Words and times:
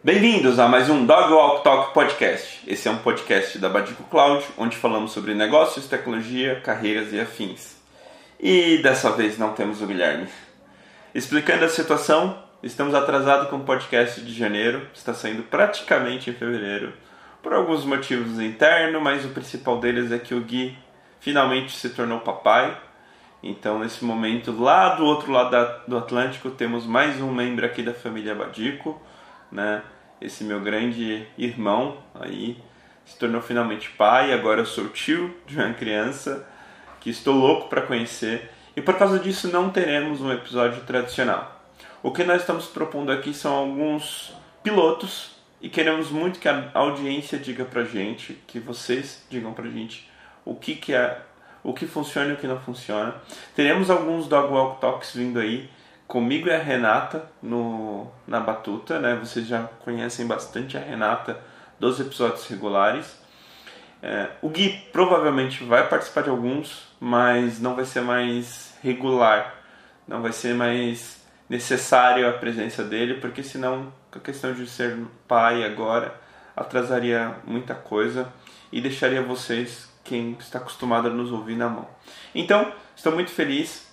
Bem-vindos 0.00 0.60
a 0.60 0.68
mais 0.68 0.88
um 0.88 1.04
Dog 1.04 1.32
Walk 1.32 1.64
Talk 1.64 1.92
Podcast. 1.92 2.60
Esse 2.68 2.86
é 2.86 2.90
um 2.90 2.98
podcast 2.98 3.58
da 3.58 3.68
Badico 3.68 4.04
Cloud, 4.04 4.46
onde 4.56 4.76
falamos 4.76 5.10
sobre 5.10 5.34
negócios, 5.34 5.88
tecnologia, 5.88 6.60
carreiras 6.60 7.12
e 7.12 7.18
afins. 7.18 7.76
E 8.38 8.78
dessa 8.78 9.10
vez 9.10 9.36
não 9.36 9.54
temos 9.54 9.82
o 9.82 9.86
Guilherme. 9.88 10.28
Explicando 11.12 11.64
a 11.64 11.68
situação, 11.68 12.38
estamos 12.62 12.94
atrasados 12.94 13.50
com 13.50 13.56
o 13.56 13.64
podcast 13.64 14.20
de 14.20 14.32
janeiro, 14.32 14.86
está 14.94 15.12
saindo 15.12 15.42
praticamente 15.42 16.30
em 16.30 16.32
fevereiro, 16.32 16.92
por 17.42 17.52
alguns 17.52 17.84
motivos 17.84 18.38
internos, 18.38 19.02
mas 19.02 19.24
o 19.24 19.30
principal 19.30 19.80
deles 19.80 20.12
é 20.12 20.18
que 20.20 20.32
o 20.32 20.40
Gui 20.40 20.78
finalmente 21.18 21.76
se 21.76 21.90
tornou 21.90 22.20
papai. 22.20 22.78
Então, 23.42 23.80
nesse 23.80 24.04
momento, 24.04 24.52
lá 24.52 24.94
do 24.94 25.04
outro 25.04 25.32
lado 25.32 25.82
do 25.88 25.98
Atlântico, 25.98 26.50
temos 26.50 26.86
mais 26.86 27.20
um 27.20 27.32
membro 27.32 27.66
aqui 27.66 27.82
da 27.82 27.92
família 27.92 28.32
Badico 28.32 29.02
né? 29.50 29.82
Esse 30.20 30.44
meu 30.44 30.60
grande 30.60 31.26
irmão 31.36 31.98
aí 32.14 32.60
se 33.04 33.16
tornou 33.18 33.40
finalmente 33.40 33.90
pai, 33.90 34.32
agora 34.32 34.60
eu 34.60 34.66
sou 34.66 34.88
tio 34.88 35.34
de 35.46 35.56
uma 35.56 35.72
criança 35.72 36.46
que 37.00 37.08
estou 37.08 37.34
louco 37.34 37.68
para 37.68 37.82
conhecer 37.82 38.50
e 38.76 38.82
por 38.82 38.96
causa 38.96 39.18
disso 39.18 39.48
não 39.48 39.70
teremos 39.70 40.20
um 40.20 40.30
episódio 40.30 40.82
tradicional. 40.82 41.62
O 42.02 42.12
que 42.12 42.22
nós 42.22 42.42
estamos 42.42 42.66
propondo 42.66 43.10
aqui 43.10 43.32
são 43.32 43.54
alguns 43.54 44.32
pilotos 44.62 45.36
e 45.60 45.68
queremos 45.68 46.10
muito 46.10 46.38
que 46.38 46.48
a 46.48 46.70
audiência 46.74 47.38
diga 47.38 47.64
pra 47.64 47.82
gente, 47.84 48.34
que 48.46 48.60
vocês 48.60 49.24
digam 49.28 49.52
pra 49.52 49.68
gente 49.68 50.08
o 50.44 50.54
que, 50.54 50.76
que 50.76 50.94
é, 50.94 51.20
o 51.62 51.72
que 51.72 51.86
funciona 51.86 52.30
e 52.30 52.32
o 52.34 52.36
que 52.36 52.46
não 52.46 52.60
funciona. 52.60 53.14
Teremos 53.54 53.90
alguns 53.90 54.28
Dog 54.28 54.52
Walk 54.52 54.80
Talks 54.80 55.14
vindo 55.14 55.40
aí 55.40 55.68
comigo 56.08 56.48
e 56.48 56.52
a 56.52 56.58
Renata 56.58 57.30
no, 57.42 58.10
na 58.26 58.40
Batuta, 58.40 58.98
né? 58.98 59.14
Vocês 59.16 59.46
já 59.46 59.64
conhecem 59.84 60.26
bastante 60.26 60.76
a 60.76 60.80
Renata 60.80 61.38
dos 61.78 62.00
episódios 62.00 62.46
regulares. 62.48 63.20
É, 64.02 64.30
o 64.40 64.48
Gui 64.48 64.70
provavelmente 64.90 65.62
vai 65.62 65.86
participar 65.86 66.22
de 66.22 66.30
alguns, 66.30 66.88
mas 66.98 67.60
não 67.60 67.76
vai 67.76 67.84
ser 67.84 68.00
mais 68.00 68.74
regular, 68.82 69.54
não 70.06 70.22
vai 70.22 70.32
ser 70.32 70.54
mais 70.54 71.22
necessário 71.48 72.28
a 72.28 72.32
presença 72.32 72.82
dele, 72.82 73.14
porque 73.14 73.42
senão 73.42 73.92
a 74.10 74.18
questão 74.18 74.52
de 74.54 74.66
ser 74.66 74.98
pai 75.26 75.64
agora 75.64 76.14
atrasaria 76.56 77.34
muita 77.44 77.74
coisa 77.74 78.32
e 78.72 78.80
deixaria 78.80 79.22
vocês, 79.22 79.88
quem 80.04 80.36
está 80.38 80.58
acostumado 80.58 81.08
a 81.08 81.10
nos 81.10 81.32
ouvir, 81.32 81.56
na 81.56 81.68
mão. 81.68 81.88
Então, 82.34 82.72
estou 82.96 83.12
muito 83.12 83.30
feliz 83.30 83.87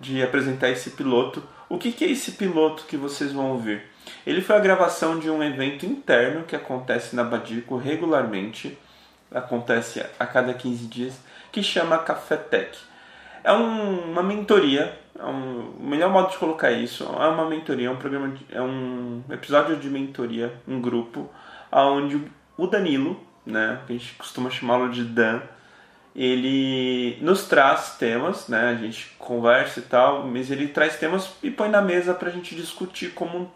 de 0.00 0.22
apresentar 0.22 0.70
esse 0.70 0.90
piloto. 0.90 1.42
O 1.68 1.78
que, 1.78 1.92
que 1.92 2.04
é 2.04 2.10
esse 2.10 2.32
piloto 2.32 2.84
que 2.84 2.96
vocês 2.96 3.32
vão 3.32 3.52
ouvir? 3.52 3.82
Ele 4.26 4.40
foi 4.40 4.56
a 4.56 4.60
gravação 4.60 5.18
de 5.18 5.30
um 5.30 5.42
evento 5.42 5.84
interno 5.84 6.44
que 6.44 6.56
acontece 6.56 7.14
na 7.14 7.24
Badico 7.24 7.76
regularmente, 7.76 8.78
acontece 9.30 10.04
a 10.18 10.26
cada 10.26 10.54
15 10.54 10.86
dias, 10.86 11.20
que 11.52 11.62
chama 11.62 11.98
Café 11.98 12.36
Tech. 12.36 12.78
É 13.44 13.52
um, 13.52 14.12
uma 14.12 14.22
mentoria, 14.22 14.98
é 15.18 15.24
um, 15.24 15.74
o 15.78 15.86
melhor 15.86 16.10
modo 16.10 16.30
de 16.30 16.38
colocar 16.38 16.70
isso, 16.70 17.04
é 17.04 17.26
uma 17.28 17.48
mentoria, 17.48 17.88
é 17.88 17.90
um 17.90 17.96
programa, 17.96 18.28
de, 18.28 18.44
é 18.50 18.60
um 18.60 19.22
episódio 19.30 19.76
de 19.76 19.88
mentoria, 19.88 20.52
um 20.66 20.80
grupo, 20.80 21.30
onde 21.72 22.22
o 22.56 22.66
Danilo, 22.66 23.20
né, 23.46 23.80
que 23.86 23.92
a 23.92 23.96
gente 23.96 24.14
costuma 24.14 24.50
chamá-lo 24.50 24.90
de 24.90 25.04
Dan, 25.04 25.40
ele 26.14 27.18
nos 27.20 27.46
traz 27.46 27.96
temas, 27.98 28.48
né? 28.48 28.70
A 28.70 28.74
gente 28.74 29.14
conversa 29.18 29.80
e 29.80 29.82
tal, 29.82 30.26
mas 30.26 30.50
ele 30.50 30.68
traz 30.68 30.96
temas 30.96 31.30
e 31.42 31.50
põe 31.50 31.68
na 31.68 31.80
mesa 31.80 32.14
para 32.14 32.28
a 32.28 32.32
gente 32.32 32.54
discutir 32.54 33.10
como, 33.10 33.50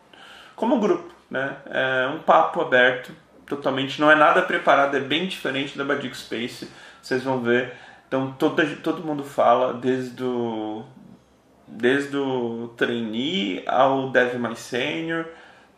como 0.55 0.77
um 0.77 0.81
grupo, 0.81 1.13
né? 1.31 1.57
É 1.67 2.07
um 2.09 2.21
papo 2.21 2.61
aberto, 2.61 3.13
totalmente, 3.47 4.01
não 4.01 4.11
é 4.11 4.15
nada 4.15 4.43
preparado, 4.43 4.97
é 4.97 5.01
bem 5.01 5.27
diferente 5.27 5.77
da 5.77 5.85
Badic 5.85 6.17
Space, 6.17 6.71
vocês 7.03 7.23
vão 7.23 7.41
ver. 7.41 7.73
Então 8.07 8.33
todo, 8.39 8.77
todo 8.77 9.05
mundo 9.05 9.25
fala, 9.25 9.75
desde 9.75 10.23
o, 10.23 10.85
desde 11.67 12.17
o 12.17 12.73
trainee 12.77 13.65
ao 13.67 14.11
dev 14.11 14.37
mais 14.39 14.59
senior, 14.59 15.27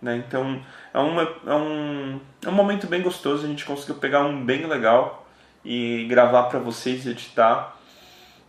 né? 0.02 0.16
Então 0.16 0.60
é, 0.92 0.98
uma, 0.98 1.22
é, 1.22 1.54
um, 1.54 2.20
é 2.44 2.48
um 2.48 2.52
momento 2.52 2.86
bem 2.86 3.00
gostoso, 3.00 3.44
a 3.44 3.48
gente 3.48 3.64
conseguiu 3.64 3.94
pegar 3.94 4.22
um 4.24 4.44
bem 4.44 4.66
legal 4.66 5.23
e 5.64 6.04
gravar 6.08 6.44
para 6.44 6.58
vocês, 6.58 7.06
editar. 7.06 7.76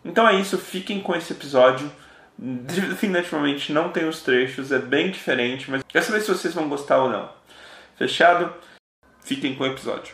Então 0.03 0.27
é 0.27 0.35
isso, 0.35 0.57
fiquem 0.57 1.01
com 1.01 1.15
esse 1.15 1.33
episódio. 1.33 1.91
Definitivamente 2.37 3.71
não 3.71 3.91
tem 3.91 4.07
os 4.07 4.21
trechos, 4.21 4.71
é 4.71 4.79
bem 4.79 5.09
diferente, 5.09 5.71
mas 5.71 5.81
quero 5.87 6.05
saber 6.05 6.21
se 6.21 6.27
vocês 6.27 6.53
vão 6.53 6.67
gostar 6.67 7.01
ou 7.01 7.09
não. 7.09 7.29
Fechado? 7.95 8.53
Fiquem 9.21 9.55
com 9.55 9.63
o 9.63 9.67
episódio. 9.67 10.13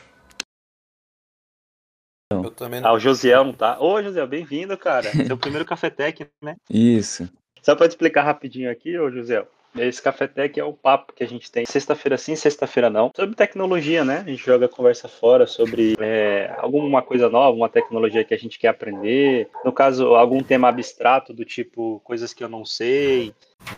Eu 2.31 2.51
também 2.51 2.79
não. 2.79 2.89
Ah, 2.89 2.93
o 2.93 2.99
Josiel, 2.99 3.51
tá? 3.53 3.77
Ô, 3.79 4.01
Josiel, 4.01 4.27
bem-vindo, 4.27 4.77
cara. 4.77 5.11
Seu 5.27 5.37
primeiro 5.37 5.65
Cafetec, 5.65 6.27
né? 6.41 6.55
Isso. 6.69 7.29
Só 7.61 7.75
para 7.75 7.87
explicar 7.87 8.23
rapidinho 8.23 8.71
aqui, 8.71 8.97
ô, 8.97 9.11
Josiel. 9.11 9.47
Esse 9.75 10.01
Café 10.01 10.27
Tech 10.27 10.59
é 10.59 10.63
o 10.63 10.73
papo 10.73 11.13
que 11.13 11.23
a 11.23 11.27
gente 11.27 11.49
tem 11.51 11.65
sexta-feira 11.65 12.17
sim, 12.17 12.35
sexta-feira 12.35 12.89
não. 12.89 13.11
Sobre 13.15 13.35
tecnologia, 13.35 14.03
né? 14.03 14.23
A 14.25 14.29
gente 14.29 14.43
joga 14.43 14.67
conversa 14.67 15.07
fora 15.07 15.47
sobre 15.47 15.95
é, 15.99 16.53
alguma 16.57 17.01
coisa 17.01 17.29
nova, 17.29 17.55
uma 17.55 17.69
tecnologia 17.69 18.23
que 18.23 18.33
a 18.33 18.37
gente 18.37 18.59
quer 18.59 18.69
aprender. 18.69 19.49
No 19.63 19.71
caso, 19.71 20.15
algum 20.15 20.43
tema 20.43 20.67
abstrato 20.67 21.33
do 21.33 21.45
tipo 21.45 22.01
coisas 22.03 22.33
que 22.33 22.43
eu 22.43 22.49
não 22.49 22.65
sei. 22.65 23.33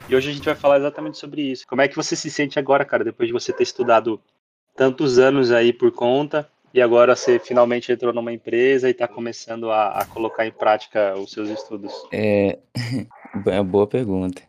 E 0.10 0.16
hoje 0.16 0.32
a 0.32 0.34
gente 0.34 0.46
vai 0.46 0.56
falar 0.56 0.78
exatamente 0.78 1.18
sobre 1.18 1.42
isso. 1.42 1.66
Como 1.68 1.82
é 1.82 1.88
que 1.88 1.96
você 1.96 2.16
se 2.16 2.30
sente 2.30 2.58
agora, 2.58 2.86
cara, 2.86 3.04
depois 3.04 3.28
de 3.28 3.34
você 3.34 3.54
ter 3.54 3.64
estudado 3.64 4.20
tantos 4.76 5.20
anos 5.20 5.52
aí 5.52 5.72
por 5.72 5.92
conta 5.92 6.50
e 6.74 6.82
agora 6.82 7.16
você 7.16 7.38
finalmente 7.38 7.92
entrou 7.92 8.12
numa 8.12 8.34
empresa 8.34 8.88
e 8.88 8.92
está 8.92 9.08
começando 9.08 9.70
a, 9.70 9.90
a, 9.90 10.06
colocar 10.06 10.48
em 10.48 10.52
prática 10.52 11.14
os 11.16 11.32
seus 11.32 11.50
estudos? 11.50 11.94
É, 12.12 12.58
é 13.46 13.60
uma 13.60 13.64
boa 13.64 13.86
pergunta. 13.86 14.42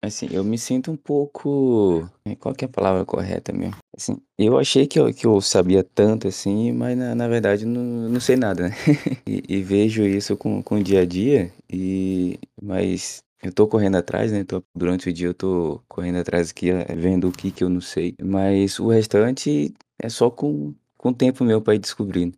Assim, 0.00 0.28
eu 0.30 0.44
me 0.44 0.56
sinto 0.56 0.92
um 0.92 0.96
pouco. 0.96 2.08
Eh, 2.24 2.36
qual 2.36 2.54
que 2.54 2.64
é 2.64 2.68
a 2.68 2.70
palavra 2.70 3.04
correta 3.04 3.52
mesmo? 3.52 3.76
Assim, 3.96 4.16
eu 4.38 4.56
achei 4.56 4.86
que 4.86 4.98
eu, 4.98 5.12
que 5.12 5.26
eu 5.26 5.40
sabia 5.40 5.82
tanto 5.82 6.28
assim, 6.28 6.72
mas 6.72 6.96
na, 6.96 7.14
na 7.16 7.26
verdade 7.26 7.66
não, 7.66 7.82
não 8.08 8.20
sei 8.20 8.36
nada, 8.36 8.68
né? 8.68 8.74
E, 9.26 9.42
e 9.48 9.62
vejo 9.62 10.04
isso 10.04 10.36
com, 10.36 10.62
com 10.62 10.76
o 10.76 10.82
dia 10.82 11.00
a 11.00 11.04
dia, 11.04 11.52
e 11.70 12.38
mas 12.62 13.22
eu 13.42 13.52
tô 13.52 13.66
correndo 13.66 13.96
atrás, 13.96 14.30
né? 14.32 14.44
Tô, 14.44 14.62
durante 14.74 15.08
o 15.10 15.12
dia 15.12 15.26
eu 15.26 15.34
tô 15.34 15.82
correndo 15.88 16.18
atrás 16.18 16.50
aqui, 16.50 16.70
eh, 16.70 16.94
vendo 16.94 17.28
o 17.28 17.32
que 17.32 17.50
que 17.50 17.64
eu 17.64 17.68
não 17.68 17.80
sei, 17.80 18.14
mas 18.22 18.78
o 18.78 18.88
restante 18.88 19.74
é 20.00 20.08
só 20.08 20.30
com, 20.30 20.72
com 20.96 21.08
o 21.10 21.14
tempo 21.14 21.44
meu 21.44 21.60
para 21.60 21.74
ir 21.74 21.80
descobrindo. 21.80 22.36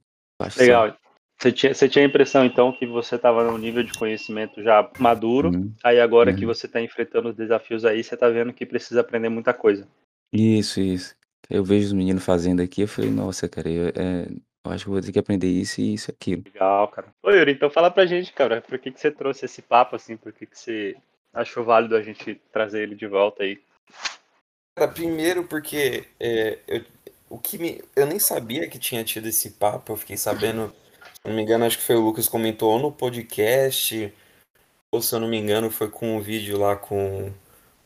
Legal. 0.56 0.96
Você 1.40 1.50
tinha, 1.50 1.72
você 1.72 1.88
tinha 1.88 2.04
a 2.04 2.08
impressão, 2.08 2.44
então, 2.44 2.70
que 2.70 2.86
você 2.86 3.16
estava 3.16 3.42
num 3.42 3.56
nível 3.56 3.82
de 3.82 3.94
conhecimento 3.94 4.62
já 4.62 4.90
maduro, 4.98 5.48
uhum. 5.48 5.72
aí 5.82 5.98
agora 5.98 6.30
uhum. 6.30 6.36
que 6.36 6.44
você 6.44 6.66
está 6.66 6.82
enfrentando 6.82 7.30
os 7.30 7.34
desafios 7.34 7.86
aí, 7.86 8.04
você 8.04 8.14
está 8.14 8.28
vendo 8.28 8.52
que 8.52 8.66
precisa 8.66 9.00
aprender 9.00 9.30
muita 9.30 9.54
coisa. 9.54 9.88
Isso, 10.30 10.80
isso. 10.80 11.16
Eu 11.48 11.64
vejo 11.64 11.86
os 11.86 11.92
meninos 11.94 12.22
fazendo 12.22 12.60
aqui, 12.60 12.82
eu 12.82 12.88
falei, 12.88 13.10
nossa, 13.10 13.48
cara, 13.48 13.70
eu, 13.70 13.88
é, 13.88 14.26
eu 14.66 14.70
acho 14.70 14.84
que 14.84 14.90
vou 14.90 15.00
ter 15.00 15.12
que 15.12 15.18
aprender 15.18 15.48
isso 15.48 15.80
e 15.80 15.94
isso 15.94 16.10
aquilo. 16.10 16.42
Legal, 16.44 16.86
cara. 16.88 17.08
Ô, 17.22 17.30
Yuri, 17.30 17.52
então 17.52 17.70
fala 17.70 17.90
pra 17.90 18.04
gente, 18.04 18.34
cara, 18.34 18.60
por 18.60 18.78
que, 18.78 18.90
que 18.90 19.00
você 19.00 19.10
trouxe 19.10 19.46
esse 19.46 19.62
papo, 19.62 19.96
assim, 19.96 20.18
por 20.18 20.34
que, 20.34 20.44
que 20.44 20.58
você 20.58 20.94
achou 21.32 21.64
válido 21.64 21.96
a 21.96 22.02
gente 22.02 22.34
trazer 22.52 22.82
ele 22.82 22.94
de 22.94 23.06
volta 23.06 23.44
aí? 23.44 23.58
Cara, 24.76 24.92
primeiro 24.92 25.44
porque 25.44 26.04
é, 26.20 26.58
eu, 26.68 26.84
o 27.30 27.38
que 27.38 27.56
me, 27.56 27.82
eu 27.96 28.06
nem 28.06 28.18
sabia 28.18 28.68
que 28.68 28.78
tinha 28.78 29.02
tido 29.02 29.26
esse 29.26 29.52
papo, 29.52 29.92
eu 29.92 29.96
fiquei 29.96 30.18
sabendo 30.18 30.70
se 31.22 31.28
não 31.28 31.36
me 31.36 31.42
engano, 31.42 31.64
acho 31.64 31.78
que 31.78 31.84
foi 31.84 31.96
o 31.96 32.00
Lucas 32.00 32.28
comentou 32.28 32.78
no 32.78 32.92
podcast, 32.92 34.12
ou 34.90 35.02
se 35.02 35.14
eu 35.14 35.20
não 35.20 35.28
me 35.28 35.36
engano, 35.38 35.70
foi 35.70 35.90
com 35.90 36.16
um 36.16 36.20
vídeo 36.20 36.58
lá 36.58 36.76
com 36.76 37.32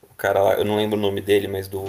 o 0.03 0.15
cara 0.17 0.43
lá, 0.43 0.55
eu 0.55 0.65
não 0.65 0.77
lembro 0.77 0.99
o 0.99 1.03
nome 1.03 1.21
dele, 1.21 1.49
mas 1.49 1.69
do 1.69 1.85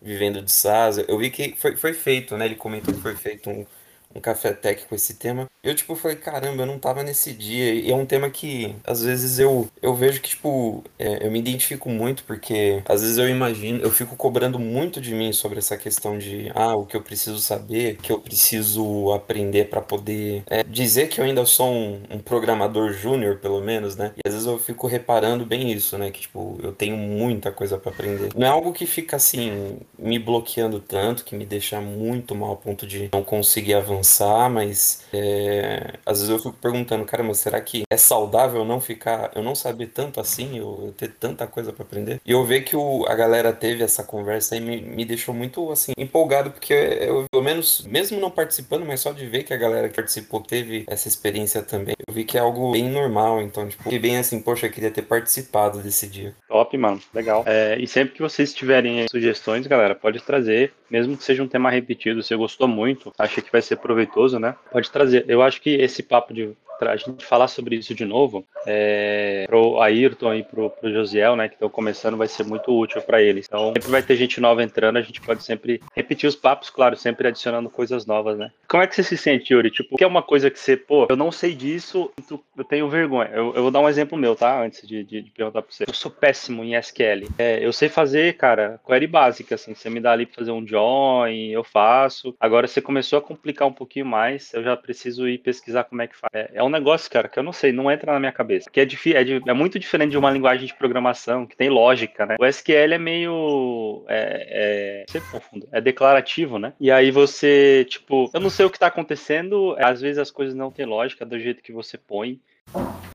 Vivendo 0.00 0.42
de 0.42 0.52
Sasa. 0.52 1.04
Eu 1.08 1.18
vi 1.18 1.30
que 1.30 1.56
foi, 1.56 1.76
foi 1.76 1.94
feito, 1.94 2.36
né? 2.36 2.46
Ele 2.46 2.56
comentou 2.56 2.94
que 2.94 3.00
foi 3.00 3.16
feito 3.16 3.50
um, 3.50 3.66
um 4.14 4.20
café 4.20 4.52
tech 4.52 4.84
com 4.86 4.94
esse 4.94 5.14
tema. 5.14 5.46
Eu, 5.62 5.74
tipo, 5.74 5.94
falei, 5.96 6.16
caramba, 6.16 6.62
eu 6.62 6.66
não 6.66 6.78
tava 6.78 7.02
nesse 7.02 7.32
dia. 7.32 7.72
E 7.72 7.90
é 7.90 7.94
um 7.94 8.06
tema 8.06 8.28
que, 8.30 8.76
às 8.84 9.02
vezes, 9.02 9.38
eu, 9.38 9.66
eu 9.80 9.94
vejo 9.94 10.20
que, 10.20 10.28
tipo, 10.28 10.84
é, 10.98 11.26
eu 11.26 11.30
me 11.30 11.38
identifico 11.38 11.88
muito, 11.88 12.22
porque 12.24 12.82
às 12.86 13.00
vezes 13.00 13.16
eu 13.16 13.28
imagino, 13.28 13.80
eu 13.80 13.90
fico 13.90 14.14
cobrando 14.14 14.58
muito 14.58 15.00
de 15.00 15.14
mim 15.14 15.32
sobre 15.32 15.58
essa 15.58 15.76
questão 15.76 16.18
de, 16.18 16.52
ah, 16.54 16.76
o 16.76 16.84
que 16.84 16.96
eu 16.96 17.02
preciso 17.02 17.38
saber, 17.38 17.96
que 17.96 18.12
eu 18.12 18.20
preciso 18.20 19.10
aprender 19.12 19.70
para 19.70 19.80
poder 19.80 20.42
é, 20.46 20.62
dizer 20.62 21.08
que 21.08 21.18
eu 21.20 21.24
ainda 21.24 21.44
sou 21.46 21.72
um, 21.72 22.02
um 22.10 22.18
programador 22.18 22.92
júnior, 22.92 23.38
pelo 23.38 23.62
menos, 23.62 23.96
né? 23.96 24.12
E 24.16 24.28
às 24.28 24.34
vezes 24.34 24.46
eu 24.46 24.58
fico 24.58 24.86
reparando 24.86 25.46
bem 25.46 25.72
isso, 25.72 25.96
né? 25.96 26.10
Que, 26.10 26.20
tipo, 26.20 26.58
eu 26.62 26.72
tenho 26.72 26.96
muita 26.96 27.50
coisa 27.50 27.78
para 27.78 27.90
aprender. 27.90 28.28
Não 28.36 28.46
é 28.46 28.50
algo 28.50 28.72
que 28.72 28.84
fica, 28.84 29.16
assim, 29.16 29.78
me 29.98 30.18
bloqueando 30.18 30.78
tanto, 30.78 31.24
que 31.24 31.34
me 31.34 31.46
deixa 31.46 31.80
muito 31.80 32.34
mal 32.34 32.52
a 32.52 32.56
ponto 32.56 32.86
de 32.86 33.08
não 33.12 33.24
conseguir 33.24 33.72
avançar 33.72 34.03
pensar, 34.04 34.50
mas 34.50 35.02
é, 35.14 35.94
às 36.04 36.18
vezes 36.18 36.28
eu 36.28 36.38
fico 36.38 36.56
perguntando, 36.60 37.06
caramba, 37.06 37.32
será 37.32 37.58
que 37.58 37.84
é 37.90 37.96
saudável 37.96 38.62
não 38.62 38.78
ficar, 38.78 39.30
eu 39.34 39.42
não 39.42 39.54
saber 39.54 39.86
tanto 39.86 40.20
assim, 40.20 40.58
eu, 40.58 40.82
eu 40.84 40.92
ter 40.92 41.08
tanta 41.08 41.46
coisa 41.46 41.72
para 41.72 41.84
aprender? 41.84 42.20
E 42.24 42.32
eu 42.32 42.44
ver 42.44 42.60
que 42.60 42.76
o, 42.76 43.06
a 43.08 43.14
galera 43.14 43.50
teve 43.50 43.82
essa 43.82 44.04
conversa 44.04 44.54
aí 44.54 44.60
me, 44.60 44.82
me 44.82 45.04
deixou 45.06 45.34
muito 45.34 45.72
assim 45.72 45.92
empolgado, 45.96 46.50
porque 46.50 46.74
eu, 46.74 47.24
pelo 47.32 47.42
menos, 47.42 47.86
mesmo 47.88 48.20
não 48.20 48.30
participando, 48.30 48.84
mas 48.84 49.00
só 49.00 49.10
de 49.12 49.26
ver 49.26 49.42
que 49.42 49.54
a 49.54 49.56
galera 49.56 49.88
que 49.88 49.96
participou 49.96 50.42
teve 50.42 50.84
essa 50.86 51.08
experiência 51.08 51.62
também, 51.62 51.94
eu 52.06 52.12
vi 52.12 52.24
que 52.24 52.36
é 52.36 52.40
algo 52.40 52.72
bem 52.72 52.90
normal, 52.90 53.40
então, 53.40 53.66
tipo, 53.66 53.88
que 53.88 53.98
bem 53.98 54.18
assim, 54.18 54.38
poxa, 54.38 54.66
eu 54.66 54.70
queria 54.70 54.90
ter 54.90 55.02
participado 55.02 55.78
desse 55.78 56.06
dia. 56.06 56.34
Top, 56.46 56.76
mano, 56.76 57.00
legal. 57.14 57.42
É, 57.46 57.78
e 57.80 57.86
sempre 57.86 58.14
que 58.14 58.22
vocês 58.22 58.52
tiverem 58.52 59.06
sugestões, 59.10 59.66
galera, 59.66 59.94
pode 59.94 60.20
trazer, 60.22 60.74
mesmo 60.90 61.16
que 61.16 61.24
seja 61.24 61.42
um 61.42 61.48
tema 61.48 61.70
repetido, 61.70 62.22
se 62.22 62.36
gostou 62.36 62.68
muito, 62.68 63.14
acha 63.18 63.40
que 63.40 63.50
vai 63.50 63.62
ser 63.62 63.76
proveitoso, 63.94 64.38
né? 64.38 64.56
Pode 64.72 64.90
trazer. 64.90 65.24
Eu 65.28 65.40
acho 65.40 65.60
que 65.60 65.70
esse 65.70 66.02
papo 66.02 66.34
de 66.34 66.54
a 66.80 66.96
gente 66.96 67.24
falar 67.24 67.48
sobre 67.48 67.76
isso 67.76 67.94
de 67.94 68.04
novo, 68.04 68.44
é, 68.66 69.44
pro 69.46 69.80
Ayrton 69.80 70.34
e 70.34 70.42
pro, 70.42 70.70
pro 70.70 70.92
Josiel, 70.92 71.36
né, 71.36 71.48
que 71.48 71.54
estão 71.54 71.68
começando, 71.68 72.16
vai 72.16 72.28
ser 72.28 72.44
muito 72.44 72.76
útil 72.76 73.00
para 73.02 73.22
eles. 73.22 73.46
Então, 73.46 73.72
sempre 73.72 73.90
vai 73.90 74.02
ter 74.02 74.16
gente 74.16 74.40
nova 74.40 74.62
entrando, 74.62 74.96
a 74.96 75.02
gente 75.02 75.20
pode 75.20 75.42
sempre 75.42 75.80
repetir 75.94 76.28
os 76.28 76.36
papos, 76.36 76.70
claro, 76.70 76.96
sempre 76.96 77.28
adicionando 77.28 77.70
coisas 77.70 78.06
novas, 78.06 78.38
né? 78.38 78.50
Como 78.68 78.82
é 78.82 78.86
que 78.86 78.94
você 78.94 79.02
se 79.02 79.16
sente, 79.16 79.52
Yuri? 79.52 79.70
Tipo, 79.70 79.96
que 79.96 80.04
é 80.04 80.06
uma 80.06 80.22
coisa 80.22 80.50
que 80.50 80.58
você, 80.58 80.76
pô, 80.76 81.06
eu 81.08 81.16
não 81.16 81.30
sei 81.30 81.54
disso, 81.54 82.10
eu 82.56 82.64
tenho 82.64 82.88
vergonha. 82.88 83.30
Eu, 83.32 83.54
eu 83.54 83.62
vou 83.62 83.70
dar 83.70 83.80
um 83.80 83.88
exemplo 83.88 84.18
meu, 84.18 84.34
tá? 84.34 84.62
Antes 84.62 84.86
de, 84.86 85.04
de, 85.04 85.22
de 85.22 85.30
perguntar 85.30 85.62
pra 85.62 85.70
você. 85.70 85.84
Eu 85.86 85.94
sou 85.94 86.10
péssimo 86.10 86.64
em 86.64 86.74
SQL. 86.74 87.28
É, 87.38 87.64
eu 87.64 87.72
sei 87.72 87.88
fazer, 87.88 88.36
cara, 88.36 88.80
query 88.86 89.06
básica, 89.06 89.54
assim. 89.54 89.74
Você 89.74 89.88
me 89.88 90.00
dá 90.00 90.12
ali 90.12 90.26
pra 90.26 90.36
fazer 90.36 90.50
um 90.50 90.66
join, 90.66 91.50
eu 91.50 91.62
faço. 91.62 92.34
Agora, 92.40 92.66
você 92.66 92.80
começou 92.80 93.18
a 93.18 93.22
complicar 93.22 93.68
um 93.68 93.72
pouquinho 93.84 94.06
mais, 94.06 94.52
eu 94.54 94.62
já 94.62 94.76
preciso 94.76 95.28
ir 95.28 95.38
pesquisar 95.38 95.84
como 95.84 96.02
é 96.02 96.06
que 96.06 96.16
faz. 96.16 96.30
É, 96.32 96.50
é 96.54 96.62
um 96.62 96.68
negócio, 96.68 97.10
cara, 97.10 97.28
que 97.28 97.38
eu 97.38 97.42
não 97.42 97.52
sei, 97.52 97.72
não 97.72 97.90
entra 97.90 98.12
na 98.12 98.18
minha 98.18 98.32
cabeça. 98.32 98.70
Que 98.70 98.80
é, 98.80 98.84
é, 98.84 99.50
é 99.50 99.52
muito 99.52 99.78
diferente 99.78 100.10
de 100.10 100.18
uma 100.18 100.30
linguagem 100.30 100.66
de 100.66 100.74
programação 100.74 101.46
que 101.46 101.56
tem 101.56 101.68
lógica, 101.68 102.26
né? 102.26 102.36
O 102.40 102.46
SQL 102.46 102.94
é 102.94 102.98
meio. 102.98 104.04
É, 104.08 105.04
é, 105.04 105.04
sempre 105.10 105.30
confundo. 105.30 105.68
É 105.70 105.80
declarativo, 105.80 106.58
né? 106.58 106.72
E 106.80 106.90
aí 106.90 107.10
você, 107.10 107.86
tipo, 107.88 108.30
eu 108.32 108.40
não 108.40 108.50
sei 108.50 108.66
o 108.66 108.70
que 108.70 108.78
tá 108.78 108.86
acontecendo, 108.86 109.76
às 109.78 110.00
vezes 110.00 110.18
as 110.18 110.30
coisas 110.30 110.54
não 110.54 110.70
têm 110.70 110.86
lógica 110.86 111.24
do 111.24 111.38
jeito 111.38 111.62
que 111.62 111.72
você 111.72 111.98
põe. 111.98 112.40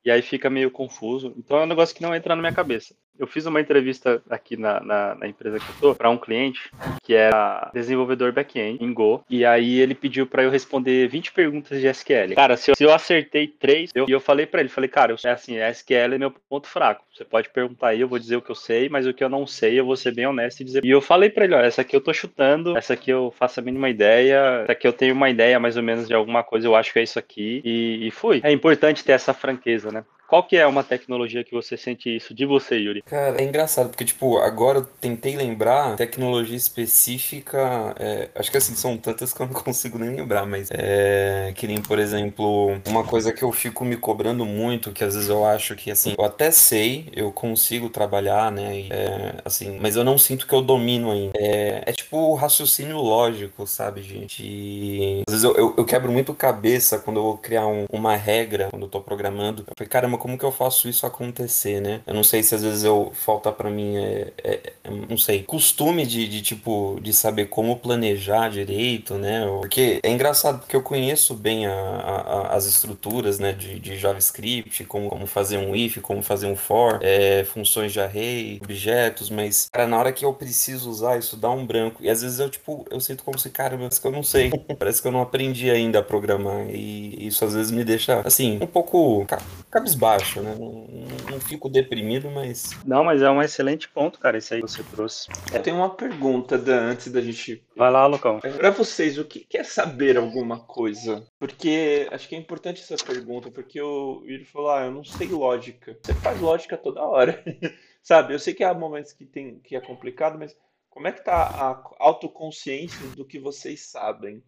E 0.06 0.12
aí 0.12 0.22
fica 0.22 0.50
meio 0.50 0.72
confuso. 0.72 1.34
Então 1.38 1.58
é 1.58 1.64
um 1.64 1.68
negócio 1.68 1.96
que 1.96 2.02
não 2.02 2.16
entra 2.16 2.36
na 2.36 2.42
minha 2.42 2.54
cabeça. 2.54 2.96
Eu 3.20 3.28
fiz 3.28 3.46
uma 3.46 3.60
entrevista 3.60 4.22
aqui 4.30 4.56
na, 4.56 4.80
na, 4.80 5.16
na 5.16 5.28
empresa 5.28 5.60
que 5.60 5.66
eu 5.70 5.76
tô 5.82 5.96
para 5.96 6.10
um 6.10 6.18
cliente 6.18 6.72
que 7.04 7.14
era 7.14 7.70
desenvolvedor 7.74 8.32
back-end 8.32 8.82
em 8.82 8.94
Go. 8.94 9.24
E 9.30 9.46
aí 9.46 9.80
ele 9.80 9.94
pediu 9.94 10.26
para 10.26 10.44
eu 10.44 10.50
responder 10.50 11.08
20 11.10 11.34
perguntas 11.34 11.82
de 11.82 11.88
SQL. 11.88 12.34
Cara, 12.36 12.56
se 12.56 12.72
eu, 12.72 12.76
se 12.76 12.84
eu 12.84 12.94
acertei 12.94 13.48
três, 13.48 13.92
eu, 13.94 14.06
e 14.08 14.12
eu 14.12 14.22
falei 14.22 14.46
para 14.46 14.62
ele, 14.62 14.70
falei, 14.70 14.90
cara, 14.90 15.12
eu, 15.12 15.18
é 15.26 15.32
assim, 15.32 15.58
SQL 15.58 16.14
é 16.14 16.18
meu 16.18 16.32
ponto 16.32 16.68
fraco. 16.68 17.04
Você 17.14 17.26
pode 17.26 17.50
perguntar 17.50 17.90
aí, 17.90 18.00
eu 18.00 18.08
vou 18.08 18.18
dizer 18.18 18.38
o 18.38 18.42
que 18.42 18.50
eu 18.50 18.56
sei, 18.56 18.88
mas 18.88 19.06
o 19.06 19.14
que 19.14 19.24
eu 19.24 19.30
não 19.30 19.46
sei, 19.46 19.78
eu 19.78 19.86
vou 19.86 19.98
ser 19.98 20.14
bem 20.14 20.26
honesto 20.26 20.62
e 20.62 20.64
dizer. 20.64 20.86
E 20.86 20.90
eu 20.90 21.02
falei 21.02 21.30
para 21.30 21.44
ele, 21.44 21.56
olha, 21.56 21.66
essa 21.66 21.82
aqui 21.82 21.96
eu 21.96 22.02
tô 22.02 22.14
chutando, 22.14 22.78
essa 22.78 22.94
aqui 22.94 23.12
eu 23.12 23.34
faço 23.38 23.60
a 23.60 23.64
mínima 23.64 23.90
ideia, 23.90 24.62
essa 24.64 24.72
aqui 24.72 24.88
eu 24.88 24.94
tenho 24.94 25.14
uma 25.14 25.30
ideia 25.30 25.60
mais 25.60 25.76
ou 25.76 25.84
menos 25.84 26.08
de 26.08 26.14
alguma 26.14 26.44
coisa, 26.44 26.68
eu 26.68 26.76
acho 26.76 26.94
que 26.94 27.00
é 27.00 27.04
isso 27.04 27.20
aqui. 27.20 27.62
E, 27.66 28.08
e 28.08 28.12
fui. 28.12 28.40
É 28.44 28.52
importante 28.52 29.04
ter 29.04 29.12
essa 29.12 29.34
franqueza, 29.34 29.92
né? 29.92 30.06
Qual 30.30 30.44
que 30.44 30.56
é 30.56 30.68
uma 30.68 30.84
tecnologia 30.84 31.44
que 31.44 31.56
você 31.56 31.76
sente 31.76 32.16
isso 32.16 32.36
de 32.36 32.46
você, 32.46 32.78
Yuri? 32.78 33.04
Cara, 33.10 33.42
é 33.42 33.44
engraçado, 33.44 33.90
porque, 33.90 34.06
tipo, 34.06 34.38
agora 34.38 34.78
eu 34.78 34.86
tentei 34.86 35.36
lembrar 35.36 35.96
tecnologia 35.96 36.56
específica. 36.56 37.96
É, 37.98 38.30
acho 38.36 38.52
que 38.52 38.58
assim, 38.58 38.76
são 38.76 38.96
tantas 38.98 39.34
que 39.34 39.42
eu 39.42 39.48
não 39.48 39.54
consigo 39.64 39.98
nem 39.98 40.12
lembrar, 40.16 40.46
mas 40.46 40.70
é. 40.72 41.52
Que 41.56 41.66
nem, 41.66 41.82
por 41.82 41.98
exemplo, 41.98 42.80
uma 42.86 43.04
coisa 43.04 43.34
que 43.34 43.42
eu 43.42 43.52
fico 43.52 43.84
me 43.84 43.98
cobrando 43.98 44.46
muito, 44.46 44.92
que 44.92 45.04
às 45.04 45.16
vezes 45.16 45.28
eu 45.28 45.44
acho 45.44 45.76
que, 45.76 45.90
assim, 45.90 46.14
eu 46.16 46.24
até 46.24 46.52
sei, 46.52 47.10
eu 47.12 47.32
consigo 47.32 47.90
trabalhar, 47.90 48.52
né? 48.52 48.82
E, 48.82 48.90
é, 48.94 49.42
assim, 49.44 49.80
mas 49.82 49.96
eu 49.96 50.04
não 50.04 50.20
sinto 50.20 50.46
que 50.46 50.54
eu 50.54 50.62
domino 50.62 51.10
ainda. 51.10 51.32
É, 51.36 51.82
é 51.88 51.92
tipo 51.92 52.36
raciocínio 52.36 52.98
lógico, 52.98 53.66
sabe, 53.66 54.04
gente? 54.04 55.24
Às 55.28 55.34
vezes 55.34 55.44
eu, 55.44 55.56
eu, 55.56 55.74
eu 55.78 55.86
quebro 55.86 56.12
muito 56.12 56.32
cabeça 56.36 57.00
quando 57.00 57.18
eu 57.18 57.24
vou 57.24 57.38
criar 57.40 57.66
um, 57.66 57.86
uma 57.92 58.16
regra, 58.16 58.68
quando 58.70 58.84
eu 58.84 58.90
tô 58.90 59.02
programando. 59.02 59.64
Eu 59.68 59.74
falei, 59.76 59.90
caramba, 59.90 60.18
como 60.20 60.38
que 60.38 60.46
eu 60.46 60.52
faço 60.52 60.88
isso 60.88 61.08
acontecer, 61.08 61.82
né? 61.82 62.02
Eu 62.06 62.14
não 62.14 62.24
sei 62.24 62.44
se 62.44 62.54
às 62.54 62.62
vezes 62.62 62.84
eu 62.84 62.99
falta 63.14 63.52
para 63.52 63.70
mim, 63.70 63.98
é, 63.98 64.32
é, 64.44 64.74
é, 64.84 64.90
não 65.10 65.18
sei, 65.18 65.44
costume 65.44 66.06
de, 66.06 66.28
de, 66.28 66.42
tipo, 66.42 67.00
de 67.02 67.14
saber 67.14 67.48
como 67.48 67.78
planejar 67.78 68.50
direito, 68.50 69.16
né? 69.16 69.46
Porque 69.60 70.00
é 70.04 70.10
engraçado, 70.10 70.60
porque 70.60 70.76
eu 70.76 70.82
conheço 70.82 71.34
bem 71.34 71.66
a, 71.66 71.74
a, 71.74 72.56
as 72.56 72.66
estruturas, 72.66 73.40
né, 73.40 73.54
de, 73.54 73.80
de 73.80 73.98
JavaScript, 73.98 74.86
como, 74.86 75.10
como 75.10 75.26
fazer 75.28 75.58
um 75.58 75.76
if, 75.76 75.98
como 76.02 76.22
fazer 76.22 76.48
um 76.48 76.56
for, 76.56 77.00
é, 77.02 77.44
funções 77.44 77.92
de 77.92 78.00
array, 78.00 78.60
objetos, 78.64 79.30
mas, 79.30 79.70
cara, 79.72 79.88
na 79.88 79.98
hora 79.98 80.12
que 80.12 80.24
eu 80.26 80.34
preciso 80.34 80.90
usar 80.90 81.18
isso, 81.18 81.36
dá 81.36 81.50
um 81.50 81.66
branco. 81.66 82.04
E 82.04 82.10
às 82.10 82.22
vezes 82.22 82.40
eu, 82.40 82.50
tipo, 82.50 82.86
eu 82.90 83.00
sinto 83.00 83.24
como 83.24 83.38
se, 83.38 83.50
cara, 83.50 83.78
parece 83.78 84.02
que 84.02 84.08
eu 84.08 84.12
não 84.12 84.24
sei. 84.24 84.52
parece 84.78 85.02
que 85.02 85.08
eu 85.08 85.12
não 85.12 85.22
aprendi 85.22 85.70
ainda 85.70 86.00
a 86.00 86.04
programar. 86.04 86.70
E 86.70 87.28
isso 87.28 87.44
às 87.44 87.54
vezes 87.54 87.72
me 87.72 87.84
deixa, 87.84 88.22
assim, 88.26 88.58
um 88.62 88.68
pouco 88.68 89.26
cabisbaixo 89.70 90.20
baixo, 90.20 90.42
né? 90.42 90.56
Não, 90.56 90.88
não, 91.32 91.40
fico 91.40 91.70
deprimido, 91.70 92.30
mas. 92.30 92.72
Não, 92.86 93.04
mas 93.04 93.22
é 93.22 93.30
um 93.30 93.42
excelente 93.42 93.88
ponto, 93.90 94.20
cara, 94.20 94.38
isso 94.38 94.54
aí 94.54 94.62
que 94.62 94.70
você 94.70 94.84
trouxe. 94.84 95.30
Eu 95.54 95.62
tenho 95.62 95.78
uma 95.78 95.90
pergunta 95.90 96.58
Dan, 96.58 96.92
antes 96.92 97.12
da 97.12 97.22
gente. 97.22 97.64
Vai 97.76 97.92
lá, 97.92 98.06
Lucão. 98.06 98.40
Para 98.40 98.72
vocês, 98.72 99.18
o 99.18 99.26
que 99.26 99.46
é 99.54 99.64
saber 99.64 100.18
alguma 100.18 100.60
coisa? 100.60 101.26
Porque 101.40 102.08
acho 102.12 102.28
que 102.28 102.36
é 102.36 102.38
importante 102.38 102.82
essa 102.82 103.04
pergunta, 103.04 103.52
porque 103.52 103.82
o 103.82 104.24
Yuri 104.26 104.46
falou: 104.46 104.72
ah, 104.72 104.86
eu 104.86 104.92
não 104.92 105.04
sei 105.04 105.28
lógica. 105.28 105.98
Você 106.02 106.14
faz 106.16 106.40
lógica 106.40 106.78
toda 106.78 107.02
hora. 107.02 107.44
Sabe? 108.02 108.34
Eu 108.34 108.40
sei 108.40 108.54
que 108.54 108.64
há 108.64 108.74
momentos 108.74 109.14
que, 109.14 109.26
tem, 109.26 109.60
que 109.60 109.76
é 109.76 109.82
complicado, 109.82 110.38
mas 110.40 110.56
como 110.90 111.08
é 111.08 111.12
que 111.12 111.24
tá 111.24 111.36
a 111.36 111.84
autoconsciência 112.00 113.08
do 113.16 113.26
que 113.26 113.38
vocês 113.38 113.82
sabem? 113.82 114.42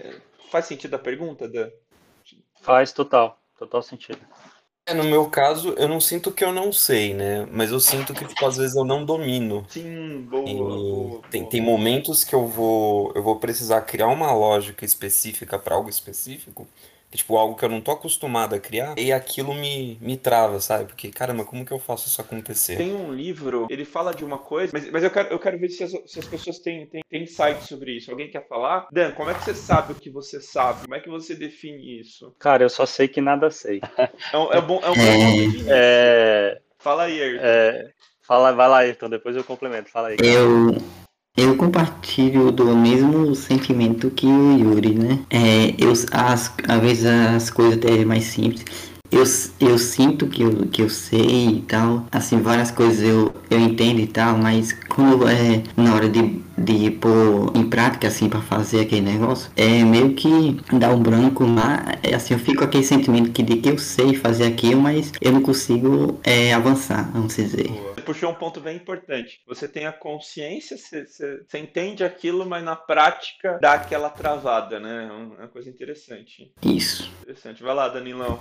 É, 0.00 0.20
faz 0.50 0.66
sentido 0.66 0.94
a 0.94 0.98
pergunta, 0.98 1.48
Dan? 1.48 1.70
Faz 2.60 2.92
total, 2.92 3.40
total 3.58 3.82
sentido. 3.82 4.20
É, 4.86 4.94
no 4.94 5.04
meu 5.04 5.28
caso, 5.28 5.74
eu 5.76 5.86
não 5.86 6.00
sinto 6.00 6.32
que 6.32 6.42
eu 6.42 6.50
não 6.50 6.72
sei, 6.72 7.12
né? 7.12 7.46
Mas 7.52 7.70
eu 7.70 7.78
sinto 7.78 8.14
que, 8.14 8.24
tipo, 8.24 8.46
às 8.46 8.56
vezes 8.56 8.74
eu 8.74 8.84
não 8.84 9.04
domino. 9.04 9.66
Sim, 9.68 10.22
boa, 10.22 10.42
boa, 10.42 11.22
tem, 11.28 11.42
boa. 11.42 11.50
tem 11.50 11.60
momentos 11.60 12.24
que 12.24 12.34
eu 12.34 12.46
vou, 12.46 13.12
eu 13.14 13.22
vou 13.22 13.38
precisar 13.38 13.82
criar 13.82 14.06
uma 14.06 14.32
lógica 14.32 14.86
específica 14.86 15.58
para 15.58 15.74
algo 15.74 15.90
específico 15.90 16.66
tipo, 17.12 17.36
algo 17.36 17.54
que 17.56 17.64
eu 17.64 17.68
não 17.68 17.80
tô 17.80 17.90
acostumado 17.90 18.54
a 18.54 18.60
criar, 18.60 18.94
e 18.98 19.12
aquilo 19.12 19.54
me, 19.54 19.98
me 20.00 20.16
trava, 20.16 20.60
sabe? 20.60 20.86
Porque, 20.86 21.10
caramba, 21.10 21.44
como 21.44 21.64
que 21.64 21.72
eu 21.72 21.78
faço 21.78 22.08
isso 22.08 22.20
acontecer? 22.20 22.76
Tem 22.76 22.94
um 22.94 23.12
livro, 23.12 23.66
ele 23.70 23.84
fala 23.84 24.14
de 24.14 24.24
uma 24.24 24.38
coisa, 24.38 24.70
mas, 24.72 24.90
mas 24.90 25.02
eu, 25.02 25.10
quero, 25.10 25.28
eu 25.28 25.38
quero 25.38 25.58
ver 25.58 25.68
se 25.70 25.84
as, 25.84 25.92
se 26.06 26.18
as 26.18 26.26
pessoas 26.26 26.58
têm, 26.58 26.86
têm, 26.86 27.02
têm 27.08 27.22
insight 27.22 27.64
sobre 27.64 27.96
isso. 27.96 28.10
Alguém 28.10 28.30
quer 28.30 28.46
falar? 28.46 28.86
Dan, 28.92 29.12
como 29.12 29.30
é 29.30 29.34
que 29.34 29.44
você 29.44 29.54
sabe 29.54 29.92
o 29.92 29.96
que 29.96 30.10
você 30.10 30.40
sabe? 30.40 30.82
Como 30.82 30.94
é 30.94 31.00
que 31.00 31.08
você 31.08 31.34
define 31.34 32.00
isso? 32.00 32.34
Cara, 32.38 32.62
eu 32.64 32.70
só 32.70 32.84
sei 32.86 33.08
que 33.08 33.20
nada 33.20 33.50
sei. 33.50 33.80
É 34.32 34.38
um, 34.38 34.52
é 34.52 34.60
bom, 34.60 34.80
é 34.82 34.90
um 34.90 34.94
bom 34.94 35.68
é... 35.68 36.60
Fala 36.78 37.04
aí, 37.04 37.20
Ayrton. 37.20 37.44
É... 37.44 37.90
Fala, 38.22 38.52
vai 38.52 38.68
lá, 38.68 38.78
Ayrton, 38.78 39.08
depois 39.08 39.34
eu 39.34 39.42
complemento. 39.42 39.90
Fala 39.90 40.08
aí. 40.08 40.16
Eu, 40.22 40.76
eu 41.38 41.54
compartilho 41.56 42.50
do 42.50 42.76
mesmo 42.76 43.32
sentimento 43.32 44.10
que 44.10 44.26
o 44.26 44.58
Yuri, 44.58 44.94
né? 44.94 45.20
É, 45.30 45.72
eu, 45.78 45.92
as, 45.92 46.52
às 46.66 46.80
vezes 46.80 47.06
as 47.06 47.48
coisas 47.48 47.78
até 47.78 48.04
mais 48.04 48.24
simples. 48.24 48.64
Eu, 49.10 49.22
eu 49.60 49.78
sinto 49.78 50.26
que 50.26 50.42
eu, 50.42 50.66
que 50.68 50.82
eu 50.82 50.90
sei 50.90 51.48
e 51.48 51.62
tal, 51.62 52.06
assim, 52.12 52.40
várias 52.40 52.70
coisas 52.70 53.02
eu, 53.02 53.32
eu 53.50 53.58
entendo 53.58 54.00
e 54.00 54.06
tal, 54.06 54.36
mas 54.36 54.72
quando 54.72 55.26
é 55.26 55.62
na 55.76 55.94
hora 55.94 56.08
de, 56.08 56.42
de 56.56 56.90
pôr 56.90 57.52
em 57.56 57.68
prática, 57.68 58.08
assim, 58.08 58.28
para 58.28 58.40
fazer 58.40 58.80
aquele 58.80 59.00
negócio, 59.00 59.50
é 59.56 59.82
meio 59.82 60.14
que 60.14 60.60
dá 60.72 60.90
um 60.90 61.02
branco 61.02 61.44
lá, 61.44 61.84
é, 62.02 62.14
assim, 62.14 62.34
eu 62.34 62.40
fico 62.40 62.58
com 62.58 62.64
aquele 62.64 62.84
sentimento 62.84 63.30
que, 63.30 63.42
de 63.42 63.56
que 63.56 63.70
eu 63.70 63.78
sei 63.78 64.14
fazer 64.14 64.44
aquilo, 64.44 64.80
mas 64.80 65.12
eu 65.20 65.32
não 65.32 65.42
consigo 65.42 66.20
é, 66.22 66.52
avançar, 66.52 67.10
vamos 67.12 67.36
dizer. 67.36 67.70
Você 67.94 68.02
puxou 68.02 68.30
um 68.30 68.34
ponto 68.34 68.60
bem 68.60 68.76
importante. 68.76 69.40
Você 69.46 69.66
tem 69.66 69.86
a 69.86 69.92
consciência, 69.92 70.76
você, 70.76 71.06
você, 71.06 71.42
você 71.46 71.58
entende 71.58 72.04
aquilo, 72.04 72.44
mas 72.46 72.62
na 72.62 72.76
prática 72.76 73.58
dá 73.60 73.74
aquela 73.74 74.10
travada, 74.10 74.78
né? 74.78 75.08
É 75.08 75.12
uma 75.12 75.48
coisa 75.48 75.70
interessante. 75.70 76.52
Isso. 76.62 77.10
Interessante. 77.22 77.62
Vai 77.62 77.74
lá, 77.74 77.88
Danilão. 77.88 78.40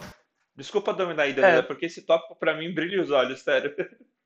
Desculpa 0.57 0.91
dominar 0.91 1.23
aí, 1.23 1.33
Danila, 1.33 1.59
é. 1.59 1.61
porque 1.61 1.85
esse 1.85 2.01
tópico 2.01 2.35
para 2.35 2.55
mim 2.55 2.73
brilha 2.73 2.99
os 2.99 3.11
olhos, 3.11 3.41
sério. 3.41 3.73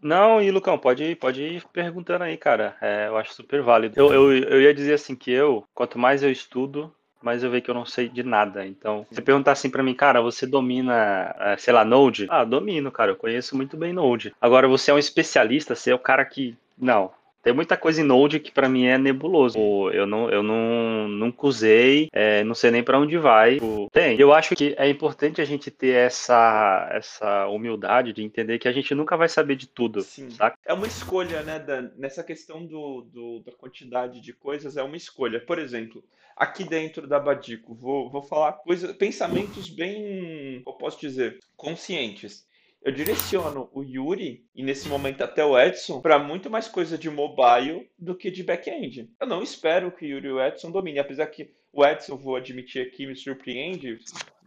Não, 0.00 0.42
e 0.42 0.50
Lucão, 0.50 0.76
pode 0.76 1.04
ir, 1.04 1.16
pode 1.16 1.42
ir 1.42 1.64
perguntando 1.72 2.24
aí, 2.24 2.36
cara. 2.36 2.76
É, 2.80 3.06
eu 3.06 3.16
acho 3.16 3.32
super 3.34 3.62
válido. 3.62 3.98
Eu, 3.98 4.12
eu, 4.12 4.32
eu 4.32 4.60
ia 4.60 4.74
dizer 4.74 4.94
assim 4.94 5.14
que 5.14 5.30
eu, 5.30 5.64
quanto 5.72 5.96
mais 5.96 6.24
eu 6.24 6.30
estudo, 6.30 6.92
mais 7.22 7.44
eu 7.44 7.50
vejo 7.50 7.62
que 7.62 7.70
eu 7.70 7.74
não 7.74 7.86
sei 7.86 8.08
de 8.08 8.24
nada. 8.24 8.66
Então, 8.66 9.06
se 9.08 9.14
você 9.14 9.22
perguntar 9.22 9.52
assim 9.52 9.70
para 9.70 9.82
mim, 9.82 9.94
cara, 9.94 10.20
você 10.20 10.44
domina, 10.44 11.34
é, 11.38 11.56
sei 11.56 11.72
lá, 11.72 11.84
Node? 11.84 12.26
Ah, 12.28 12.44
domino, 12.44 12.90
cara, 12.90 13.12
eu 13.12 13.16
conheço 13.16 13.56
muito 13.56 13.76
bem 13.76 13.92
Node. 13.92 14.34
Agora, 14.40 14.66
você 14.66 14.90
é 14.90 14.94
um 14.94 14.98
especialista, 14.98 15.76
você 15.76 15.92
é 15.92 15.94
o 15.94 16.00
cara 16.00 16.24
que. 16.24 16.56
Não, 16.76 17.12
Tem 17.42 17.52
muita 17.52 17.76
coisa 17.76 18.00
em 18.00 18.04
Node 18.04 18.38
que 18.38 18.52
para 18.52 18.68
mim 18.68 18.86
é 18.86 18.96
nebuloso. 18.96 19.58
Eu 19.90 20.06
não, 20.06 20.30
eu 20.30 20.42
não 20.42 21.08
nunca 21.08 21.46
usei, 21.46 22.08
é, 22.12 22.44
não 22.44 22.54
sei 22.54 22.70
nem 22.70 22.82
para 22.82 22.98
onde 22.98 23.18
vai. 23.18 23.58
Tem. 23.90 24.18
Eu 24.18 24.32
acho 24.32 24.54
que 24.54 24.74
é 24.78 24.88
importante 24.88 25.40
a 25.40 25.44
gente 25.44 25.70
ter 25.70 25.94
essa, 25.94 26.88
essa 26.92 27.48
humildade 27.48 28.12
de 28.12 28.22
entender 28.22 28.58
que 28.58 28.68
a 28.68 28.72
gente 28.72 28.94
nunca 28.94 29.16
vai 29.16 29.28
saber 29.28 29.56
de 29.56 29.66
tudo. 29.66 30.02
Sim. 30.02 30.30
Saca? 30.30 30.56
É 30.64 30.72
uma 30.72 30.86
escolha, 30.86 31.42
né, 31.42 31.58
Dan? 31.58 31.90
Nessa 31.96 32.22
questão 32.22 32.64
do, 32.64 33.02
do, 33.12 33.40
da 33.40 33.52
quantidade 33.52 34.20
de 34.20 34.32
coisas, 34.32 34.76
é 34.76 34.82
uma 34.82 34.96
escolha. 34.96 35.40
Por 35.40 35.58
exemplo, 35.58 36.04
aqui 36.36 36.62
dentro 36.62 37.08
da 37.08 37.18
Badico, 37.18 37.74
vou, 37.74 38.08
vou 38.08 38.22
falar 38.22 38.52
coisas, 38.52 38.94
pensamentos 38.96 39.68
bem, 39.68 40.62
eu 40.64 40.72
posso 40.74 41.00
dizer, 41.00 41.38
conscientes 41.56 42.46
eu 42.84 42.92
direciono 42.92 43.70
o 43.72 43.82
Yuri 43.82 44.44
e 44.54 44.62
nesse 44.62 44.88
momento 44.88 45.22
até 45.22 45.44
o 45.44 45.58
Edson 45.58 46.00
para 46.00 46.18
muito 46.18 46.50
mais 46.50 46.68
coisa 46.68 46.98
de 46.98 47.08
mobile 47.08 47.88
do 47.98 48.14
que 48.14 48.30
de 48.30 48.42
back-end. 48.42 49.10
Eu 49.20 49.26
não 49.26 49.42
espero 49.42 49.92
que 49.92 50.04
o 50.04 50.08
Yuri 50.08 50.28
e 50.28 50.32
o 50.32 50.44
Edson 50.44 50.70
dominem, 50.70 51.00
apesar 51.00 51.26
que 51.26 51.50
o 51.72 51.84
Edson, 51.84 52.16
vou 52.16 52.36
admitir 52.36 52.82
aqui, 52.82 53.06
me 53.06 53.16
surpreende 53.16 53.98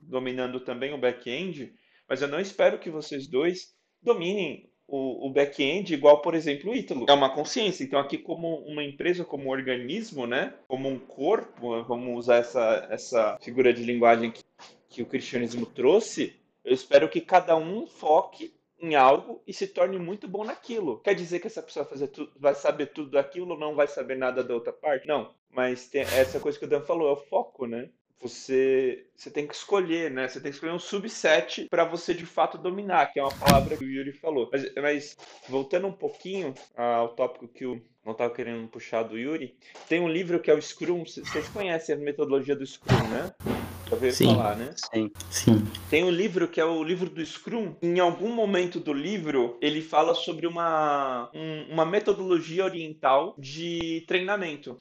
dominando 0.01 0.60
também 0.60 0.94
o 0.94 0.98
back-end, 0.98 1.74
mas 2.08 2.22
eu 2.22 2.27
não 2.27 2.39
espero 2.39 2.77
que 2.77 2.89
vocês 2.89 3.27
dois 3.27 3.74
dominem 4.01 4.70
o, 4.88 5.27
o 5.27 5.32
back-end 5.32 5.94
igual, 5.94 6.22
por 6.22 6.36
exemplo, 6.36 6.72
o 6.72 6.75
Ítalo. 6.75 7.06
É 7.10 7.13
uma 7.13 7.34
consciência. 7.34 7.84
Então, 7.84 8.00
aqui, 8.00 8.18
como 8.18 8.58
uma 8.68 8.84
empresa, 8.84 9.25
como 9.25 9.46
um 9.46 9.50
organismo, 9.50 10.27
né? 10.27 10.54
Como 10.68 10.88
um 10.88 11.00
corpo, 11.00 11.84
vamos 11.84 12.15
usar 12.18 12.38
essa, 12.38 12.88
essa 12.92 13.38
figura 13.42 13.74
de 13.74 13.84
linguagem 13.84 14.32
que, 14.32 14.44
que 14.88 15.01
o 15.01 15.08
cristianismo 15.08 15.65
trouxe, 15.65 16.36
eu 16.65 16.74
espero 16.74 17.07
que 17.07 17.22
cada 17.22 17.55
um 17.55 17.86
foque 17.86 18.53
em 18.79 18.95
algo 18.95 19.41
e 19.48 19.53
se 19.53 19.67
torne 19.67 19.98
muito 19.98 20.27
bom 20.27 20.43
naquilo. 20.43 21.00
Quer 21.00 21.13
dizer 21.13 21.39
que 21.39 21.48
essa 21.48 21.62
pessoa 21.62 21.86
vai, 21.86 22.10
vai 22.38 22.55
saber 22.55 22.88
tudo 22.88 23.12
daquilo 23.12 23.57
não 23.57 23.75
vai 23.75 23.88
saber 23.88 24.17
nada 24.17 24.43
da 24.43 24.53
outra 24.53 24.74
parte? 24.74 25.07
Não. 25.07 25.34
Mas 25.50 25.89
essa 25.93 26.39
coisa 26.39 26.60
que 26.60 26.65
o 26.65 26.67
Dan 26.67 26.81
falou, 26.81 27.10
é 27.10 27.13
o 27.13 27.15
foco, 27.15 27.65
né? 27.65 27.89
Você, 28.19 29.07
você 29.15 29.29
tem 29.29 29.45
que 29.45 29.53
escolher, 29.53 30.10
né? 30.10 30.27
Você 30.27 30.39
tem 30.39 30.50
que 30.50 30.55
escolher 30.55 30.74
um 30.74 30.79
subset 30.79 31.67
para 31.69 31.86
você 31.86 32.13
de 32.13 32.25
fato 32.25 32.57
dominar, 32.57 33.13
que 33.13 33.19
é 33.19 33.24
uma 33.24 33.38
palavra 33.38 33.77
que 33.77 33.86
o 33.86 33.89
Yuri 33.89 34.12
falou. 34.12 34.50
Mas, 34.51 34.74
mas 34.75 35.17
voltando 35.48 35.88
um 35.88 35.93
pouquinho 35.93 36.53
ao 36.75 37.10
tópico 37.10 37.48
que 37.48 37.65
o 37.65 37.81
não 38.03 38.12
estava 38.12 38.34
querendo 38.34 38.67
puxar 38.67 39.01
do 39.03 39.17
Yuri, 39.17 39.57
tem 39.89 40.00
um 40.00 40.07
livro 40.07 40.39
que 40.39 40.51
é 40.51 40.53
o 40.53 40.62
Scrum. 40.62 41.03
Vocês 41.05 41.50
conhecem 41.50 41.95
a 41.95 41.98
metodologia 41.98 42.55
do 42.55 42.65
Scrum, 42.65 43.07
né? 43.10 43.64
Já 43.88 43.96
ouviram 43.96 44.36
falar, 44.36 44.56
né? 44.56 44.74
Sim. 44.75 45.12
Sim. 45.30 45.68
Tem 45.89 46.04
um 46.04 46.10
livro 46.10 46.48
que 46.48 46.60
é 46.60 46.65
o 46.65 46.84
livro 46.84 47.10
do 47.10 47.24
Scrum. 47.25 47.75
Em 47.82 48.00
algum 48.00 48.34
momento 48.34 48.80
do 48.80 48.94
livro, 48.94 49.58
ele 49.62 49.82
fala 49.82 50.13
sobre 50.15 50.48
uma, 50.48 51.30
um, 51.34 51.74
uma 51.74 51.86
metodologia 51.86 52.65
oriental 52.65 53.36
de 53.38 54.04
treinamento. 54.08 54.77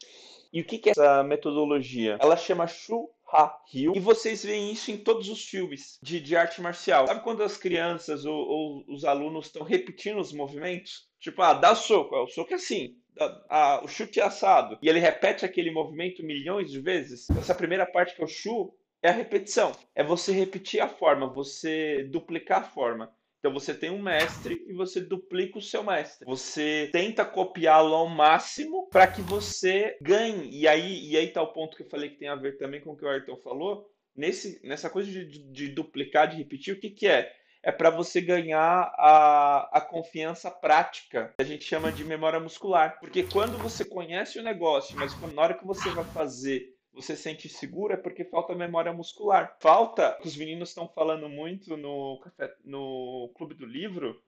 E 0.52 0.60
o 0.60 0.64
que, 0.64 0.78
que 0.78 0.88
é 0.88 0.92
essa 0.92 1.22
metodologia? 1.22 2.16
Ela 2.20 2.36
chama 2.36 2.66
Shu 2.66 3.10
Ha 3.32 3.58
Ryu. 3.72 3.92
E 3.96 4.00
vocês 4.00 4.44
veem 4.44 4.70
isso 4.70 4.90
em 4.90 4.96
todos 4.96 5.28
os 5.28 5.44
filmes 5.44 5.98
de, 6.00 6.20
de 6.20 6.36
arte 6.36 6.62
marcial. 6.62 7.06
Sabe 7.06 7.24
quando 7.24 7.42
as 7.42 7.56
crianças 7.56 8.24
ou, 8.24 8.36
ou 8.36 8.84
os 8.88 9.04
alunos 9.04 9.46
estão 9.46 9.64
repetindo 9.64 10.20
os 10.20 10.32
movimentos? 10.32 11.08
Tipo, 11.18 11.42
ah, 11.42 11.54
dá 11.54 11.74
soco. 11.74 12.14
O 12.14 12.28
soco 12.28 12.52
é 12.52 12.56
assim. 12.56 12.96
A, 13.18 13.44
a, 13.48 13.84
o 13.84 13.88
chute 13.88 14.20
é 14.20 14.22
assado. 14.22 14.78
E 14.80 14.88
ele 14.88 15.00
repete 15.00 15.44
aquele 15.44 15.72
movimento 15.72 16.22
milhões 16.22 16.70
de 16.70 16.80
vezes. 16.80 17.28
Essa 17.30 17.54
primeira 17.54 17.84
parte 17.84 18.14
que 18.14 18.22
é 18.22 18.24
o 18.24 18.28
Shu 18.28 18.72
é 19.04 19.10
a 19.10 19.12
repetição. 19.12 19.72
É 19.94 20.02
você 20.02 20.32
repetir 20.32 20.80
a 20.80 20.88
forma, 20.88 21.26
você 21.26 22.04
duplicar 22.04 22.60
a 22.62 22.64
forma. 22.64 23.14
Então 23.38 23.52
você 23.52 23.74
tem 23.74 23.90
um 23.90 24.00
mestre 24.00 24.64
e 24.66 24.72
você 24.72 24.98
duplica 24.98 25.58
o 25.58 25.62
seu 25.62 25.84
mestre. 25.84 26.24
Você 26.24 26.88
tenta 26.90 27.22
copiá-lo 27.22 27.94
ao 27.94 28.08
máximo 28.08 28.88
para 28.88 29.06
que 29.06 29.20
você 29.20 29.98
ganhe. 30.00 30.48
E 30.50 30.66
aí, 30.66 31.06
e 31.06 31.18
aí 31.18 31.28
tá 31.28 31.42
o 31.42 31.52
ponto 31.52 31.76
que 31.76 31.82
eu 31.82 31.88
falei 31.90 32.08
que 32.08 32.16
tem 32.16 32.28
a 32.28 32.34
ver 32.34 32.56
também 32.56 32.80
com 32.80 32.92
o 32.92 32.96
que 32.96 33.04
o 33.04 33.08
Ayrton 33.08 33.36
falou. 33.36 33.86
Nesse, 34.16 34.66
nessa 34.66 34.88
coisa 34.88 35.10
de, 35.10 35.26
de, 35.26 35.68
duplicar, 35.68 36.26
de 36.26 36.38
repetir, 36.38 36.72
o 36.72 36.80
que, 36.80 36.88
que 36.88 37.06
é? 37.06 37.30
É 37.62 37.70
para 37.70 37.90
você 37.90 38.22
ganhar 38.22 38.90
a, 38.96 39.68
a 39.70 39.80
confiança 39.82 40.50
prática, 40.50 41.34
a 41.38 41.44
gente 41.44 41.64
chama 41.64 41.92
de 41.92 42.04
memória 42.04 42.40
muscular. 42.40 42.98
Porque 43.00 43.24
quando 43.24 43.58
você 43.58 43.84
conhece 43.84 44.38
o 44.38 44.42
negócio, 44.42 44.96
mas 44.96 45.14
na 45.34 45.42
hora 45.42 45.54
que 45.54 45.66
você 45.66 45.90
vai 45.90 46.04
fazer 46.04 46.73
você 46.94 47.16
sente 47.16 47.48
seguro 47.48 47.92
é 47.92 47.96
porque 47.96 48.24
falta 48.24 48.54
memória 48.54 48.92
muscular. 48.92 49.56
Falta, 49.60 50.18
os 50.24 50.36
meninos 50.36 50.68
estão 50.70 50.88
falando 50.88 51.28
muito 51.28 51.76
no, 51.76 52.22
no 52.64 53.32
Clube 53.34 53.54
do 53.54 53.66
Livro, 53.66 54.22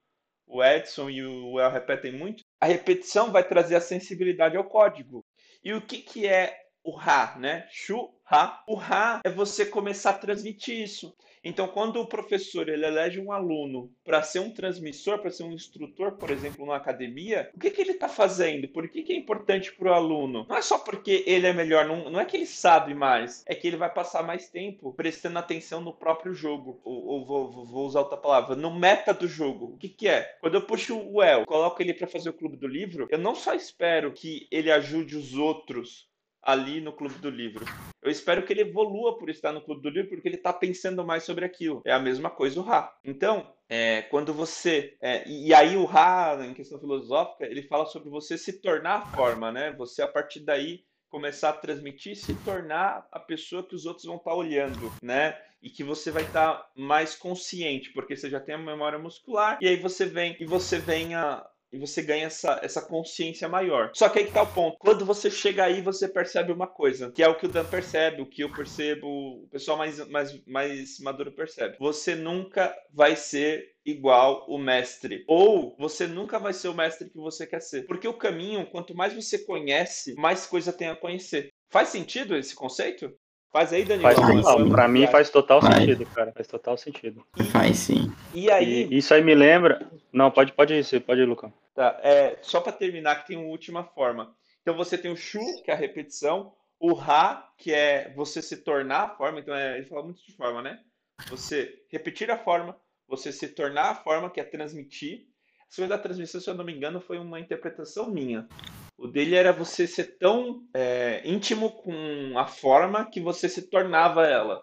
o 0.46 0.62
Edson 0.62 1.08
e 1.08 1.24
o 1.24 1.58
El 1.60 1.70
repetem 1.70 2.12
muito, 2.12 2.44
a 2.60 2.66
repetição 2.66 3.32
vai 3.32 3.46
trazer 3.46 3.76
a 3.76 3.80
sensibilidade 3.80 4.56
ao 4.56 4.64
código. 4.64 5.24
E 5.62 5.72
o 5.72 5.80
que, 5.80 5.98
que 5.98 6.26
é 6.26 6.65
o 6.86 6.92
Ra, 6.92 7.34
né? 7.36 7.66
Shu, 7.68 8.08
Ra. 8.22 8.62
O 8.66 8.76
Ra 8.76 9.20
é 9.24 9.28
você 9.28 9.66
começar 9.66 10.10
a 10.10 10.18
transmitir 10.18 10.80
isso. 10.80 11.12
Então, 11.42 11.68
quando 11.68 12.00
o 12.00 12.06
professor 12.06 12.68
ele 12.68 12.84
elege 12.84 13.20
um 13.20 13.30
aluno 13.30 13.92
para 14.04 14.20
ser 14.20 14.40
um 14.40 14.50
transmissor, 14.50 15.18
para 15.18 15.30
ser 15.30 15.44
um 15.44 15.52
instrutor, 15.52 16.12
por 16.12 16.30
exemplo, 16.30 16.64
numa 16.64 16.76
academia, 16.76 17.50
o 17.54 17.60
que, 17.60 17.70
que 17.70 17.80
ele 17.80 17.92
está 17.92 18.08
fazendo? 18.08 18.66
Por 18.68 18.88
que, 18.88 19.02
que 19.02 19.12
é 19.12 19.16
importante 19.16 19.72
para 19.72 19.92
o 19.92 19.94
aluno? 19.94 20.44
Não 20.48 20.56
é 20.56 20.62
só 20.62 20.76
porque 20.78 21.22
ele 21.24 21.46
é 21.46 21.52
melhor, 21.52 21.86
não, 21.86 22.10
não 22.10 22.18
é 22.18 22.24
que 22.24 22.36
ele 22.36 22.46
sabe 22.46 22.94
mais, 22.94 23.44
é 23.46 23.54
que 23.54 23.66
ele 23.66 23.76
vai 23.76 23.92
passar 23.92 24.24
mais 24.24 24.48
tempo 24.48 24.92
prestando 24.94 25.38
atenção 25.38 25.80
no 25.80 25.92
próprio 25.92 26.34
jogo. 26.34 26.80
Ou, 26.84 27.06
ou 27.06 27.24
vou, 27.24 27.64
vou, 27.64 27.86
usar 27.86 28.00
outra 28.00 28.16
palavra, 28.16 28.56
no 28.56 28.76
meta 28.76 29.14
do 29.14 29.28
jogo. 29.28 29.66
O 29.66 29.78
que, 29.78 29.88
que 29.88 30.08
é? 30.08 30.22
Quando 30.40 30.54
eu 30.54 30.62
puxo 30.62 30.98
o 30.98 31.22
El, 31.22 31.46
coloco 31.46 31.80
ele 31.80 31.94
para 31.94 32.08
fazer 32.08 32.28
o 32.28 32.36
clube 32.36 32.56
do 32.56 32.66
livro, 32.66 33.06
eu 33.08 33.18
não 33.18 33.36
só 33.36 33.54
espero 33.54 34.12
que 34.12 34.48
ele 34.50 34.70
ajude 34.70 35.16
os 35.16 35.34
outros 35.34 36.08
ali 36.46 36.80
no 36.80 36.92
Clube 36.92 37.16
do 37.16 37.28
Livro. 37.28 37.66
Eu 38.00 38.10
espero 38.10 38.44
que 38.44 38.52
ele 38.52 38.60
evolua 38.60 39.18
por 39.18 39.28
estar 39.28 39.52
no 39.52 39.60
Clube 39.60 39.82
do 39.82 39.90
Livro, 39.90 40.10
porque 40.10 40.28
ele 40.28 40.36
está 40.36 40.52
pensando 40.52 41.04
mais 41.04 41.24
sobre 41.24 41.44
aquilo. 41.44 41.82
É 41.84 41.92
a 41.92 41.98
mesma 41.98 42.30
coisa 42.30 42.60
o 42.60 42.62
Ra. 42.62 42.94
Então, 43.04 43.52
é, 43.68 44.02
quando 44.02 44.32
você. 44.32 44.96
É, 45.00 45.28
e 45.28 45.52
aí 45.52 45.76
o 45.76 45.84
Ra, 45.84 46.38
em 46.46 46.54
questão 46.54 46.78
filosófica, 46.78 47.44
ele 47.44 47.62
fala 47.62 47.86
sobre 47.86 48.08
você 48.08 48.38
se 48.38 48.60
tornar 48.60 48.94
a 48.94 49.06
forma, 49.06 49.50
né? 49.50 49.72
Você, 49.72 50.02
a 50.02 50.08
partir 50.08 50.40
daí, 50.40 50.84
começar 51.08 51.50
a 51.50 51.54
transmitir 51.54 52.14
se 52.14 52.34
tornar 52.44 53.06
a 53.10 53.18
pessoa 53.18 53.66
que 53.66 53.74
os 53.74 53.86
outros 53.86 54.04
vão 54.04 54.16
estar 54.16 54.30
tá 54.30 54.36
olhando, 54.36 54.92
né? 55.02 55.36
E 55.60 55.68
que 55.68 55.82
você 55.82 56.12
vai 56.12 56.22
estar 56.22 56.54
tá 56.54 56.70
mais 56.76 57.16
consciente, 57.16 57.90
porque 57.90 58.16
você 58.16 58.30
já 58.30 58.38
tem 58.38 58.54
a 58.54 58.58
memória 58.58 58.98
muscular, 58.98 59.58
e 59.60 59.66
aí 59.66 59.76
você 59.76 60.04
vem 60.04 60.36
e 60.38 60.44
você 60.44 60.78
vem 60.78 61.14
a, 61.14 61.44
e 61.76 61.78
você 61.78 62.02
ganha 62.02 62.26
essa, 62.26 62.58
essa 62.62 62.80
consciência 62.80 63.48
maior. 63.48 63.90
Só 63.94 64.08
que 64.08 64.18
aí 64.18 64.24
que 64.24 64.32
tá 64.32 64.42
o 64.42 64.46
ponto. 64.46 64.78
Quando 64.78 65.04
você 65.04 65.30
chega 65.30 65.64
aí, 65.64 65.82
você 65.82 66.08
percebe 66.08 66.50
uma 66.50 66.66
coisa, 66.66 67.10
que 67.10 67.22
é 67.22 67.28
o 67.28 67.34
que 67.34 67.44
o 67.44 67.48
Dan 67.48 67.64
percebe, 67.64 68.22
o 68.22 68.26
que 68.26 68.42
eu 68.42 68.52
percebo, 68.52 69.06
o 69.06 69.48
pessoal 69.50 69.76
mais, 69.76 70.06
mais, 70.08 70.46
mais 70.46 70.98
maduro 71.00 71.30
percebe. 71.32 71.76
Você 71.78 72.14
nunca 72.14 72.74
vai 72.92 73.14
ser 73.14 73.74
igual 73.84 74.46
o 74.48 74.58
mestre. 74.58 75.22
Ou 75.28 75.76
você 75.78 76.06
nunca 76.06 76.38
vai 76.38 76.52
ser 76.52 76.68
o 76.68 76.74
mestre 76.74 77.10
que 77.10 77.18
você 77.18 77.46
quer 77.46 77.60
ser. 77.60 77.86
Porque 77.86 78.08
o 78.08 78.14
caminho, 78.14 78.66
quanto 78.66 78.96
mais 78.96 79.12
você 79.12 79.38
conhece, 79.38 80.14
mais 80.14 80.46
coisa 80.46 80.72
tem 80.72 80.88
a 80.88 80.96
conhecer. 80.96 81.50
Faz 81.68 81.90
sentido 81.90 82.36
esse 82.36 82.54
conceito? 82.54 83.12
Faz 83.52 83.72
aí, 83.72 83.84
Daniel. 83.84 84.14
Faz 84.14 84.42
total, 84.42 84.68
pra 84.68 84.86
mim 84.86 85.06
faz 85.06 85.30
total 85.30 85.62
faz. 85.62 85.76
sentido, 85.76 86.06
cara. 86.06 86.32
Faz 86.32 86.46
total 86.46 86.76
sentido. 86.76 87.24
E, 87.38 87.44
faz 87.44 87.78
sim. 87.78 88.12
E 88.34 88.50
aí. 88.50 88.86
E 88.90 88.98
isso 88.98 89.14
aí 89.14 89.24
me 89.24 89.34
lembra. 89.34 89.80
Não, 90.12 90.30
pode, 90.30 90.52
pode 90.52 90.74
ir, 90.74 91.00
pode 91.00 91.22
ir, 91.22 91.24
Lucão. 91.24 91.50
Tá, 91.76 92.00
é, 92.02 92.38
só 92.40 92.58
para 92.62 92.72
terminar, 92.72 93.16
que 93.16 93.28
tem 93.28 93.36
uma 93.36 93.50
última 93.50 93.84
forma. 93.84 94.34
Então 94.62 94.74
você 94.74 94.96
tem 94.96 95.12
o 95.12 95.16
Shu, 95.16 95.38
que 95.62 95.70
é 95.70 95.74
a 95.74 95.76
repetição, 95.76 96.54
o 96.80 96.94
Ra, 96.94 97.52
que 97.58 97.72
é 97.72 98.14
você 98.16 98.40
se 98.40 98.56
tornar 98.56 99.02
a 99.02 99.08
forma, 99.14 99.40
então 99.40 99.54
é, 99.54 99.76
ele 99.76 99.86
fala 99.86 100.02
muito 100.02 100.24
de 100.24 100.32
forma, 100.32 100.62
né? 100.62 100.80
Você 101.28 101.84
repetir 101.90 102.30
a 102.30 102.38
forma, 102.38 102.74
você 103.06 103.30
se 103.30 103.48
tornar 103.48 103.90
a 103.90 103.94
forma, 103.94 104.30
que 104.30 104.40
é 104.40 104.44
transmitir. 104.44 105.26
A 105.70 105.76
coisa 105.76 105.88
da 105.88 105.98
transmissão, 105.98 106.40
se 106.40 106.48
eu 106.48 106.54
não 106.54 106.64
me 106.64 106.74
engano, 106.74 106.98
foi 106.98 107.18
uma 107.18 107.38
interpretação 107.38 108.08
minha. 108.10 108.48
O 108.96 109.06
dele 109.06 109.34
era 109.34 109.52
você 109.52 109.86
ser 109.86 110.16
tão 110.18 110.66
é, 110.72 111.20
íntimo 111.28 111.70
com 111.70 112.38
a 112.38 112.46
forma 112.46 113.04
que 113.10 113.20
você 113.20 113.50
se 113.50 113.68
tornava 113.68 114.26
ela. 114.26 114.62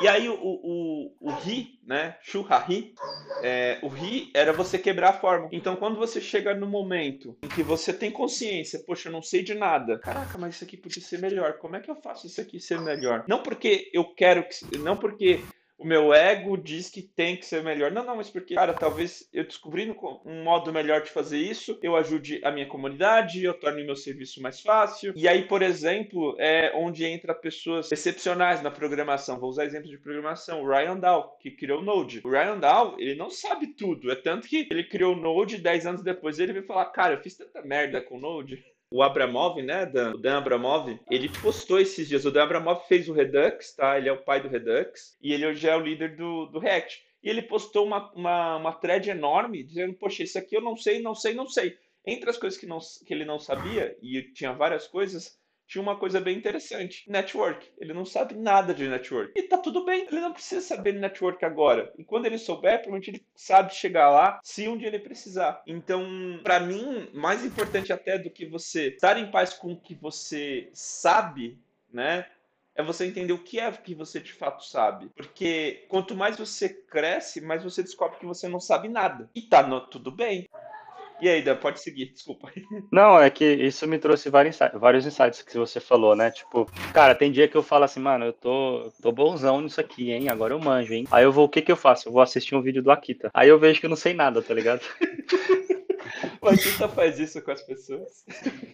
E 0.00 0.08
aí 0.08 0.28
o, 0.28 0.38
o, 0.40 1.16
o 1.20 1.30
ri, 1.30 1.78
né? 1.86 2.16
Shuhahi, 2.22 2.94
é, 3.42 3.78
o 3.82 3.88
ri 3.88 4.30
era 4.34 4.52
você 4.52 4.78
quebrar 4.78 5.10
a 5.10 5.20
forma. 5.20 5.48
Então 5.52 5.76
quando 5.76 5.96
você 5.96 6.20
chega 6.20 6.54
no 6.54 6.66
momento 6.66 7.36
em 7.42 7.48
que 7.48 7.62
você 7.62 7.92
tem 7.92 8.10
consciência, 8.10 8.82
poxa, 8.86 9.08
eu 9.08 9.12
não 9.12 9.22
sei 9.22 9.42
de 9.42 9.54
nada. 9.54 9.98
Caraca, 9.98 10.38
mas 10.38 10.54
isso 10.54 10.64
aqui 10.64 10.76
podia 10.76 11.02
ser 11.02 11.18
melhor. 11.18 11.54
Como 11.54 11.76
é 11.76 11.80
que 11.80 11.90
eu 11.90 11.96
faço 11.96 12.26
isso 12.26 12.40
aqui 12.40 12.60
ser 12.60 12.80
melhor? 12.80 13.24
Não 13.26 13.42
porque 13.42 13.90
eu 13.92 14.04
quero 14.04 14.44
que. 14.44 14.78
Não 14.78 14.96
porque 14.96 15.40
o 15.80 15.86
meu 15.86 16.12
ego 16.12 16.58
diz 16.58 16.90
que 16.90 17.00
tem 17.00 17.36
que 17.36 17.46
ser 17.46 17.64
melhor. 17.64 17.90
Não, 17.90 18.04
não, 18.04 18.16
mas 18.16 18.28
porque, 18.28 18.54
cara, 18.54 18.74
talvez 18.74 19.26
eu 19.32 19.44
descobrindo 19.44 19.96
um 20.26 20.44
modo 20.44 20.70
melhor 20.70 21.00
de 21.00 21.10
fazer 21.10 21.38
isso, 21.38 21.78
eu 21.82 21.96
ajude 21.96 22.38
a 22.44 22.50
minha 22.50 22.66
comunidade, 22.66 23.42
eu 23.42 23.54
torne 23.54 23.82
meu 23.82 23.96
serviço 23.96 24.42
mais 24.42 24.60
fácil. 24.60 25.14
E 25.16 25.26
aí, 25.26 25.48
por 25.48 25.62
exemplo, 25.62 26.36
é 26.38 26.70
onde 26.76 27.06
entra 27.06 27.34
pessoas 27.34 27.90
excepcionais 27.90 28.62
na 28.62 28.70
programação. 28.70 29.40
Vou 29.40 29.48
usar 29.48 29.64
exemplo 29.64 29.88
de 29.88 29.96
programação. 29.96 30.62
O 30.62 30.68
Ryan 30.68 30.98
Dow, 30.98 31.38
que 31.40 31.50
criou 31.50 31.80
o 31.80 31.84
Node. 31.84 32.20
O 32.22 32.30
Ryan 32.30 32.58
Dow, 32.58 32.96
ele 32.98 33.14
não 33.14 33.30
sabe 33.30 33.68
tudo. 33.68 34.12
É 34.12 34.16
tanto 34.16 34.46
que 34.46 34.68
ele 34.70 34.84
criou 34.84 35.14
o 35.14 35.18
Node 35.18 35.56
10 35.56 35.86
anos 35.86 36.02
depois 36.02 36.38
ele 36.38 36.52
veio 36.52 36.66
falar, 36.66 36.84
cara, 36.86 37.14
eu 37.14 37.22
fiz 37.22 37.36
tanta 37.36 37.62
merda 37.62 38.02
com 38.02 38.18
o 38.18 38.20
Node 38.20 38.62
o 38.90 39.02
Abramov, 39.02 39.62
né, 39.62 39.86
Dan, 39.86 40.14
o 40.14 40.18
Dan 40.18 40.38
Abramov, 40.38 40.98
ele 41.08 41.28
postou 41.28 41.78
esses 41.78 42.08
dias. 42.08 42.24
O 42.24 42.30
Dan 42.30 42.42
Abramov 42.42 42.86
fez 42.88 43.08
o 43.08 43.12
Redux, 43.12 43.74
tá? 43.76 43.96
Ele 43.96 44.08
é 44.08 44.12
o 44.12 44.22
pai 44.22 44.42
do 44.42 44.48
Redux 44.48 45.16
e 45.22 45.32
ele 45.32 45.46
hoje 45.46 45.68
é 45.68 45.76
o 45.76 45.80
líder 45.80 46.16
do, 46.16 46.46
do 46.46 46.58
React. 46.58 47.00
E 47.22 47.28
ele 47.28 47.42
postou 47.42 47.86
uma, 47.86 48.10
uma, 48.12 48.56
uma 48.56 48.72
thread 48.72 49.08
enorme 49.08 49.62
dizendo: 49.62 49.94
Poxa, 49.94 50.24
isso 50.24 50.38
aqui 50.38 50.56
eu 50.56 50.60
não 50.60 50.76
sei, 50.76 51.00
não 51.00 51.14
sei, 51.14 51.34
não 51.34 51.46
sei. 51.46 51.76
Entre 52.04 52.28
as 52.28 52.38
coisas 52.38 52.58
que, 52.58 52.66
não, 52.66 52.78
que 53.06 53.12
ele 53.12 53.24
não 53.24 53.38
sabia, 53.38 53.96
e 54.02 54.22
tinha 54.32 54.52
várias 54.52 54.88
coisas, 54.88 55.38
tinha 55.70 55.80
uma 55.80 55.96
coisa 55.96 56.20
bem 56.20 56.36
interessante: 56.36 57.08
network. 57.08 57.70
Ele 57.78 57.94
não 57.94 58.04
sabe 58.04 58.34
nada 58.34 58.74
de 58.74 58.88
network. 58.88 59.32
E 59.36 59.44
tá 59.44 59.56
tudo 59.56 59.84
bem, 59.84 60.04
ele 60.10 60.20
não 60.20 60.32
precisa 60.32 60.60
saber 60.60 60.92
network 60.94 61.44
agora. 61.44 61.92
E 61.96 62.02
quando 62.02 62.26
ele 62.26 62.38
souber, 62.38 62.78
provavelmente 62.78 63.10
ele 63.10 63.24
sabe 63.36 63.72
chegar 63.72 64.10
lá 64.10 64.40
se 64.42 64.66
um 64.66 64.76
dia 64.76 64.88
ele 64.88 64.98
precisar. 64.98 65.62
Então, 65.64 66.40
para 66.42 66.58
mim, 66.58 67.08
mais 67.14 67.44
importante 67.44 67.92
até 67.92 68.18
do 68.18 68.30
que 68.30 68.44
você 68.44 68.88
estar 68.88 69.16
em 69.16 69.30
paz 69.30 69.54
com 69.54 69.72
o 69.72 69.80
que 69.80 69.94
você 69.94 70.68
sabe, 70.72 71.56
né? 71.92 72.26
É 72.74 72.82
você 72.82 73.06
entender 73.06 73.32
o 73.32 73.42
que 73.42 73.60
é 73.60 73.70
que 73.70 73.94
você 73.94 74.18
de 74.18 74.32
fato 74.32 74.64
sabe. 74.64 75.08
Porque 75.14 75.86
quanto 75.88 76.16
mais 76.16 76.36
você 76.36 76.68
cresce, 76.68 77.40
mais 77.40 77.62
você 77.62 77.82
descobre 77.82 78.18
que 78.18 78.26
você 78.26 78.48
não 78.48 78.58
sabe 78.58 78.88
nada. 78.88 79.30
E 79.34 79.42
tá 79.42 79.62
no, 79.62 79.86
tudo 79.86 80.10
bem. 80.10 80.48
E 81.20 81.28
aí, 81.28 81.42
Dan, 81.42 81.56
pode 81.56 81.80
seguir, 81.80 82.06
desculpa. 82.06 82.50
Não, 82.90 83.20
é 83.20 83.28
que 83.30 83.44
isso 83.44 83.86
me 83.86 83.98
trouxe 83.98 84.30
vários, 84.30 84.58
vários 84.74 85.06
insights 85.06 85.42
que 85.42 85.56
você 85.56 85.80
falou, 85.80 86.16
né? 86.16 86.30
Tipo, 86.30 86.66
cara, 86.92 87.14
tem 87.14 87.30
dia 87.30 87.48
que 87.48 87.56
eu 87.56 87.62
falo 87.62 87.84
assim, 87.84 88.00
mano, 88.00 88.26
eu 88.26 88.32
tô, 88.32 88.92
tô 89.02 89.12
bonzão 89.12 89.60
nisso 89.60 89.80
aqui, 89.80 90.10
hein? 90.10 90.28
Agora 90.28 90.54
eu 90.54 90.58
manjo, 90.58 90.92
hein? 90.92 91.06
Aí 91.10 91.24
eu 91.24 91.32
vou, 91.32 91.44
o 91.44 91.48
que 91.48 91.62
que 91.62 91.70
eu 91.70 91.76
faço? 91.76 92.08
Eu 92.08 92.12
vou 92.12 92.22
assistir 92.22 92.54
um 92.54 92.62
vídeo 92.62 92.82
do 92.82 92.90
Akita. 92.90 93.30
Aí 93.34 93.48
eu 93.48 93.58
vejo 93.58 93.80
que 93.80 93.86
eu 93.86 93.90
não 93.90 93.96
sei 93.96 94.14
nada, 94.14 94.40
tá 94.40 94.54
ligado? 94.54 94.80
O 96.40 96.48
Akita 96.48 96.88
faz 96.88 97.18
isso 97.18 97.42
com 97.42 97.50
as 97.50 97.62
pessoas. 97.62 98.24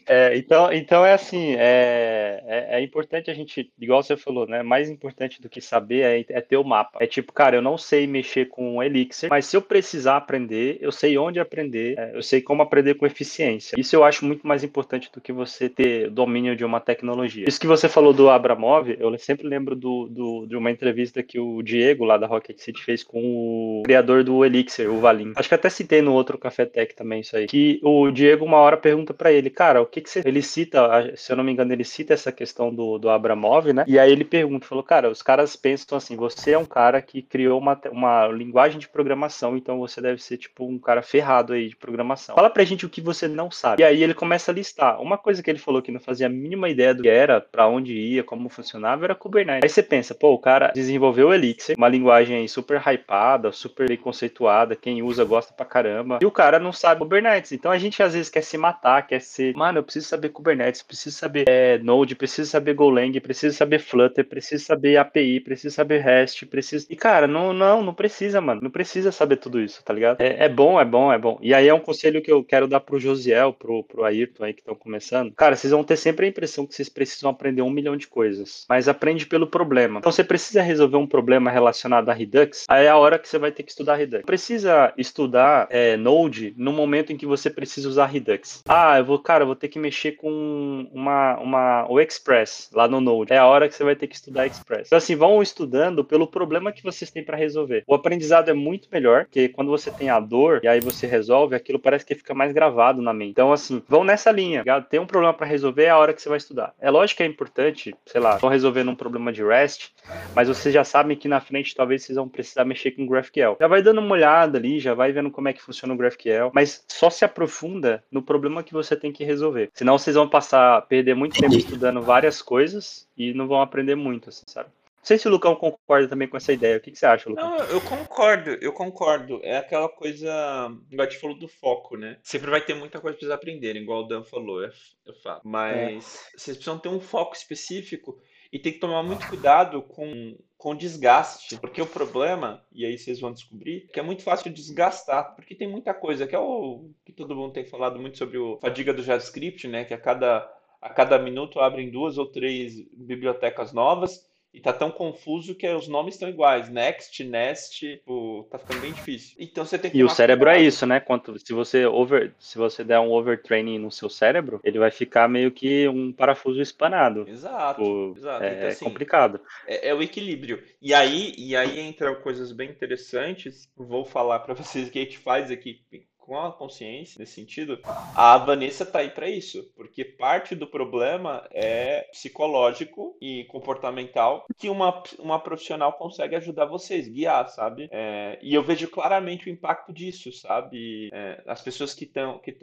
É, 0.06 0.36
então, 0.36 0.72
então 0.72 1.04
é 1.04 1.12
assim, 1.12 1.54
é, 1.54 2.42
é, 2.46 2.78
é, 2.78 2.82
importante 2.82 3.30
a 3.30 3.34
gente, 3.34 3.72
igual 3.80 4.02
você 4.02 4.16
falou, 4.16 4.46
né? 4.46 4.62
Mais 4.62 4.88
importante 4.88 5.40
do 5.40 5.48
que 5.48 5.60
saber 5.60 6.00
é, 6.02 6.24
é, 6.28 6.40
ter 6.40 6.56
o 6.56 6.64
mapa. 6.64 6.98
É 7.00 7.06
tipo, 7.06 7.32
cara, 7.32 7.56
eu 7.56 7.62
não 7.62 7.76
sei 7.76 8.06
mexer 8.06 8.46
com 8.46 8.82
Elixir, 8.82 9.28
mas 9.28 9.46
se 9.46 9.56
eu 9.56 9.62
precisar 9.62 10.16
aprender, 10.16 10.78
eu 10.80 10.92
sei 10.92 11.18
onde 11.18 11.40
aprender, 11.40 11.98
é, 11.98 12.12
eu 12.14 12.22
sei 12.22 12.40
como 12.40 12.62
aprender 12.62 12.94
com 12.94 13.06
eficiência. 13.06 13.78
Isso 13.78 13.94
eu 13.94 14.04
acho 14.04 14.24
muito 14.24 14.46
mais 14.46 14.62
importante 14.64 15.10
do 15.12 15.20
que 15.20 15.32
você 15.32 15.68
ter 15.68 16.10
domínio 16.10 16.56
de 16.56 16.64
uma 16.64 16.80
tecnologia. 16.80 17.46
Isso 17.48 17.60
que 17.60 17.66
você 17.66 17.88
falou 17.88 18.12
do 18.12 18.30
Abramov, 18.30 18.88
eu 18.98 19.16
sempre 19.18 19.46
lembro 19.46 19.74
do, 19.74 20.06
do, 20.08 20.46
de 20.46 20.56
uma 20.56 20.70
entrevista 20.70 21.22
que 21.22 21.38
o 21.38 21.62
Diego, 21.62 22.04
lá 22.04 22.16
da 22.16 22.26
Rocket 22.26 22.58
City, 22.58 22.82
fez 22.82 23.02
com 23.02 23.20
o 23.22 23.82
criador 23.84 24.22
do 24.22 24.44
Elixir, 24.44 24.90
o 24.90 25.00
Valim. 25.00 25.32
Acho 25.36 25.48
que 25.48 25.54
até 25.54 25.68
citei 25.68 26.02
no 26.02 26.12
outro 26.12 26.38
Café 26.38 26.64
Tech 26.64 26.94
também 26.94 27.20
isso 27.20 27.35
aí. 27.36 27.46
Que 27.46 27.80
o 27.82 28.10
Diego, 28.10 28.44
uma 28.44 28.58
hora, 28.58 28.76
pergunta 28.76 29.14
para 29.14 29.32
ele, 29.32 29.50
cara, 29.50 29.80
o 29.80 29.86
que, 29.86 30.00
que 30.00 30.10
você. 30.10 30.22
Ele 30.24 30.42
cita, 30.42 31.12
se 31.16 31.32
eu 31.32 31.36
não 31.36 31.44
me 31.44 31.52
engano, 31.52 31.72
ele 31.72 31.84
cita 31.84 32.14
essa 32.14 32.32
questão 32.32 32.74
do, 32.74 32.98
do 32.98 33.08
Abramov, 33.08 33.72
né? 33.72 33.84
E 33.86 33.98
aí 33.98 34.10
ele 34.10 34.24
pergunta, 34.24 34.66
falou, 34.66 34.84
cara, 34.84 35.10
os 35.10 35.22
caras 35.22 35.56
pensam 35.56 35.96
assim, 35.98 36.16
você 36.16 36.52
é 36.52 36.58
um 36.58 36.64
cara 36.64 37.00
que 37.00 37.22
criou 37.22 37.58
uma, 37.58 37.78
uma 37.90 38.26
linguagem 38.28 38.78
de 38.78 38.88
programação, 38.88 39.56
então 39.56 39.78
você 39.78 40.00
deve 40.00 40.22
ser, 40.22 40.36
tipo, 40.36 40.66
um 40.66 40.78
cara 40.78 41.02
ferrado 41.02 41.52
aí 41.52 41.68
de 41.68 41.76
programação. 41.76 42.34
Fala 42.34 42.50
pra 42.50 42.64
gente 42.64 42.86
o 42.86 42.88
que 42.88 43.00
você 43.00 43.28
não 43.28 43.50
sabe. 43.50 43.82
E 43.82 43.84
aí 43.84 44.02
ele 44.02 44.14
começa 44.14 44.50
a 44.50 44.54
listar. 44.54 45.00
Uma 45.00 45.18
coisa 45.18 45.42
que 45.42 45.50
ele 45.50 45.58
falou 45.58 45.82
que 45.82 45.92
não 45.92 46.00
fazia 46.00 46.26
a 46.26 46.30
mínima 46.30 46.68
ideia 46.68 46.94
do 46.94 47.02
que 47.02 47.08
era, 47.08 47.40
para 47.40 47.66
onde 47.66 47.92
ia, 47.92 48.24
como 48.24 48.48
funcionava, 48.48 49.04
era 49.04 49.14
Kubernetes. 49.14 49.62
Aí 49.62 49.68
você 49.68 49.82
pensa, 49.82 50.14
pô, 50.14 50.32
o 50.32 50.38
cara 50.38 50.72
desenvolveu 50.74 51.28
o 51.28 51.34
Elixir, 51.34 51.76
uma 51.76 51.88
linguagem 51.88 52.46
super 52.48 52.80
hypada, 52.86 53.52
super 53.52 53.96
conceituada, 53.98 54.76
quem 54.76 55.02
usa 55.02 55.24
gosta 55.24 55.52
pra 55.52 55.66
caramba, 55.66 56.18
e 56.22 56.26
o 56.26 56.30
cara 56.30 56.58
não 56.58 56.72
sabe 56.72 57.00
Kubernetes. 57.00 57.25
Então 57.52 57.70
a 57.70 57.78
gente 57.78 58.02
às 58.02 58.14
vezes 58.14 58.30
quer 58.30 58.42
se 58.42 58.56
matar, 58.56 59.06
quer 59.06 59.20
ser, 59.20 59.54
mano, 59.56 59.78
eu 59.78 59.82
preciso 59.82 60.06
saber 60.06 60.28
Kubernetes, 60.28 60.82
preciso 60.82 61.16
saber 61.16 61.44
é, 61.48 61.78
Node, 61.78 62.14
preciso 62.14 62.50
saber 62.50 62.74
Golang, 62.74 63.18
preciso 63.20 63.56
saber 63.56 63.78
Flutter, 63.78 64.24
preciso 64.24 64.64
saber 64.64 64.96
API, 64.96 65.40
preciso 65.40 65.74
saber 65.74 65.98
REST, 65.98 66.46
preciso. 66.46 66.86
E 66.90 66.96
cara, 66.96 67.26
não, 67.26 67.52
não, 67.52 67.82
não 67.82 67.94
precisa, 67.94 68.40
mano. 68.40 68.60
Não 68.62 68.70
precisa 68.70 69.10
saber 69.10 69.36
tudo 69.36 69.60
isso, 69.60 69.82
tá 69.84 69.92
ligado? 69.92 70.20
É, 70.20 70.44
é 70.44 70.48
bom, 70.48 70.80
é 70.80 70.84
bom, 70.84 71.12
é 71.12 71.18
bom. 71.18 71.38
E 71.40 71.54
aí 71.54 71.68
é 71.68 71.74
um 71.74 71.80
conselho 71.80 72.22
que 72.22 72.30
eu 72.30 72.44
quero 72.44 72.68
dar 72.68 72.80
pro 72.80 72.98
Josiel, 72.98 73.52
pro, 73.52 73.82
pro 73.84 74.04
Ayrton 74.04 74.44
aí 74.44 74.52
que 74.52 74.60
estão 74.60 74.74
começando. 74.74 75.32
Cara, 75.34 75.56
vocês 75.56 75.70
vão 75.70 75.84
ter 75.84 75.96
sempre 75.96 76.26
a 76.26 76.28
impressão 76.28 76.66
que 76.66 76.74
vocês 76.74 76.88
precisam 76.88 77.30
aprender 77.30 77.62
um 77.62 77.70
milhão 77.70 77.96
de 77.96 78.06
coisas, 78.06 78.64
mas 78.68 78.88
aprende 78.88 79.26
pelo 79.26 79.46
problema. 79.46 79.98
Então 79.98 80.12
você 80.12 80.24
precisa 80.24 80.62
resolver 80.62 80.96
um 80.96 81.06
problema 81.06 81.50
relacionado 81.50 82.08
a 82.08 82.12
Redux, 82.12 82.64
aí 82.68 82.86
é 82.86 82.88
a 82.88 82.96
hora 82.96 83.18
que 83.18 83.28
você 83.28 83.38
vai 83.38 83.50
ter 83.50 83.62
que 83.62 83.70
estudar 83.70 83.96
Redux. 83.96 84.24
Precisa 84.24 84.92
estudar 84.96 85.66
é, 85.70 85.96
Node 85.96 86.54
no 86.56 86.72
momento 86.72 87.12
em 87.12 87.15
que 87.16 87.26
você 87.26 87.50
precisa 87.50 87.88
usar 87.88 88.06
Redux. 88.06 88.62
Ah, 88.68 88.98
eu 88.98 89.04
vou, 89.04 89.18
cara, 89.18 89.42
eu 89.42 89.46
vou 89.46 89.56
ter 89.56 89.68
que 89.68 89.78
mexer 89.78 90.12
com 90.12 90.88
uma, 90.92 91.38
uma, 91.38 91.86
o 91.88 92.00
Express 92.00 92.70
lá 92.72 92.88
no 92.88 93.00
Node. 93.00 93.32
É 93.32 93.38
a 93.38 93.46
hora 93.46 93.68
que 93.68 93.74
você 93.74 93.84
vai 93.84 93.96
ter 93.96 94.06
que 94.06 94.16
estudar 94.16 94.46
Express. 94.46 94.86
Então, 94.86 94.98
assim, 94.98 95.16
vão 95.16 95.42
estudando 95.42 96.04
pelo 96.04 96.26
problema 96.26 96.72
que 96.72 96.82
vocês 96.82 97.10
têm 97.10 97.24
para 97.24 97.36
resolver. 97.36 97.84
O 97.86 97.94
aprendizado 97.94 98.48
é 98.48 98.54
muito 98.54 98.88
melhor, 98.92 99.24
porque 99.24 99.48
quando 99.48 99.70
você 99.70 99.90
tem 99.90 100.10
a 100.10 100.20
dor 100.20 100.60
e 100.62 100.68
aí 100.68 100.80
você 100.80 101.06
resolve, 101.06 101.54
aquilo 101.54 101.78
parece 101.78 102.04
que 102.04 102.14
fica 102.14 102.34
mais 102.34 102.52
gravado 102.52 103.00
na 103.02 103.12
mente. 103.12 103.30
Então, 103.30 103.52
assim, 103.52 103.82
vão 103.88 104.04
nessa 104.04 104.30
linha. 104.30 104.64
Tem 104.88 105.00
um 105.00 105.06
problema 105.06 105.34
para 105.34 105.46
resolver, 105.46 105.84
é 105.84 105.90
a 105.90 105.98
hora 105.98 106.12
que 106.12 106.22
você 106.22 106.28
vai 106.28 106.38
estudar. 106.38 106.74
É 106.80 106.90
lógico 106.90 107.18
que 107.18 107.22
é 107.22 107.26
importante, 107.26 107.94
sei 108.04 108.20
lá, 108.20 108.34
estão 108.34 108.48
resolvendo 108.48 108.90
um 108.90 108.96
problema 108.96 109.32
de 109.32 109.42
REST, 109.42 109.92
mas 110.34 110.48
vocês 110.48 110.72
já 110.72 110.84
sabem 110.84 111.16
que 111.16 111.28
na 111.28 111.40
frente 111.40 111.74
talvez 111.74 112.04
vocês 112.04 112.16
vão 112.16 112.28
precisar 112.28 112.64
mexer 112.64 112.92
com 112.92 113.06
GraphQL. 113.06 113.56
Já 113.60 113.68
vai 113.68 113.82
dando 113.82 114.00
uma 114.00 114.12
olhada 114.12 114.58
ali, 114.58 114.78
já 114.78 114.94
vai 114.94 115.12
vendo 115.12 115.30
como 115.30 115.48
é 115.48 115.52
que 115.52 115.62
funciona 115.62 115.94
o 115.94 115.96
GraphQL, 115.96 116.50
mas 116.54 116.84
só 116.88 117.05
se 117.10 117.24
aprofunda 117.24 118.02
no 118.10 118.22
problema 118.22 118.62
que 118.62 118.72
você 118.72 118.96
tem 118.96 119.12
que 119.12 119.24
resolver. 119.24 119.70
Senão 119.74 119.98
vocês 119.98 120.16
vão 120.16 120.28
passar, 120.28 120.82
perder 120.82 121.14
muito 121.14 121.38
tempo 121.38 121.54
estudando 121.54 122.02
várias 122.02 122.42
coisas 122.42 123.08
e 123.16 123.32
não 123.32 123.46
vão 123.46 123.60
aprender 123.60 123.94
muito, 123.94 124.28
assim, 124.28 124.44
sabe? 124.46 124.68
Não 125.06 125.08
sei 125.08 125.18
se 125.18 125.28
o 125.28 125.30
Lucão 125.30 125.54
concorda 125.54 126.08
também 126.08 126.26
com 126.26 126.36
essa 126.36 126.52
ideia. 126.52 126.78
O 126.78 126.80
que, 126.80 126.90
que 126.90 126.98
você 126.98 127.06
acha, 127.06 127.30
Lucão? 127.30 127.48
Não, 127.48 127.64
eu 127.66 127.80
concordo, 127.80 128.50
eu 128.60 128.72
concordo. 128.72 129.40
É 129.44 129.56
aquela 129.56 129.88
coisa. 129.88 130.68
O 130.92 131.02
gente 131.04 131.18
falou 131.18 131.38
do 131.38 131.46
foco, 131.46 131.96
né? 131.96 132.18
Sempre 132.24 132.50
vai 132.50 132.60
ter 132.60 132.74
muita 132.74 132.98
coisa 132.98 133.16
pra 133.16 133.20
vocês 133.20 133.30
aprenderem, 133.30 133.82
igual 133.82 134.02
o 134.02 134.08
Dan 134.08 134.24
falou, 134.24 134.64
é, 134.64 134.66
é 135.06 135.12
fato. 135.22 135.42
Mas 135.46 136.26
é. 136.34 136.36
vocês 136.36 136.56
precisam 136.56 136.76
ter 136.80 136.88
um 136.88 136.98
foco 136.98 137.36
específico 137.36 138.20
e 138.52 138.58
tem 138.58 138.72
que 138.72 138.80
tomar 138.80 139.04
muito 139.04 139.28
cuidado 139.28 139.80
com, 139.80 140.36
com 140.56 140.74
desgaste, 140.74 141.58
porque 141.58 141.82
o 141.82 141.86
problema, 141.86 142.64
e 142.72 142.84
aí 142.84 142.96
vocês 142.96 143.20
vão 143.20 143.32
descobrir, 143.32 143.88
que 143.92 144.00
é 144.00 144.02
muito 144.02 144.22
fácil 144.22 144.50
desgastar, 144.52 145.34
porque 145.34 145.54
tem 145.54 145.68
muita 145.68 145.92
coisa, 145.92 146.26
que 146.26 146.34
é 146.34 146.38
o 146.38 146.90
que 147.04 147.12
todo 147.12 147.36
mundo 147.36 147.52
tem 147.52 147.64
falado 147.64 147.98
muito 148.00 148.16
sobre 148.16 148.38
o 148.38 148.58
fadiga 148.58 148.92
do 148.92 149.02
JavaScript, 149.02 149.68
né, 149.68 149.84
que 149.84 149.92
a 149.92 149.98
cada, 149.98 150.50
a 150.80 150.90
cada 150.90 151.18
minuto 151.18 151.60
abrem 151.60 151.90
duas 151.90 152.16
ou 152.16 152.26
três 152.26 152.74
bibliotecas 152.92 153.72
novas, 153.72 154.26
e 154.56 154.60
tá 154.60 154.72
tão 154.72 154.90
confuso 154.90 155.54
que 155.54 155.68
os 155.68 155.86
nomes 155.86 156.14
estão 156.14 156.30
iguais. 156.30 156.70
Next, 156.70 157.22
Nest, 157.22 157.78
tipo, 157.78 158.48
tá 158.50 158.58
ficando 158.58 158.80
bem 158.80 158.90
difícil. 158.90 159.36
Então 159.38 159.66
você 159.66 159.78
tem 159.78 159.90
que 159.90 159.98
E 159.98 160.02
o 160.02 160.08
cérebro 160.08 160.48
é 160.48 160.58
isso, 160.58 160.86
né? 160.86 160.98
Quanto, 160.98 161.38
se 161.38 161.52
você 161.52 161.84
over, 161.84 162.32
se 162.38 162.56
você 162.56 162.82
der 162.82 162.98
um 162.98 163.12
overtraining 163.12 163.78
no 163.78 163.92
seu 163.92 164.08
cérebro, 164.08 164.58
ele 164.64 164.78
vai 164.78 164.90
ficar 164.90 165.28
meio 165.28 165.50
que 165.50 165.86
um 165.88 166.10
parafuso 166.10 166.62
espanado. 166.62 167.28
Exato. 167.28 167.82
Tipo, 167.82 168.14
exato. 168.16 168.44
É, 168.44 168.56
então, 168.56 168.68
assim, 168.68 168.84
complicado. 168.86 169.40
É, 169.66 169.90
é, 169.90 169.94
o 169.94 170.02
equilíbrio. 170.02 170.62
E 170.80 170.94
aí, 170.94 171.34
e 171.36 171.54
aí 171.54 171.78
entram 171.78 172.14
coisas 172.14 172.50
bem 172.50 172.70
interessantes. 172.70 173.68
Vou 173.76 174.06
falar 174.06 174.38
para 174.38 174.54
vocês 174.56 174.88
o 174.88 174.90
que 174.90 175.00
a 175.00 175.02
gente 175.02 175.18
faz 175.18 175.50
aqui 175.50 175.82
com 176.26 176.38
a 176.38 176.52
consciência 176.52 177.18
nesse 177.18 177.34
sentido, 177.34 177.78
a 178.14 178.36
Vanessa 178.38 178.84
tá 178.84 178.98
aí 178.98 179.10
para 179.10 179.30
isso, 179.30 179.70
porque 179.76 180.04
parte 180.04 180.54
do 180.54 180.66
problema 180.66 181.46
é 181.52 182.08
psicológico 182.10 183.16
e 183.20 183.44
comportamental 183.44 184.44
que 184.58 184.68
uma, 184.68 185.02
uma 185.18 185.38
profissional 185.38 185.92
consegue 185.92 186.34
ajudar 186.34 186.66
vocês, 186.66 187.08
guiar, 187.08 187.48
sabe? 187.48 187.88
É, 187.92 188.38
e 188.42 188.54
eu 188.54 188.62
vejo 188.62 188.88
claramente 188.88 189.48
o 189.48 189.52
impacto 189.52 189.92
disso, 189.92 190.32
sabe? 190.32 191.08
É, 191.12 191.42
as 191.46 191.62
pessoas 191.62 191.94
que 191.94 192.04
estão 192.04 192.38
que 192.38 192.56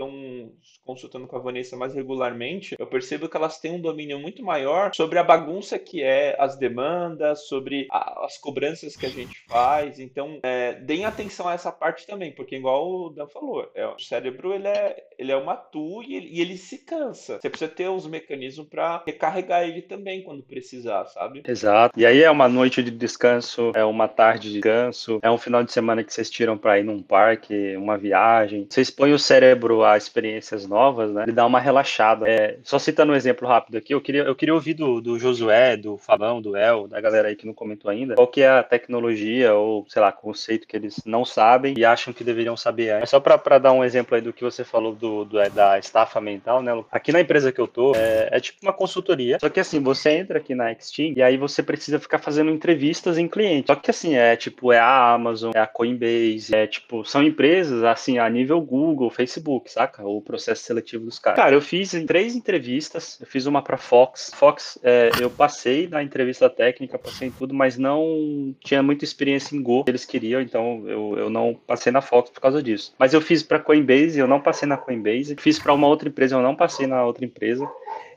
consultando 0.83 1.27
com 1.27 1.37
a 1.37 1.39
Vanessa 1.39 1.77
mais 1.77 1.93
regularmente, 1.93 2.75
eu 2.77 2.87
percebo 2.87 3.29
que 3.29 3.37
elas 3.37 3.59
têm 3.59 3.71
um 3.71 3.81
domínio 3.81 4.19
muito 4.19 4.43
maior 4.43 4.91
sobre 4.93 5.17
a 5.19 5.23
bagunça 5.23 5.79
que 5.79 6.03
é 6.03 6.35
as 6.37 6.57
demandas, 6.57 7.47
sobre 7.47 7.87
a, 7.89 8.25
as 8.25 8.37
cobranças 8.37 8.97
que 8.97 9.05
a 9.05 9.09
gente 9.09 9.45
faz. 9.47 9.99
Então, 9.99 10.39
é, 10.43 10.73
deem 10.73 11.05
atenção 11.05 11.47
a 11.47 11.53
essa 11.53 11.71
parte 11.71 12.05
também, 12.05 12.31
porque 12.31 12.55
igual 12.55 12.89
o 12.89 13.09
Dan 13.09 13.27
falou, 13.27 13.52
é, 13.75 13.85
o 13.87 13.99
cérebro 13.99 14.53
ele 14.53 14.67
é, 14.67 15.03
ele 15.17 15.31
é 15.31 15.37
uma 15.37 15.55
tool 15.55 16.03
e 16.03 16.15
ele, 16.15 16.27
e 16.31 16.41
ele 16.41 16.57
se 16.57 16.79
cansa. 16.79 17.39
Você 17.39 17.49
precisa 17.49 17.71
ter 17.71 17.89
os 17.89 18.07
mecanismos 18.07 18.67
para 18.67 19.03
recarregar 19.05 19.63
ele 19.63 19.81
também 19.81 20.23
quando 20.23 20.43
precisar, 20.43 21.05
sabe? 21.05 21.43
Exato. 21.47 21.99
E 21.99 22.05
aí 22.05 22.21
é 22.21 22.31
uma 22.31 22.47
noite 22.47 22.81
de 22.81 22.91
descanso, 22.91 23.71
é 23.75 23.83
uma 23.83 24.07
tarde 24.07 24.49
de 24.49 24.53
descanso, 24.55 25.19
é 25.21 25.29
um 25.29 25.37
final 25.37 25.63
de 25.63 25.71
semana 25.71 26.03
que 26.03 26.13
vocês 26.13 26.29
tiram 26.29 26.57
para 26.57 26.79
ir 26.79 26.83
num 26.83 27.01
parque, 27.01 27.75
uma 27.77 27.97
viagem. 27.97 28.67
Vocês 28.69 28.89
põem 28.89 29.13
o 29.13 29.19
cérebro 29.19 29.83
a 29.83 29.97
experiências 29.97 30.67
novas, 30.67 31.11
né? 31.11 31.23
Ele 31.23 31.31
dá 31.31 31.45
uma 31.45 31.59
relaxada. 31.59 32.27
É, 32.27 32.57
só 32.63 32.79
citando 32.79 33.13
um 33.13 33.15
exemplo 33.15 33.47
rápido 33.47 33.77
aqui, 33.77 33.93
eu 33.93 34.01
queria, 34.01 34.23
eu 34.23 34.35
queria 34.35 34.53
ouvir 34.53 34.73
do, 34.73 35.01
do 35.01 35.19
Josué, 35.19 35.77
do 35.77 35.97
Fabão, 35.97 36.41
do 36.41 36.55
El, 36.55 36.87
da 36.87 36.99
galera 36.99 37.27
aí 37.27 37.35
que 37.35 37.45
não 37.45 37.53
comentou 37.53 37.89
ainda, 37.89 38.15
qual 38.15 38.27
que 38.27 38.41
é 38.41 38.49
a 38.49 38.63
tecnologia 38.63 39.53
ou, 39.53 39.85
sei 39.87 40.01
lá, 40.01 40.11
conceito 40.11 40.67
que 40.67 40.75
eles 40.75 41.01
não 41.05 41.25
sabem 41.25 41.73
e 41.77 41.85
acham 41.85 42.13
que 42.13 42.23
deveriam 42.23 42.55
saber. 42.55 43.01
É 43.01 43.05
só 43.05 43.19
para 43.19 43.37
dar 43.59 43.71
um 43.71 43.83
exemplo 43.83 44.15
aí 44.15 44.21
do 44.21 44.33
que 44.33 44.43
você 44.43 44.63
falou 44.63 44.93
do, 44.93 45.25
do, 45.25 45.49
da 45.49 45.79
estafa 45.79 46.19
mental, 46.19 46.61
né? 46.61 46.71
Aqui 46.91 47.11
na 47.11 47.21
empresa 47.21 47.51
que 47.51 47.59
eu 47.59 47.67
tô, 47.67 47.95
é, 47.95 48.29
é 48.31 48.39
tipo 48.39 48.59
uma 48.61 48.73
consultoria, 48.73 49.37
só 49.39 49.49
que 49.49 49.59
assim, 49.59 49.81
você 49.81 50.11
entra 50.11 50.37
aqui 50.37 50.55
na 50.55 50.73
Xteam 50.73 51.13
e 51.15 51.21
aí 51.21 51.37
você 51.37 51.61
precisa 51.63 51.99
ficar 51.99 52.19
fazendo 52.19 52.51
entrevistas 52.51 53.17
em 53.17 53.27
cliente. 53.27 53.67
Só 53.67 53.75
que 53.75 53.89
assim, 53.89 54.15
é 54.15 54.35
tipo, 54.35 54.71
é 54.71 54.79
a 54.79 55.13
Amazon, 55.13 55.51
é 55.55 55.59
a 55.59 55.67
Coinbase, 55.67 56.53
é 56.53 56.67
tipo, 56.67 57.03
são 57.05 57.23
empresas 57.23 57.83
assim, 57.83 58.17
a 58.17 58.29
nível 58.29 58.61
Google, 58.61 59.09
Facebook, 59.09 59.71
saca? 59.71 60.05
O 60.05 60.21
processo 60.21 60.63
seletivo 60.63 61.05
dos 61.05 61.19
caras. 61.19 61.37
Cara, 61.37 61.55
eu 61.55 61.61
fiz 61.61 61.91
três 62.05 62.35
entrevistas, 62.35 63.17
eu 63.19 63.27
fiz 63.27 63.45
uma 63.45 63.61
para 63.61 63.77
Fox. 63.77 64.31
Fox, 64.35 64.77
é, 64.83 65.09
eu 65.19 65.29
passei 65.29 65.87
na 65.87 66.03
entrevista 66.03 66.49
técnica, 66.49 66.99
passei 66.99 67.27
em 67.27 67.31
tudo, 67.31 67.53
mas 67.53 67.77
não 67.77 68.55
tinha 68.63 68.83
muita 68.83 69.03
experiência 69.03 69.55
em 69.55 69.61
Go, 69.61 69.83
eles 69.87 70.05
queriam, 70.05 70.41
então 70.41 70.83
eu, 70.87 71.17
eu 71.17 71.29
não 71.29 71.53
passei 71.65 71.91
na 71.91 72.01
Fox 72.01 72.29
por 72.29 72.41
causa 72.41 72.61
disso. 72.61 72.93
Mas 72.97 73.13
eu 73.13 73.21
fiz 73.21 73.32
para 73.41 73.59
Coinbase, 73.59 74.19
eu 74.19 74.27
não 74.27 74.39
passei 74.39 74.67
na 74.67 74.77
Coinbase. 74.77 75.35
Fiz 75.39 75.57
para 75.57 75.73
uma 75.73 75.87
outra 75.87 76.09
empresa, 76.09 76.35
eu 76.35 76.41
não 76.41 76.55
passei 76.55 76.85
na 76.85 77.03
outra 77.03 77.25
empresa. 77.25 77.67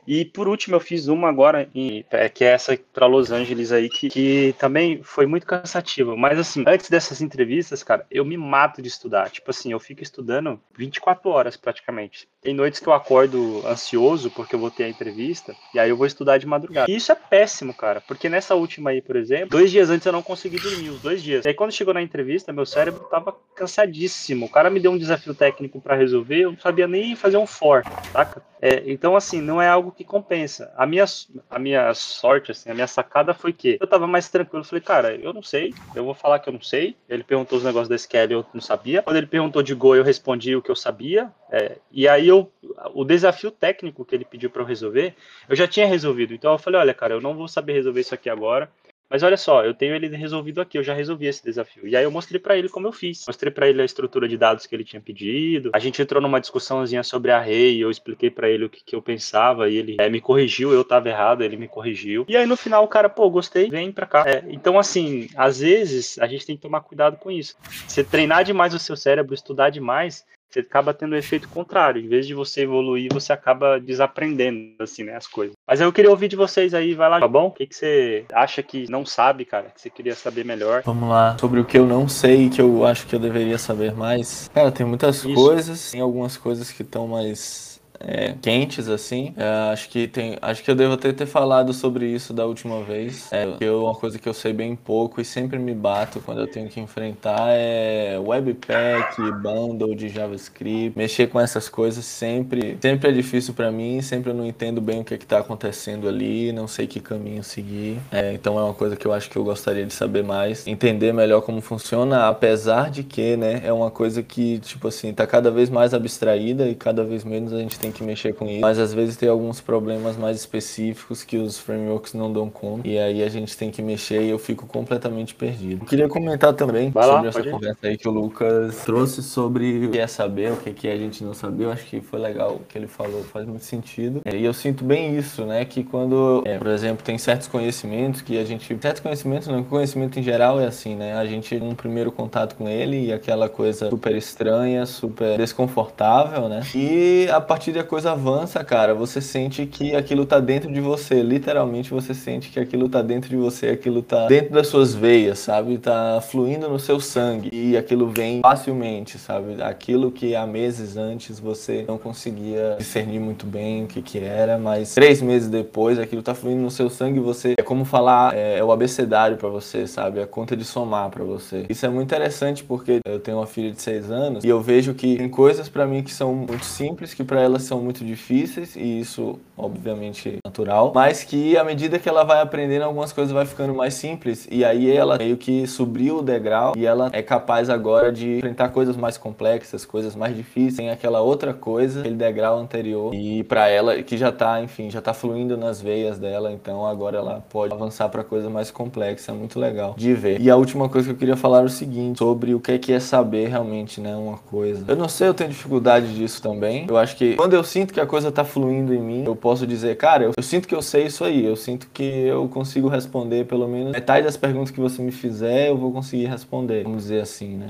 E 0.07 0.23
por 0.23 0.47
último, 0.47 0.75
eu 0.77 0.79
fiz 0.79 1.07
uma 1.07 1.27
agora, 1.27 1.69
em, 1.75 2.05
é, 2.11 2.29
que 2.29 2.45
é 2.45 2.49
essa 2.49 2.79
para 2.93 3.05
Los 3.05 3.29
Angeles 3.29 3.73
aí, 3.73 3.89
que, 3.89 4.09
que 4.09 4.55
também 4.57 5.03
foi 5.03 5.25
muito 5.25 5.45
cansativa. 5.45 6.15
Mas 6.15 6.39
assim, 6.39 6.63
antes 6.65 6.89
dessas 6.89 7.21
entrevistas, 7.21 7.83
cara, 7.83 8.05
eu 8.09 8.23
me 8.23 8.37
mato 8.37 8.81
de 8.81 8.87
estudar. 8.87 9.29
Tipo 9.29 9.51
assim, 9.51 9.73
eu 9.73 9.79
fico 9.79 10.01
estudando 10.01 10.59
24 10.77 11.29
horas 11.29 11.57
praticamente. 11.57 12.27
Tem 12.41 12.53
noites 12.53 12.79
que 12.79 12.87
eu 12.87 12.93
acordo 12.93 13.61
ansioso 13.67 14.31
porque 14.31 14.55
eu 14.55 14.59
vou 14.59 14.71
ter 14.71 14.85
a 14.85 14.89
entrevista, 14.89 15.53
e 15.73 15.79
aí 15.79 15.89
eu 15.89 15.97
vou 15.97 16.05
estudar 16.05 16.37
de 16.37 16.47
madrugada. 16.47 16.89
E 16.89 16.95
isso 16.95 17.11
é 17.11 17.15
péssimo, 17.15 17.73
cara, 17.73 17.99
porque 17.99 18.29
nessa 18.29 18.55
última 18.55 18.91
aí, 18.91 19.01
por 19.01 19.17
exemplo, 19.17 19.49
dois 19.49 19.69
dias 19.69 19.89
antes 19.89 20.05
eu 20.05 20.13
não 20.13 20.23
consegui 20.23 20.57
dormir, 20.57 20.89
os 20.89 21.01
dois 21.01 21.21
dias. 21.21 21.43
E 21.43 21.49
aí 21.49 21.53
quando 21.53 21.73
chegou 21.73 21.93
na 21.93 22.01
entrevista, 22.01 22.53
meu 22.53 22.65
cérebro 22.65 23.01
tava 23.11 23.35
cansadíssimo. 23.53 24.45
O 24.45 24.49
cara 24.49 24.69
me 24.69 24.79
deu 24.79 24.91
um 24.91 24.97
desafio 24.97 25.35
técnico 25.35 25.81
para 25.81 25.95
resolver, 25.95 26.43
eu 26.43 26.51
não 26.51 26.59
sabia 26.59 26.87
nem 26.87 27.15
fazer 27.15 27.37
um 27.37 27.47
for, 27.47 27.83
saca? 28.13 28.41
É, 28.61 28.83
então, 28.87 29.15
assim, 29.15 29.41
não 29.41 29.61
é 29.61 29.67
algo 29.67 29.91
que 29.97 30.03
compensa. 30.03 30.71
A 30.77 30.85
minha, 30.85 31.05
a 31.49 31.57
minha 31.57 31.93
sorte, 31.93 32.51
assim, 32.51 32.69
a 32.69 32.73
minha 32.73 32.87
sacada 32.87 33.33
foi 33.33 33.51
que 33.51 33.77
eu 33.81 33.87
tava 33.87 34.05
mais 34.05 34.29
tranquilo. 34.29 34.63
Falei, 34.63 34.81
cara, 34.81 35.15
eu 35.15 35.33
não 35.33 35.41
sei, 35.41 35.73
eu 35.95 36.05
vou 36.05 36.13
falar 36.13 36.39
que 36.39 36.47
eu 36.47 36.53
não 36.53 36.61
sei. 36.61 36.95
Ele 37.09 37.23
perguntou 37.23 37.57
os 37.57 37.63
negócios 37.63 37.89
da 37.89 37.95
SQL, 37.95 38.31
eu 38.31 38.45
não 38.53 38.61
sabia. 38.61 39.01
Quando 39.01 39.17
ele 39.17 39.25
perguntou 39.25 39.63
de 39.63 39.73
Go, 39.73 39.95
eu 39.95 40.03
respondi 40.03 40.55
o 40.55 40.61
que 40.61 40.69
eu 40.69 40.75
sabia. 40.75 41.31
É, 41.51 41.77
e 41.91 42.07
aí 42.07 42.27
eu, 42.27 42.51
o 42.93 43.03
desafio 43.03 43.49
técnico 43.49 44.05
que 44.05 44.13
ele 44.13 44.25
pediu 44.25 44.49
para 44.49 44.61
eu 44.61 44.65
resolver, 44.65 45.15
eu 45.49 45.55
já 45.55 45.67
tinha 45.67 45.87
resolvido. 45.87 46.33
Então 46.33 46.51
eu 46.51 46.59
falei, 46.59 46.79
olha, 46.79 46.93
cara, 46.93 47.15
eu 47.15 47.21
não 47.21 47.33
vou 47.33 47.47
saber 47.47 47.73
resolver 47.73 48.01
isso 48.01 48.13
aqui 48.13 48.29
agora. 48.29 48.69
Mas 49.09 49.23
olha 49.23 49.37
só, 49.37 49.63
eu 49.63 49.73
tenho 49.73 49.95
ele 49.95 50.07
resolvido 50.15 50.59
aqui, 50.59 50.77
eu 50.77 50.83
já 50.83 50.93
resolvi 50.93 51.27
esse 51.27 51.43
desafio. 51.43 51.87
E 51.87 51.95
aí 51.95 52.03
eu 52.03 52.11
mostrei 52.11 52.39
para 52.39 52.57
ele 52.57 52.69
como 52.69 52.87
eu 52.87 52.91
fiz. 52.91 53.25
Mostrei 53.27 53.51
para 53.51 53.67
ele 53.67 53.81
a 53.81 53.85
estrutura 53.85 54.27
de 54.27 54.37
dados 54.37 54.65
que 54.65 54.75
ele 54.75 54.83
tinha 54.83 55.01
pedido. 55.01 55.71
A 55.73 55.79
gente 55.79 56.01
entrou 56.01 56.21
numa 56.21 56.39
discussãozinha 56.39 57.03
sobre 57.03 57.31
a 57.31 57.39
rei, 57.39 57.81
eu 57.81 57.89
expliquei 57.89 58.29
para 58.29 58.49
ele 58.49 58.65
o 58.65 58.69
que, 58.69 58.83
que, 58.83 58.95
eu 58.95 59.01
pensava 59.01 59.69
e 59.69 59.77
ele 59.77 59.97
é, 59.99 60.09
me 60.09 60.19
corrigiu, 60.19 60.73
eu 60.73 60.83
tava 60.83 61.09
errado, 61.09 61.43
ele 61.43 61.55
me 61.55 61.67
corrigiu. 61.67 62.25
E 62.27 62.35
aí 62.35 62.45
no 62.45 62.57
final 62.57 62.83
o 62.83 62.87
cara, 62.87 63.09
pô, 63.09 63.29
gostei, 63.29 63.69
vem 63.69 63.91
pra 63.91 64.05
cá. 64.05 64.23
É, 64.27 64.43
então 64.49 64.77
assim, 64.77 65.29
às 65.35 65.59
vezes 65.59 66.17
a 66.19 66.27
gente 66.27 66.45
tem 66.45 66.55
que 66.55 66.61
tomar 66.61 66.81
cuidado 66.81 67.17
com 67.17 67.31
isso. 67.31 67.55
Você 67.87 68.03
treinar 68.03 68.43
demais 68.43 68.73
o 68.73 68.79
seu 68.79 68.97
cérebro, 68.97 69.33
estudar 69.33 69.69
demais, 69.69 70.25
você 70.49 70.59
acaba 70.59 70.93
tendo 70.93 71.13
um 71.13 71.17
efeito 71.17 71.47
contrário. 71.49 72.01
Em 72.01 72.07
vez 72.07 72.25
de 72.25 72.33
você 72.33 72.61
evoluir, 72.61 73.09
você 73.11 73.33
acaba 73.33 73.79
desaprendendo, 73.79 74.75
assim, 74.79 75.03
né, 75.03 75.15
as 75.15 75.27
coisas. 75.27 75.55
Mas 75.67 75.81
eu 75.81 75.91
queria 75.91 76.09
ouvir 76.09 76.27
de 76.27 76.35
vocês 76.35 76.73
aí, 76.73 76.93
vai 76.93 77.09
lá, 77.09 77.19
tá 77.19 77.27
bom? 77.27 77.47
O 77.47 77.51
que, 77.51 77.67
que 77.67 77.75
você 77.75 78.25
acha 78.33 78.63
que 78.63 78.89
não 78.89 79.05
sabe, 79.05 79.45
cara, 79.45 79.69
que 79.69 79.81
você 79.81 79.89
queria 79.89 80.15
saber 80.15 80.45
melhor? 80.45 80.83
Vamos 80.85 81.09
lá. 81.09 81.37
Sobre 81.39 81.59
o 81.59 81.65
que 81.65 81.77
eu 81.77 81.85
não 81.85 82.07
sei 82.07 82.45
e 82.45 82.49
que 82.49 82.61
eu 82.61 82.85
acho 82.85 83.05
que 83.07 83.15
eu 83.15 83.19
deveria 83.19 83.57
saber 83.57 83.93
mais. 83.93 84.49
Cara, 84.53 84.71
tem 84.71 84.85
muitas 84.85 85.17
Isso. 85.17 85.33
coisas, 85.33 85.91
tem 85.91 86.01
algumas 86.01 86.37
coisas 86.37 86.71
que 86.71 86.81
estão 86.81 87.07
mais 87.07 87.76
é, 87.99 88.35
quentes, 88.41 88.87
assim. 88.87 89.33
É, 89.37 89.71
acho 89.71 89.89
que 89.89 90.07
tem. 90.07 90.37
Acho 90.41 90.63
que 90.63 90.69
eu 90.69 90.75
devo 90.75 90.93
até 90.93 91.11
ter 91.11 91.25
falado 91.25 91.73
sobre 91.73 92.07
isso 92.07 92.33
da 92.33 92.45
última 92.45 92.83
vez. 92.83 93.31
É, 93.31 93.47
eu, 93.59 93.83
uma 93.83 93.95
coisa 93.95 94.17
que 94.19 94.27
eu 94.27 94.33
sei 94.33 94.53
bem 94.53 94.75
pouco 94.75 95.21
e 95.21 95.25
sempre 95.25 95.57
me 95.59 95.73
bato 95.73 96.19
quando 96.19 96.41
eu 96.41 96.47
tenho 96.47 96.69
que 96.69 96.79
enfrentar 96.79 97.49
é 97.49 98.17
Webpack, 98.19 99.19
bundle 99.41 99.95
de 99.95 100.09
JavaScript. 100.09 100.97
Mexer 100.97 101.27
com 101.27 101.39
essas 101.39 101.69
coisas 101.69 102.05
sempre, 102.05 102.77
sempre 102.81 103.09
é 103.09 103.11
difícil 103.11 103.53
para 103.53 103.71
mim, 103.71 104.01
sempre 104.01 104.31
eu 104.31 104.35
não 104.35 104.45
entendo 104.45 104.79
bem 104.81 105.01
o 105.01 105.03
que, 105.03 105.13
é 105.13 105.17
está 105.17 105.39
acontecendo 105.39 106.07
ali, 106.07 106.51
não 106.53 106.67
sei 106.67 106.87
que 106.87 106.99
caminho 106.99 107.43
seguir. 107.43 107.99
É, 108.11 108.33
então 108.33 108.57
é 108.57 108.63
uma 108.63 108.73
coisa 108.73 108.95
que 108.95 109.05
eu 109.05 109.13
acho 109.13 109.29
que 109.29 109.35
eu 109.35 109.43
gostaria 109.43 109.85
de 109.85 109.93
saber 109.93 110.23
mais, 110.23 110.65
entender 110.65 111.13
melhor 111.13 111.41
como 111.41 111.59
funciona, 111.59 112.27
apesar 112.27 112.89
de 112.89 113.03
que, 113.03 113.35
né, 113.35 113.61
é 113.63 113.73
uma 113.73 113.91
coisa 113.91 114.23
que, 114.23 114.59
tipo 114.59 114.87
assim, 114.87 115.13
tá 115.13 115.27
cada 115.27 115.51
vez 115.51 115.69
mais 115.69 115.93
abstraída 115.93 116.67
e 116.67 116.75
cada 116.75 117.03
vez 117.03 117.23
menos 117.23 117.51
a 117.51 117.59
gente 117.59 117.77
tem 117.77 117.86
tem 117.87 117.91
que 117.91 118.03
mexer 118.03 118.33
com 118.33 118.45
isso. 118.45 118.61
Mas 118.61 118.79
às 118.79 118.93
vezes 118.93 119.15
tem 119.15 119.29
alguns 119.29 119.61
problemas 119.61 120.17
mais 120.17 120.37
específicos 120.37 121.23
que 121.23 121.37
os 121.37 121.59
frameworks 121.59 122.13
não 122.13 122.31
dão 122.31 122.49
conta. 122.49 122.87
E 122.87 122.97
aí 122.97 123.23
a 123.23 123.29
gente 123.29 123.55
tem 123.55 123.71
que 123.71 123.81
mexer 123.81 124.21
e 124.21 124.29
eu 124.29 124.39
fico 124.39 124.65
completamente 124.65 125.33
perdido. 125.33 125.83
Eu 125.83 125.87
queria 125.87 126.07
comentar 126.07 126.53
também 126.53 126.89
Vai 126.89 127.05
sobre 127.05 127.21
lá, 127.21 127.27
essa 127.29 127.43
conversa 127.43 127.87
aí 127.87 127.97
que 127.97 128.07
o 128.07 128.11
Lucas 128.11 128.83
trouxe 128.83 129.23
sobre 129.23 129.85
o 129.85 129.91
que 129.91 129.99
é 129.99 130.07
saber, 130.07 130.51
o 130.51 130.57
que 130.57 130.87
é 130.87 130.91
a 130.91 130.97
gente 130.97 131.23
não 131.23 131.33
saber. 131.33 131.65
Eu 131.65 131.71
acho 131.71 131.85
que 131.85 132.01
foi 132.01 132.19
legal 132.19 132.55
o 132.55 132.59
que 132.59 132.77
ele 132.77 132.87
falou, 132.87 133.23
faz 133.23 133.45
muito 133.45 133.63
sentido. 133.63 134.21
E 134.25 134.43
eu 134.43 134.53
sinto 134.53 134.83
bem 134.83 135.17
isso, 135.17 135.45
né? 135.45 135.63
Que 135.65 135.83
quando, 135.83 136.43
é, 136.45 136.57
por 136.57 136.67
exemplo, 136.67 137.03
tem 137.03 137.17
certos 137.17 137.47
conhecimentos 137.47 138.21
que 138.21 138.37
a 138.37 138.43
gente. 138.43 138.77
Certos 138.81 139.01
conhecimentos, 139.01 139.47
não, 139.47 139.63
conhecimento 139.63 140.19
em 140.19 140.23
geral 140.23 140.59
é 140.59 140.65
assim, 140.65 140.95
né? 140.95 141.15
A 141.15 141.25
gente 141.25 141.55
um 141.57 141.75
primeiro 141.75 142.11
contato 142.11 142.55
com 142.55 142.67
ele 142.67 143.07
e 143.07 143.13
aquela 143.13 143.49
coisa 143.49 143.89
super 143.89 144.15
estranha, 144.15 144.85
super 144.85 145.37
desconfortável, 145.37 146.47
né? 146.49 146.61
E 146.75 147.27
a 147.31 147.39
partir 147.39 147.71
a 147.77 147.83
coisa 147.83 148.11
avança, 148.11 148.63
cara, 148.63 148.93
você 148.93 149.21
sente 149.21 149.65
que 149.65 149.95
aquilo 149.95 150.25
tá 150.25 150.39
dentro 150.39 150.71
de 150.71 150.79
você. 150.79 151.21
Literalmente 151.21 151.91
você 151.91 152.13
sente 152.13 152.49
que 152.49 152.59
aquilo 152.59 152.89
tá 152.89 153.01
dentro 153.01 153.29
de 153.29 153.35
você, 153.35 153.69
aquilo 153.69 154.01
tá 154.01 154.27
dentro 154.27 154.53
das 154.53 154.67
suas 154.67 154.93
veias, 154.93 155.39
sabe? 155.39 155.77
Tá 155.77 156.21
fluindo 156.21 156.67
no 156.69 156.79
seu 156.79 156.99
sangue. 156.99 157.49
E 157.51 157.77
aquilo 157.77 158.09
vem 158.09 158.41
facilmente, 158.41 159.17
sabe? 159.17 159.61
Aquilo 159.61 160.11
que 160.11 160.35
há 160.35 160.45
meses 160.45 160.97
antes 160.97 161.39
você 161.39 161.85
não 161.87 161.97
conseguia 161.97 162.75
discernir 162.77 163.19
muito 163.19 163.45
bem 163.45 163.83
o 163.83 163.87
que 163.87 164.01
que 164.01 164.19
era, 164.19 164.57
mas 164.57 164.93
três 164.93 165.21
meses 165.21 165.49
depois 165.49 165.99
aquilo 165.99 166.21
tá 166.21 166.33
fluindo 166.33 166.61
no 166.61 166.71
seu 166.71 166.89
sangue 166.89 167.19
e 167.19 167.21
você. 167.21 167.55
É 167.57 167.63
como 167.63 167.85
falar, 167.85 168.35
é, 168.35 168.57
é 168.57 168.63
o 168.63 168.71
abecedário 168.71 169.37
para 169.37 169.49
você, 169.49 169.87
sabe? 169.87 170.19
É 170.19 170.23
a 170.23 170.27
conta 170.27 170.55
de 170.55 170.63
somar 170.63 171.09
para 171.09 171.23
você. 171.23 171.65
Isso 171.69 171.85
é 171.85 171.89
muito 171.89 172.07
interessante 172.07 172.63
porque 172.63 172.99
eu 173.05 173.19
tenho 173.19 173.37
uma 173.37 173.47
filha 173.47 173.71
de 173.71 173.81
seis 173.81 174.09
anos 174.11 174.43
e 174.43 174.47
eu 174.47 174.61
vejo 174.61 174.93
que 174.93 175.17
tem 175.17 175.29
coisas 175.29 175.69
para 175.69 175.85
mim 175.85 176.03
que 176.03 176.13
são 176.13 176.33
muito 176.33 176.65
simples 176.65 177.13
que 177.13 177.23
para 177.23 177.41
elas 177.41 177.63
são 177.67 177.79
muito 177.81 178.03
difíceis 178.03 178.75
e 178.75 178.99
isso 178.99 179.39
obviamente 179.57 180.37
natural, 180.45 180.91
mas 180.93 181.23
que 181.23 181.57
à 181.57 181.63
medida 181.63 181.97
que 181.97 182.07
ela 182.07 182.23
vai 182.23 182.41
aprendendo 182.41 182.83
algumas 182.83 183.11
coisas 183.11 183.33
vai 183.33 183.45
ficando 183.45 183.73
mais 183.73 183.95
simples 183.95 184.47
e 184.51 184.63
aí 184.63 184.89
ela 184.89 185.17
meio 185.17 185.37
que 185.37 185.65
subiu 185.67 186.19
o 186.19 186.21
degrau 186.21 186.73
e 186.77 186.85
ela 186.85 187.09
é 187.11 187.21
capaz 187.21 187.69
agora 187.69 188.11
de 188.11 188.37
enfrentar 188.37 188.69
coisas 188.69 188.95
mais 188.95 189.17
complexas, 189.17 189.85
coisas 189.85 190.15
mais 190.15 190.35
difíceis, 190.35 190.77
tem 190.77 190.89
aquela 190.89 191.21
outra 191.21 191.53
coisa, 191.53 192.01
aquele 192.01 192.15
degrau 192.15 192.59
anterior 192.59 193.13
e 193.13 193.43
para 193.43 193.67
ela 193.67 194.01
que 194.03 194.17
já 194.17 194.31
tá, 194.31 194.61
enfim, 194.61 194.89
já 194.89 195.01
tá 195.01 195.13
fluindo 195.13 195.57
nas 195.57 195.81
veias 195.81 196.19
dela, 196.19 196.51
então 196.51 196.85
agora 196.85 197.17
ela 197.17 197.43
pode 197.49 197.73
avançar 197.73 198.09
para 198.09 198.23
coisa 198.23 198.49
mais 198.49 198.71
complexa, 198.71 199.31
é 199.31 199.35
muito 199.35 199.59
legal 199.59 199.95
de 199.97 200.13
ver. 200.13 200.39
E 200.39 200.49
a 200.49 200.55
última 200.55 200.87
coisa 200.87 201.07
que 201.07 201.13
eu 201.13 201.17
queria 201.17 201.35
falar 201.35 201.61
é 201.61 201.65
o 201.65 201.69
seguinte, 201.69 202.19
sobre 202.19 202.53
o 202.53 202.59
que 202.59 202.71
é 202.73 202.77
que 202.77 202.93
é 202.93 202.99
saber 202.99 203.49
realmente, 203.49 203.99
né, 203.99 204.15
uma 204.15 204.37
coisa. 204.37 204.85
Eu 204.87 204.95
não 204.95 205.09
sei, 205.09 205.27
eu 205.27 205.33
tenho 205.33 205.49
dificuldade 205.49 206.13
disso 206.15 206.41
também. 206.41 206.85
Eu 206.87 206.97
acho 206.97 207.15
que 207.15 207.35
quando 207.35 207.53
eu 207.53 207.56
sinto 207.63 207.93
que 207.93 207.99
a 207.99 208.05
coisa 208.05 208.31
tá 208.31 208.43
fluindo 208.43 208.93
em 208.93 209.01
mim, 209.01 209.23
eu 209.25 209.35
posso 209.35 209.65
dizer, 209.65 209.95
cara, 209.97 210.23
eu, 210.23 210.31
eu, 210.35 210.43
sinto 210.43 210.67
que 210.67 210.75
eu 210.75 210.81
sei 210.81 211.05
isso 211.07 211.23
aí, 211.23 211.45
eu 211.45 211.55
sinto 211.55 211.87
que 211.93 212.03
eu 212.03 212.47
consigo 212.47 212.87
responder 212.87 213.45
pelo 213.45 213.67
menos 213.67 213.91
metade 213.91 214.25
das 214.25 214.37
perguntas 214.37 214.71
que 214.71 214.79
você 214.79 215.01
me 215.01 215.11
fizer, 215.11 215.69
eu 215.69 215.77
vou 215.77 215.91
conseguir 215.91 216.25
responder, 216.25 216.83
vamos 216.83 217.03
dizer 217.03 217.21
assim, 217.21 217.55
né? 217.55 217.67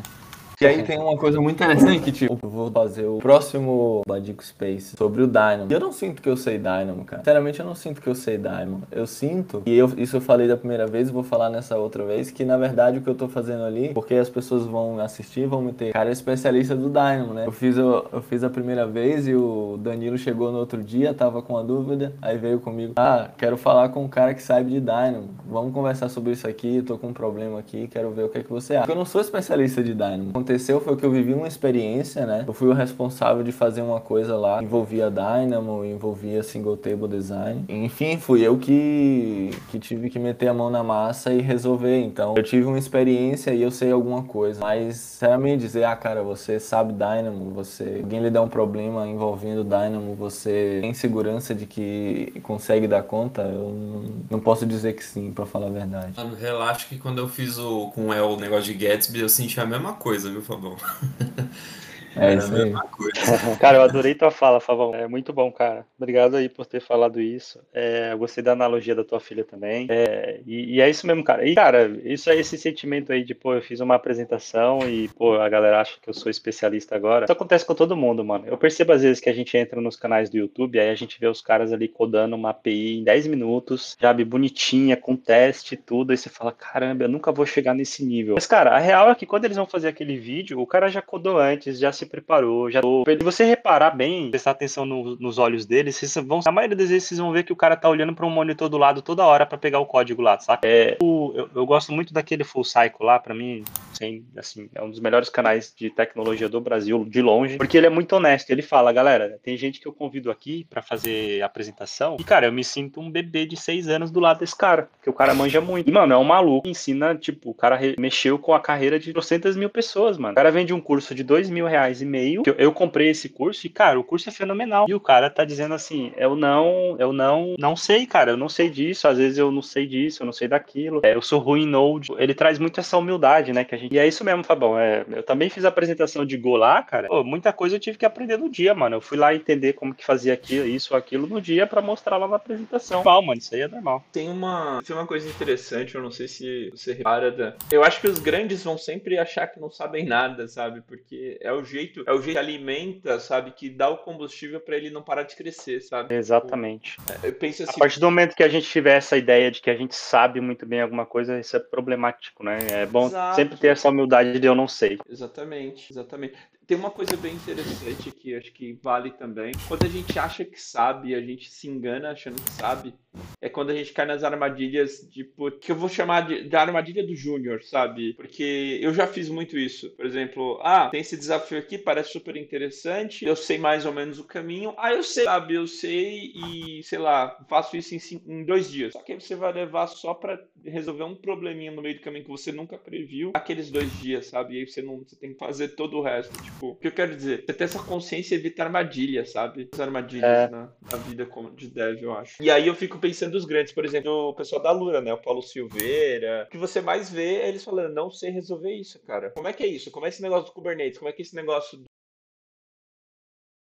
E 0.60 0.66
aí 0.66 0.82
tem 0.82 0.98
uma 0.98 1.16
coisa 1.16 1.40
muito 1.40 1.54
interessante 1.54 2.02
que, 2.02 2.12
tipo, 2.12 2.40
eu 2.42 2.50
vou 2.50 2.72
fazer 2.72 3.06
o 3.06 3.20
próximo 3.20 4.02
Badico 4.08 4.44
Space 4.44 4.98
sobre 4.98 5.22
o 5.22 5.28
Dynamo. 5.28 5.68
E 5.70 5.74
eu 5.74 5.80
não 5.80 5.92
sinto 5.92 6.20
que 6.20 6.28
eu 6.28 6.36
sei 6.36 6.58
Dynamo, 6.58 7.06
cara. 7.06 7.22
Sinceramente, 7.22 7.60
eu 7.60 7.66
não 7.68 7.76
sinto 7.76 8.02
que 8.02 8.08
eu 8.08 8.16
sei 8.16 8.40
Dynamo. 8.40 8.82
Eu 8.92 9.06
sinto, 9.06 9.62
e 9.68 9.78
eu, 9.78 9.88
isso 9.98 10.18
eu 10.18 10.22
falei 10.22 10.48
da 10.48 10.58
primeira 10.58 10.88
vez 10.88 11.12
vou 11.12 11.22
falar 11.22 11.52
nessa 11.52 11.78
outra 11.78 12.04
vez, 12.04 12.32
que 12.32 12.44
na 12.44 12.58
verdade 12.58 12.98
o 12.98 13.02
que 13.04 13.08
eu 13.08 13.14
tô 13.14 13.28
fazendo 13.28 13.66
ali, 13.66 13.90
porque 13.94 14.16
as 14.16 14.32
pessoas 14.32 14.66
vão 14.66 15.00
assistir, 15.00 15.46
vão 15.46 15.62
me 15.62 15.74
ter 15.74 15.94
cara 15.94 16.10
é 16.10 16.12
especialista 16.12 16.76
do 16.76 16.90
Dynamo, 16.90 17.36
né? 17.36 17.46
Eu 17.46 17.52
fiz, 17.52 17.78
eu, 17.78 18.08
eu 18.12 18.22
fiz 18.24 18.44
a 18.44 18.50
primeira 18.50 18.88
vez 18.88 19.28
e 19.28 19.36
o 19.36 19.78
Danilo 19.80 20.18
chegou 20.18 20.52
no 20.52 20.58
outro 20.58 20.84
dia, 20.84 21.14
tava 21.14 21.40
com 21.44 21.54
uma 21.54 21.64
dúvida, 21.64 22.14
aí 22.20 22.36
veio 22.36 22.60
comigo, 22.60 22.94
ah, 22.96 23.30
quero 23.38 23.58
falar 23.58 23.90
com 23.90 24.04
um 24.04 24.08
cara 24.08 24.34
que 24.34 24.42
sabe 24.42 24.72
de 24.72 24.80
Dynamo. 24.80 25.30
Vamos 25.48 25.72
conversar 25.72 26.10
sobre 26.10 26.32
isso 26.32 26.48
aqui, 26.48 26.82
tô 26.82 26.98
com 26.98 27.10
um 27.10 27.14
problema 27.14 27.60
aqui, 27.60 27.88
quero 27.88 28.10
ver 28.10 28.24
o 28.24 28.30
que 28.30 28.40
é 28.40 28.44
que 28.44 28.50
você 28.50 28.76
acha. 28.76 28.92
Eu 28.92 28.96
não 28.96 29.06
sou 29.06 29.22
especialista 29.22 29.84
de 29.84 29.94
Dynamo. 29.94 30.32
Aconteceu 30.48 30.80
foi 30.80 30.96
que 30.96 31.06
eu 31.06 31.12
vivi 31.12 31.34
uma 31.34 31.46
experiência, 31.48 32.26
né? 32.26 32.46
Eu 32.48 32.54
fui 32.54 32.70
o 32.70 32.74
responsável 32.74 33.44
de 33.44 33.52
fazer 33.52 33.82
uma 33.82 34.00
coisa 34.00 34.38
lá, 34.38 34.64
envolvia 34.64 35.12
Dynamo, 35.12 35.84
envolvia 35.84 36.42
Single 36.42 36.78
Table 36.78 37.10
Design. 37.10 37.66
Enfim, 37.68 38.18
fui 38.18 38.48
eu 38.48 38.58
que, 38.58 39.52
que 39.70 39.78
tive 39.78 40.10
que 40.10 40.18
meter 40.18 40.48
a 40.48 40.54
mão 40.54 40.70
na 40.70 40.82
massa 40.82 41.34
e 41.34 41.42
resolver. 41.42 42.00
Então, 42.00 42.34
eu 42.38 42.44
tive 42.44 42.66
uma 42.66 42.80
experiência 42.80 43.52
e 43.54 43.62
eu 43.62 43.70
sei 43.70 43.92
alguma 43.92 44.24
coisa. 44.24 44.62
Mas, 44.62 44.96
sinceramente, 44.96 45.64
dizer, 45.64 45.84
ah, 45.84 45.98
cara, 45.98 46.24
você 46.24 46.62
sabe 46.62 46.94
Dynamo, 46.94 47.52
você... 47.52 48.00
Alguém 48.02 48.22
lhe 48.22 48.30
dá 48.30 48.42
um 48.42 48.48
problema 48.48 49.06
envolvendo 49.06 49.66
Dynamo, 49.66 50.16
você 50.16 50.80
tem 50.80 50.94
segurança 50.94 51.54
de 51.54 51.66
que 51.66 52.40
consegue 52.42 52.88
dar 52.88 53.04
conta? 53.04 53.42
Eu 53.42 54.06
não, 54.32 54.40
posso 54.40 54.66
dizer 54.66 54.94
que 54.94 55.04
sim, 55.04 55.30
para 55.34 55.46
falar 55.46 55.68
a 55.68 55.72
verdade. 55.72 56.14
Relaxa 56.40 56.86
que 56.88 56.98
quando 56.98 57.18
eu 57.18 57.28
fiz 57.28 57.58
o, 57.58 57.88
com 57.88 58.08
o 58.08 58.14
El 58.14 58.30
o 58.30 58.40
negócio 58.40 58.74
de 58.74 58.74
Gatsby, 58.74 59.20
eu 59.20 59.28
senti 59.28 59.60
a 59.60 59.66
mesma 59.66 59.92
coisa, 59.92 60.37
Fabão? 60.42 60.78
É 62.20 62.34
isso 62.34 62.54
aí. 62.54 62.74
cara, 63.60 63.78
eu 63.78 63.82
adorei 63.84 64.16
tua 64.16 64.32
fala, 64.32 64.60
Favão. 64.60 64.94
É 64.94 65.08
muito 65.08 65.32
bom, 65.32 65.52
cara. 65.52 65.86
Obrigado 65.98 66.36
aí 66.36 66.50
por 66.50 66.66
ter 66.66 66.80
falado 66.80 67.22
isso. 67.22 67.60
É, 67.74 68.12
eu 68.12 68.18
gostei 68.18 68.44
da 68.44 68.52
analogia 68.52 68.96
da 68.96 69.04
tua 69.04 69.20
filha 69.20 69.44
também. 69.44 69.88
É, 69.90 70.40
e, 70.46 70.76
e, 70.76 70.82
é 70.82 70.90
isso 70.90 71.06
mesmo, 71.06 71.24
cara. 71.24 71.46
E, 71.48 71.56
cara, 71.56 71.88
isso 72.04 72.30
é 72.30 72.36
esse 72.36 72.58
sentimento 72.58 73.12
aí 73.12 73.24
de, 73.24 73.34
pô, 73.34 73.54
eu 73.54 73.62
fiz 73.62 73.80
uma 73.80 73.96
apresentação 73.96 74.80
e, 74.88 75.08
pô, 75.10 75.36
a 75.36 75.48
galera 75.50 75.82
acha 75.82 75.98
que 76.02 76.10
eu 76.10 76.14
sou 76.14 76.30
especialista 76.30 76.96
agora. 76.96 77.26
Isso 77.26 77.34
acontece 77.34 77.66
com 77.66 77.76
todo 77.76 77.96
mundo, 77.96 78.24
mano. 78.24 78.46
Eu 78.48 78.58
percebo 78.58 78.94
às 78.94 79.02
vezes 79.02 79.20
que 79.20 79.30
a 79.30 79.34
gente 79.34 79.56
entra 79.58 79.80
nos 79.80 79.96
canais 79.96 80.30
do 80.30 80.38
YouTube, 80.38 80.80
aí 80.80 80.90
a 80.90 80.96
gente 80.96 81.20
vê 81.20 81.28
os 81.28 81.42
caras 81.42 81.72
ali 81.72 81.88
codando 81.88 82.36
uma 82.36 82.50
API 82.50 82.98
em 82.98 83.04
10 83.04 83.28
minutos, 83.28 83.96
sabe, 84.00 84.26
bonitinha, 84.26 84.98
com 84.98 85.16
teste 85.16 85.76
e 85.76 85.78
tudo. 85.78 86.12
Aí 86.12 86.18
você 86.18 86.30
fala, 86.30 86.52
caramba, 86.52 87.04
eu 87.04 87.10
nunca 87.10 87.32
vou 87.32 87.46
chegar 87.46 87.74
nesse 87.74 88.04
nível. 88.04 88.36
Mas, 88.36 88.48
cara, 88.48 88.72
a 88.72 88.80
real 88.80 89.10
é 89.10 89.16
que 89.16 89.26
quando 89.26 89.46
eles 89.46 89.58
vão 89.58 89.66
fazer 89.66 89.88
aquele 89.88 90.18
vídeo, 90.18 90.60
o 90.60 90.68
cara 90.68 90.90
já 90.90 91.02
codou 91.02 91.38
antes, 91.38 91.80
já 91.80 91.92
se 91.92 92.07
preparou, 92.08 92.70
já 92.72 92.82
tô. 92.82 93.04
Se 93.06 93.24
você 93.24 93.44
reparar 93.44 93.92
bem, 93.92 94.30
prestar 94.30 94.52
atenção 94.52 94.86
no, 94.86 95.16
nos 95.18 95.38
olhos 95.38 95.66
dele, 95.66 95.92
vocês 95.92 96.14
vão. 96.26 96.42
A 96.46 96.52
maioria 96.52 96.76
das 96.76 96.90
vezes 96.90 97.08
vocês 97.08 97.20
vão 97.20 97.32
ver 97.32 97.44
que 97.44 97.54
o 97.54 97.56
cara 97.56 97.76
tá 97.76 97.90
olhando 97.90 98.14
para 98.14 98.26
um 98.26 98.30
monitor 98.30 98.70
do 98.70 98.78
lado 98.78 99.02
toda 99.02 99.26
hora 99.26 99.46
para 99.46 99.58
pegar 99.58 99.80
o 99.80 99.86
código 99.86 100.22
lá, 100.22 100.40
saca? 100.40 100.68
É, 100.68 100.98
o, 101.02 101.34
eu, 101.36 101.50
eu, 101.56 101.66
gosto 101.66 101.92
muito 101.92 102.14
daquele 102.14 102.44
Full 102.44 102.64
Cycle 102.64 103.06
lá, 103.06 103.20
para 103.20 103.34
mim, 103.34 103.64
sem, 103.98 104.26
assim, 104.36 104.70
é 104.74 104.82
um 104.82 104.90
dos 104.90 105.00
melhores 105.00 105.30
canais 105.30 105.74
de 105.76 105.90
tecnologia 105.90 106.48
do 106.48 106.62
Brasil, 106.62 107.06
de 107.06 107.22
longe, 107.22 107.58
porque 107.58 107.78
ele 107.78 107.88
é 107.88 107.90
muito 107.90 108.16
honesto. 108.16 108.50
Ele 108.50 108.62
fala, 108.62 108.94
galera, 108.94 109.40
tem 109.44 109.58
gente 109.58 109.80
que 109.80 109.88
eu 109.88 109.94
convido 109.94 110.32
aqui 110.32 110.66
para 110.70 110.82
fazer 110.82 111.42
apresentação, 111.42 112.18
e, 112.20 112.24
cara, 112.24 112.48
eu 112.48 112.52
me 112.52 112.64
sinto 112.64 113.00
um 113.00 113.10
bebê 113.10 113.46
de 113.46 113.58
seis 113.58 113.88
anos 113.88 114.12
do 114.12 114.20
lado 114.20 114.40
desse 114.40 114.56
cara, 114.56 114.90
porque 114.98 115.10
o 115.10 115.14
cara 115.14 115.34
manja 115.34 115.60
muito. 115.60 115.90
E, 115.90 115.92
mano, 115.92 116.14
é 116.14 116.18
um 116.18 116.24
maluco 116.24 116.68
ensina, 116.68 117.16
tipo, 117.16 117.50
o 117.50 117.54
cara 117.54 117.80
mexeu 117.98 118.38
com 118.38 118.54
a 118.54 118.60
carreira 118.60 119.00
de 119.00 119.12
200 119.12 119.56
mil 119.56 119.70
pessoas, 119.70 120.18
mano. 120.18 120.34
O 120.34 120.36
cara 120.36 120.52
vende 120.52 120.74
um 120.74 120.82
curso 120.82 121.16
de 121.16 121.24
dois 121.24 121.50
mil 121.50 121.66
reais 121.66 122.02
e 122.02 122.06
meio. 122.06 122.44
Eu, 122.46 122.56
eu, 122.58 122.72
comprei 122.72 123.10
esse 123.10 123.30
curso 123.30 123.66
e, 123.66 123.70
cara, 123.70 124.00
o 124.00 124.04
curso 124.04 124.30
é 124.30 124.32
fenomenal. 124.32 124.86
E 124.88 124.94
o 124.94 125.00
cara 125.00 125.30
tá 125.30 125.44
dizendo 125.44 125.74
assim: 125.74 126.12
eu 126.18 126.36
não, 126.36 126.96
eu 127.00 127.12
não, 127.12 127.56
não 127.58 127.76
sei, 127.76 128.06
cara, 128.06 128.32
eu 128.32 128.38
não 128.38 128.50
sei 128.50 128.70
disso. 128.70 129.08
Às 129.08 129.18
vezes 129.18 129.38
eu 129.38 129.52
não 129.52 129.62
sei 129.62 129.88
disso, 129.88 130.22
eu 130.22 130.26
não 130.26 130.34
sei 130.34 130.48
daquilo. 130.48 131.02
É, 131.04 131.16
eu 131.16 131.22
sou 131.22 131.40
ruim 131.40 131.66
Node. 131.66 132.12
Ele 132.18 132.34
traz 132.34 132.60
muito 132.60 132.80
essa 132.80 132.98
humildade, 132.98 133.54
né? 133.54 133.64
Que 133.64 133.76
a 133.76 133.78
gente... 133.78 133.87
E 133.92 133.98
é 133.98 134.08
isso 134.08 134.24
mesmo, 134.24 134.44
Fabão. 134.44 134.80
É, 134.80 135.06
eu 135.10 135.24
também 135.24 135.50
fiz 135.50 135.66
a 135.66 135.70
apresentação 135.70 136.26
de 136.26 136.38
Go 136.38 136.56
lá, 136.56 136.82
cara. 136.84 137.08
Pô, 137.08 137.24
muita 137.24 137.54
coisa 137.54 137.76
eu 137.76 137.80
tive 137.80 137.98
que 137.98 138.06
aprender 138.06 138.38
no 138.38 138.50
dia, 138.50 138.74
mano. 138.74 138.98
Eu 138.98 139.02
fui 139.02 139.18
lá 139.18 139.34
entender 139.34 139.74
como 139.74 139.94
que 139.94 140.06
fazia 140.06 140.34
aquilo, 140.34 140.66
isso 140.68 140.94
ou 140.94 140.98
aquilo 140.98 141.28
no 141.28 141.42
dia 141.42 141.66
para 141.66 141.82
mostrar 141.82 142.18
lá 142.18 142.28
na 142.28 142.36
apresentação. 142.36 142.98
Normal, 142.98 143.22
mano, 143.22 143.40
isso 143.40 143.54
aí 143.54 143.62
é 143.62 143.68
normal. 143.68 144.04
Tem 144.12 144.30
uma, 144.30 144.82
tem 144.86 144.96
uma 144.96 145.08
coisa 145.08 145.28
interessante, 145.28 145.96
eu 145.96 146.02
não 146.02 146.12
sei 146.12 146.28
se 146.28 146.70
você 146.72 146.94
repara. 146.94 147.32
Da... 147.32 147.56
Eu 147.72 147.84
acho 147.84 148.02
que 148.02 148.08
os 148.08 148.20
grandes 148.20 148.64
vão 148.64 148.78
sempre 148.78 149.18
achar 149.18 149.48
que 149.48 149.60
não 149.60 149.70
sabem 149.70 150.06
nada, 150.06 150.48
sabe? 150.48 150.82
Porque 150.82 151.38
é 151.42 151.52
o 151.52 151.64
jeito, 151.64 152.04
é 152.06 152.12
o 152.12 152.22
jeito 152.22 152.34
que 152.34 152.38
alimenta, 152.38 153.20
sabe? 153.20 153.52
Que 153.52 153.70
dá 153.70 153.90
o 153.90 153.98
combustível 153.98 154.60
para 154.60 154.76
ele 154.76 154.90
não 154.90 155.02
parar 155.02 155.24
de 155.24 155.36
crescer, 155.36 155.82
sabe? 155.82 156.14
Exatamente. 156.14 156.98
Eu 157.24 157.34
penso 157.34 157.64
assim. 157.64 157.74
A 157.76 157.80
partir 157.80 158.00
do 158.00 158.06
momento 158.06 158.36
que 158.36 158.44
a 158.44 158.50
gente 158.50 158.68
tiver 158.68 158.98
essa 158.98 159.18
ideia 159.18 159.52
de 159.52 159.62
que 159.62 159.70
a 159.70 159.76
gente 159.76 159.96
sabe 159.96 160.42
muito 160.42 160.66
bem 160.66 160.82
alguma 160.82 161.06
coisa, 161.06 161.40
isso 161.40 161.56
é 161.56 161.60
problemático, 161.60 162.44
né? 162.44 162.60
É 162.72 162.86
bom 162.86 163.08
Exato. 163.08 163.36
sempre 163.36 163.58
ter 163.58 163.77
essa 163.78 163.90
humildade 163.90 164.40
de 164.40 164.48
eu 164.48 164.56
não 164.56 164.68
sei. 164.68 164.98
Exatamente, 165.10 165.92
exatamente. 165.92 166.36
Tem 166.68 166.78
uma 166.78 166.92
coisa 166.92 167.16
bem 167.16 167.34
interessante 167.34 168.12
que 168.12 168.36
acho 168.36 168.52
que 168.52 168.78
vale 168.84 169.12
também. 169.12 169.54
Quando 169.70 169.86
a 169.86 169.90
gente 169.90 170.20
acha 170.20 170.44
que 170.44 170.62
sabe, 170.62 171.16
a 171.16 171.22
gente 171.22 171.50
se 171.50 171.66
engana 171.66 172.12
achando 172.12 172.42
que 172.42 172.52
sabe. 172.52 172.94
É 173.42 173.48
quando 173.48 173.70
a 173.70 173.74
gente 173.74 173.94
cai 173.94 174.06
nas 174.06 174.22
armadilhas, 174.22 175.08
tipo, 175.10 175.50
que 175.50 175.72
eu 175.72 175.78
vou 175.78 175.88
chamar 175.88 176.28
de, 176.28 176.44
de 176.44 176.56
armadilha 176.58 177.08
do 177.08 177.16
Júnior, 177.16 177.64
sabe? 177.64 178.14
Porque 178.16 178.80
eu 178.82 178.94
já 178.94 179.08
fiz 179.08 179.30
muito 179.30 179.58
isso. 179.58 179.92
Por 179.92 180.06
exemplo, 180.06 180.60
ah, 180.62 180.90
tem 180.90 181.00
esse 181.00 181.16
desafio 181.16 181.58
aqui, 181.58 181.78
parece 181.78 182.12
super 182.12 182.36
interessante, 182.36 183.26
eu 183.26 183.36
sei 183.36 183.58
mais 183.58 183.86
ou 183.86 183.94
menos 183.94 184.20
o 184.20 184.26
caminho. 184.26 184.74
Ah, 184.78 184.92
eu 184.92 185.04
sei, 185.04 185.24
sabe? 185.24 185.56
Eu 185.56 185.68
sei 185.68 186.34
e, 186.36 186.84
sei 186.84 187.00
lá, 187.00 187.38
faço 187.48 187.78
isso 187.78 187.96
em, 187.96 188.22
em 188.28 188.44
dois 188.44 188.70
dias. 188.70 188.92
Só 188.92 189.02
que 189.02 189.14
aí 189.14 189.22
você 189.22 189.36
vai 189.36 189.54
levar 189.54 189.88
só 189.88 190.14
pra 190.14 190.38
resolver 190.64 191.04
um 191.04 191.16
probleminha 191.16 191.72
no 191.72 191.82
meio 191.82 191.96
do 191.96 192.02
caminho 192.02 192.24
que 192.24 192.30
você 192.30 192.52
nunca 192.52 192.78
previu 192.78 193.32
aqueles 193.34 193.72
dois 193.72 193.92
dias, 194.00 194.28
sabe? 194.28 194.56
E 194.56 194.60
aí 194.60 194.68
você 194.68 194.82
não 194.82 195.00
você 195.00 195.16
tem 195.16 195.34
que 195.34 195.40
fazer 195.40 195.70
todo 195.70 195.98
o 195.98 196.02
resto. 196.02 196.32
Tipo, 196.44 196.70
o 196.70 196.76
que 196.76 196.88
eu 196.88 196.92
quero 196.92 197.16
dizer? 197.16 197.44
Você 197.46 197.54
ter 197.54 197.64
essa 197.64 197.84
consciência 197.84 198.36
evita 198.36 198.64
armadilhas, 198.64 199.32
sabe? 199.32 199.70
As 199.72 199.80
armadilhas 199.80 200.24
é. 200.24 200.50
na, 200.50 200.74
na, 200.92 200.98
vida 200.98 201.28
de 201.56 201.68
dev, 201.68 202.02
eu 202.02 202.14
acho. 202.14 202.42
E 202.42 202.50
aí 202.50 202.68
eu 202.68 202.76
fico 202.76 203.00
pensando 203.00 203.36
os 203.36 203.46
grandes, 203.46 203.74
por 203.74 203.86
exemplo, 203.86 204.30
o 204.30 204.34
pessoal 204.34 204.62
da 204.62 204.72
Lura, 204.72 205.02
né? 205.02 205.14
O 205.14 205.22
Paulo 205.22 205.42
Silveira. 205.42 206.46
O 206.48 206.52
que 206.52 206.58
você 206.58 206.82
mais 206.82 207.10
vê 207.10 207.38
é 207.38 207.50
eles 207.50 207.64
falando, 207.64 207.94
não 207.94 208.10
sei 208.10 208.30
resolver 208.32 208.74
isso, 208.74 209.00
cara. 209.06 209.32
Como 209.32 209.48
é 209.48 209.54
que 209.54 209.64
é 209.64 209.68
isso? 209.68 209.92
Como 209.92 210.06
é 210.06 210.10
esse 210.10 210.22
negócio 210.22 210.48
do 210.48 210.54
Kubernetes? 210.54 211.00
Como 211.00 211.10
é 211.10 211.14
que 211.14 211.22
é 211.22 211.26
esse 211.26 211.36
negócio 211.36 211.80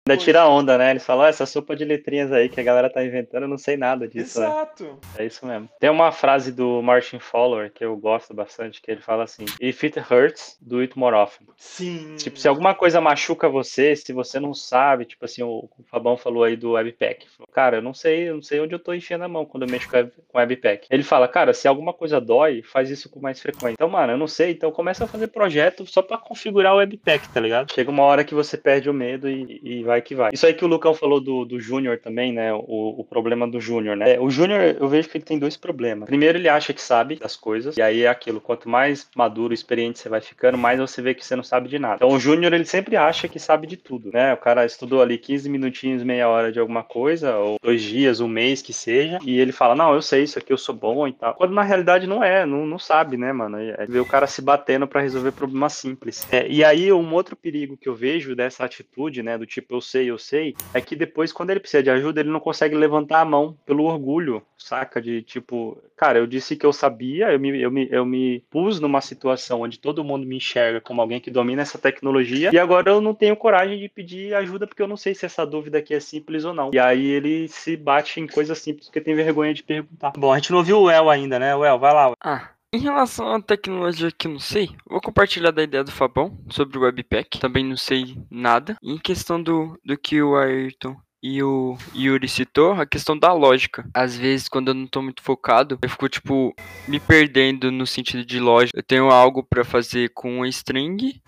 Ainda 0.07 0.19
tira 0.19 0.47
onda, 0.47 0.79
né? 0.79 0.89
Eles 0.89 1.05
falam, 1.05 1.25
oh, 1.25 1.27
essa 1.27 1.45
sopa 1.45 1.75
de 1.75 1.85
letrinhas 1.85 2.31
aí 2.31 2.49
que 2.49 2.59
a 2.59 2.63
galera 2.63 2.89
tá 2.89 3.05
inventando, 3.05 3.43
eu 3.43 3.47
não 3.47 3.57
sei 3.57 3.77
nada 3.77 4.07
disso. 4.07 4.39
Né? 4.39 4.47
Exato. 4.47 4.83
Né? 4.83 4.99
É 5.19 5.25
isso 5.25 5.45
mesmo. 5.45 5.69
Tem 5.79 5.91
uma 5.91 6.11
frase 6.11 6.51
do 6.51 6.81
Martin 6.81 7.19
Fowler 7.19 7.71
que 7.71 7.85
eu 7.85 7.95
gosto 7.95 8.33
bastante, 8.33 8.81
que 8.81 8.89
ele 8.89 9.01
fala 9.01 9.25
assim: 9.25 9.45
If 9.61 9.83
it 9.83 9.99
hurts, 9.99 10.57
do 10.59 10.79
it 10.79 10.97
more 10.97 11.15
often. 11.15 11.47
Sim. 11.55 12.15
Tipo, 12.17 12.39
se 12.39 12.47
alguma 12.47 12.73
coisa 12.73 12.99
machuca 12.99 13.47
você, 13.47 13.95
se 13.95 14.11
você 14.11 14.39
não 14.39 14.55
sabe, 14.55 15.05
tipo 15.05 15.23
assim, 15.23 15.43
o, 15.43 15.69
Fabão 15.85 16.17
falou 16.17 16.43
aí 16.43 16.55
do 16.55 16.71
Webpack. 16.71 17.27
Falou, 17.37 17.49
cara, 17.53 17.77
eu 17.77 17.81
não 17.81 17.93
sei, 17.93 18.29
eu 18.29 18.35
não 18.35 18.41
sei 18.41 18.59
onde 18.59 18.73
eu 18.73 18.79
tô 18.79 18.95
enchendo 18.95 19.23
a 19.23 19.27
mão 19.27 19.45
quando 19.45 19.63
eu 19.63 19.69
mexo 19.69 19.87
com 19.87 20.37
Webpack. 20.37 20.87
Ele 20.89 21.03
fala, 21.03 21.27
cara, 21.27 21.53
se 21.53 21.67
alguma 21.67 21.93
coisa 21.93 22.19
dói, 22.19 22.63
faz 22.63 22.89
isso 22.89 23.07
com 23.07 23.19
mais 23.19 23.39
frequência. 23.39 23.73
Então, 23.73 23.89
mano, 23.89 24.13
eu 24.13 24.17
não 24.17 24.27
sei, 24.27 24.51
então 24.51 24.71
começa 24.71 25.03
a 25.03 25.07
fazer 25.07 25.27
projeto 25.27 25.85
só 25.85 26.01
para 26.01 26.17
configurar 26.17 26.73
o 26.73 26.77
Webpack, 26.77 27.29
tá 27.29 27.39
ligado? 27.39 27.71
Chega 27.71 27.91
uma 27.91 28.03
hora 28.03 28.23
que 28.23 28.33
você 28.33 28.57
perde 28.57 28.89
o 28.89 28.93
medo 28.93 29.29
e, 29.29 29.59
e 29.63 29.83
vai 29.83 29.90
que 29.99 30.15
vai. 30.15 30.29
Isso 30.31 30.45
aí 30.45 30.53
que 30.53 30.63
o 30.63 30.67
Lucão 30.67 30.93
falou 30.93 31.19
do, 31.19 31.43
do 31.43 31.59
Júnior 31.59 31.97
também, 31.97 32.31
né? 32.31 32.53
O, 32.53 32.99
o 32.99 33.03
problema 33.03 33.47
do 33.47 33.59
Júnior, 33.59 33.97
né? 33.97 34.19
O 34.19 34.29
Júnior, 34.29 34.77
eu 34.79 34.87
vejo 34.87 35.09
que 35.09 35.17
ele 35.17 35.25
tem 35.25 35.39
dois 35.39 35.57
problemas. 35.57 36.07
Primeiro, 36.07 36.37
ele 36.37 36.47
acha 36.47 36.71
que 36.73 36.81
sabe 36.81 37.15
das 37.15 37.35
coisas, 37.35 37.75
e 37.77 37.81
aí 37.81 38.03
é 38.03 38.07
aquilo, 38.07 38.39
quanto 38.39 38.69
mais 38.69 39.09
maduro, 39.15 39.53
experiente 39.53 39.99
você 39.99 40.07
vai 40.07 40.21
ficando, 40.21 40.57
mais 40.57 40.79
você 40.79 41.01
vê 41.01 41.13
que 41.13 41.25
você 41.25 41.35
não 41.35 41.43
sabe 41.43 41.67
de 41.67 41.79
nada. 41.79 41.95
Então, 41.95 42.09
o 42.09 42.19
Júnior, 42.19 42.53
ele 42.53 42.65
sempre 42.65 42.95
acha 42.95 43.27
que 43.27 43.39
sabe 43.39 43.67
de 43.67 43.77
tudo, 43.77 44.11
né? 44.13 44.33
O 44.33 44.37
cara 44.37 44.65
estudou 44.65 45.01
ali 45.01 45.17
15 45.17 45.49
minutinhos, 45.49 46.03
meia 46.03 46.29
hora 46.29 46.51
de 46.51 46.59
alguma 46.59 46.83
coisa, 46.83 47.35
ou 47.37 47.57
dois 47.61 47.81
dias, 47.81 48.19
um 48.19 48.27
mês 48.27 48.61
que 48.61 48.73
seja, 48.73 49.17
e 49.25 49.39
ele 49.39 49.51
fala, 49.51 49.75
não, 49.75 49.93
eu 49.93 50.01
sei 50.01 50.23
isso 50.23 50.37
aqui, 50.37 50.53
eu 50.53 50.57
sou 50.57 50.75
bom 50.75 51.07
e 51.07 51.13
tal. 51.13 51.33
Quando 51.33 51.53
na 51.53 51.63
realidade 51.63 52.07
não 52.07 52.23
é, 52.23 52.45
não, 52.45 52.65
não 52.65 52.79
sabe, 52.79 53.17
né, 53.17 53.33
mano? 53.33 53.57
É 53.57 53.85
ver 53.87 53.99
o 53.99 54.05
cara 54.05 54.27
se 54.27 54.41
batendo 54.41 54.87
para 54.87 55.01
resolver 55.01 55.31
problemas 55.31 55.73
simples. 55.73 56.27
É, 56.31 56.47
e 56.47 56.63
aí, 56.63 56.91
um 56.91 57.13
outro 57.13 57.35
perigo 57.35 57.77
que 57.77 57.89
eu 57.89 57.95
vejo 57.95 58.35
dessa 58.35 58.63
atitude, 58.63 59.23
né, 59.23 59.37
do 59.37 59.45
tipo, 59.45 59.75
eu 59.75 59.80
sei, 59.81 60.09
eu 60.09 60.17
sei, 60.17 60.55
é 60.73 60.81
que 60.81 60.95
depois, 60.95 61.31
quando 61.31 61.49
ele 61.49 61.59
precisa 61.59 61.83
de 61.83 61.89
ajuda, 61.89 62.21
ele 62.21 62.29
não 62.29 62.39
consegue 62.39 62.75
levantar 62.75 63.21
a 63.21 63.25
mão 63.25 63.57
pelo 63.65 63.85
orgulho, 63.85 64.41
saca? 64.57 65.01
De 65.01 65.21
tipo, 65.21 65.77
cara, 65.95 66.19
eu 66.19 66.27
disse 66.27 66.55
que 66.55 66.65
eu 66.65 66.73
sabia, 66.73 67.31
eu 67.31 67.39
me, 67.39 67.61
eu 67.61 67.71
me, 67.71 67.87
eu 67.91 68.05
me 68.05 68.43
pus 68.49 68.79
numa 68.79 69.01
situação 69.01 69.61
onde 69.61 69.79
todo 69.79 70.03
mundo 70.03 70.25
me 70.25 70.37
enxerga 70.37 70.79
como 70.79 71.01
alguém 71.01 71.19
que 71.19 71.31
domina 71.31 71.61
essa 71.61 71.77
tecnologia, 71.77 72.51
e 72.53 72.59
agora 72.59 72.91
eu 72.91 73.01
não 73.01 73.13
tenho 73.13 73.35
coragem 73.35 73.79
de 73.79 73.89
pedir 73.89 74.33
ajuda 74.35 74.67
porque 74.67 74.81
eu 74.81 74.87
não 74.87 74.97
sei 74.97 75.13
se 75.13 75.25
essa 75.25 75.45
dúvida 75.45 75.79
aqui 75.79 75.93
é 75.93 75.99
simples 75.99 76.45
ou 76.45 76.53
não. 76.53 76.71
E 76.73 76.79
aí 76.79 77.05
ele 77.05 77.47
se 77.47 77.75
bate 77.75 78.19
em 78.19 78.27
coisas 78.27 78.57
simples 78.59 78.87
porque 78.87 79.01
tem 79.01 79.15
vergonha 79.15 79.53
de 79.53 79.63
perguntar. 79.63 80.13
Bom, 80.17 80.31
a 80.31 80.37
gente 80.37 80.51
não 80.51 80.63
viu 80.63 80.81
o 80.81 80.89
El 80.89 81.09
ainda, 81.09 81.39
né? 81.39 81.55
O 81.55 81.65
El, 81.65 81.79
vai 81.79 81.93
lá. 81.93 82.13
Ah, 82.23 82.49
Em 82.73 82.79
relação 82.79 83.33
à 83.33 83.41
tecnologia 83.41 84.09
que 84.09 84.29
não 84.29 84.39
sei, 84.39 84.69
vou 84.89 85.01
compartilhar 85.01 85.51
da 85.51 85.61
ideia 85.61 85.83
do 85.83 85.91
Fabão 85.91 86.39
sobre 86.49 86.77
o 86.77 86.81
Webpack. 86.83 87.37
Também 87.37 87.65
não 87.65 87.75
sei 87.75 88.17
nada. 88.29 88.77
em 88.81 88.97
questão 88.97 89.43
do, 89.43 89.77
do 89.83 89.97
que 89.97 90.21
o 90.21 90.37
Ayrton 90.37 90.95
e 91.21 91.43
o 91.43 91.77
Yuri 91.93 92.29
citou, 92.29 92.71
a 92.71 92.85
questão 92.85 93.19
da 93.19 93.33
lógica. 93.33 93.85
Às 93.93 94.17
vezes, 94.17 94.47
quando 94.47 94.69
eu 94.69 94.73
não 94.73 94.87
tô 94.87 95.01
muito 95.01 95.21
focado, 95.21 95.77
eu 95.81 95.89
fico, 95.89 96.07
tipo, 96.07 96.55
me 96.87 96.97
perdendo 96.97 97.71
no 97.73 97.85
sentido 97.85 98.25
de 98.25 98.39
lógica. 98.39 98.79
Eu 98.79 98.83
tenho 98.83 99.11
algo 99.11 99.43
para 99.43 99.65
fazer 99.65 100.09
com 100.13 100.37
uma 100.37 100.47
string 100.47 101.21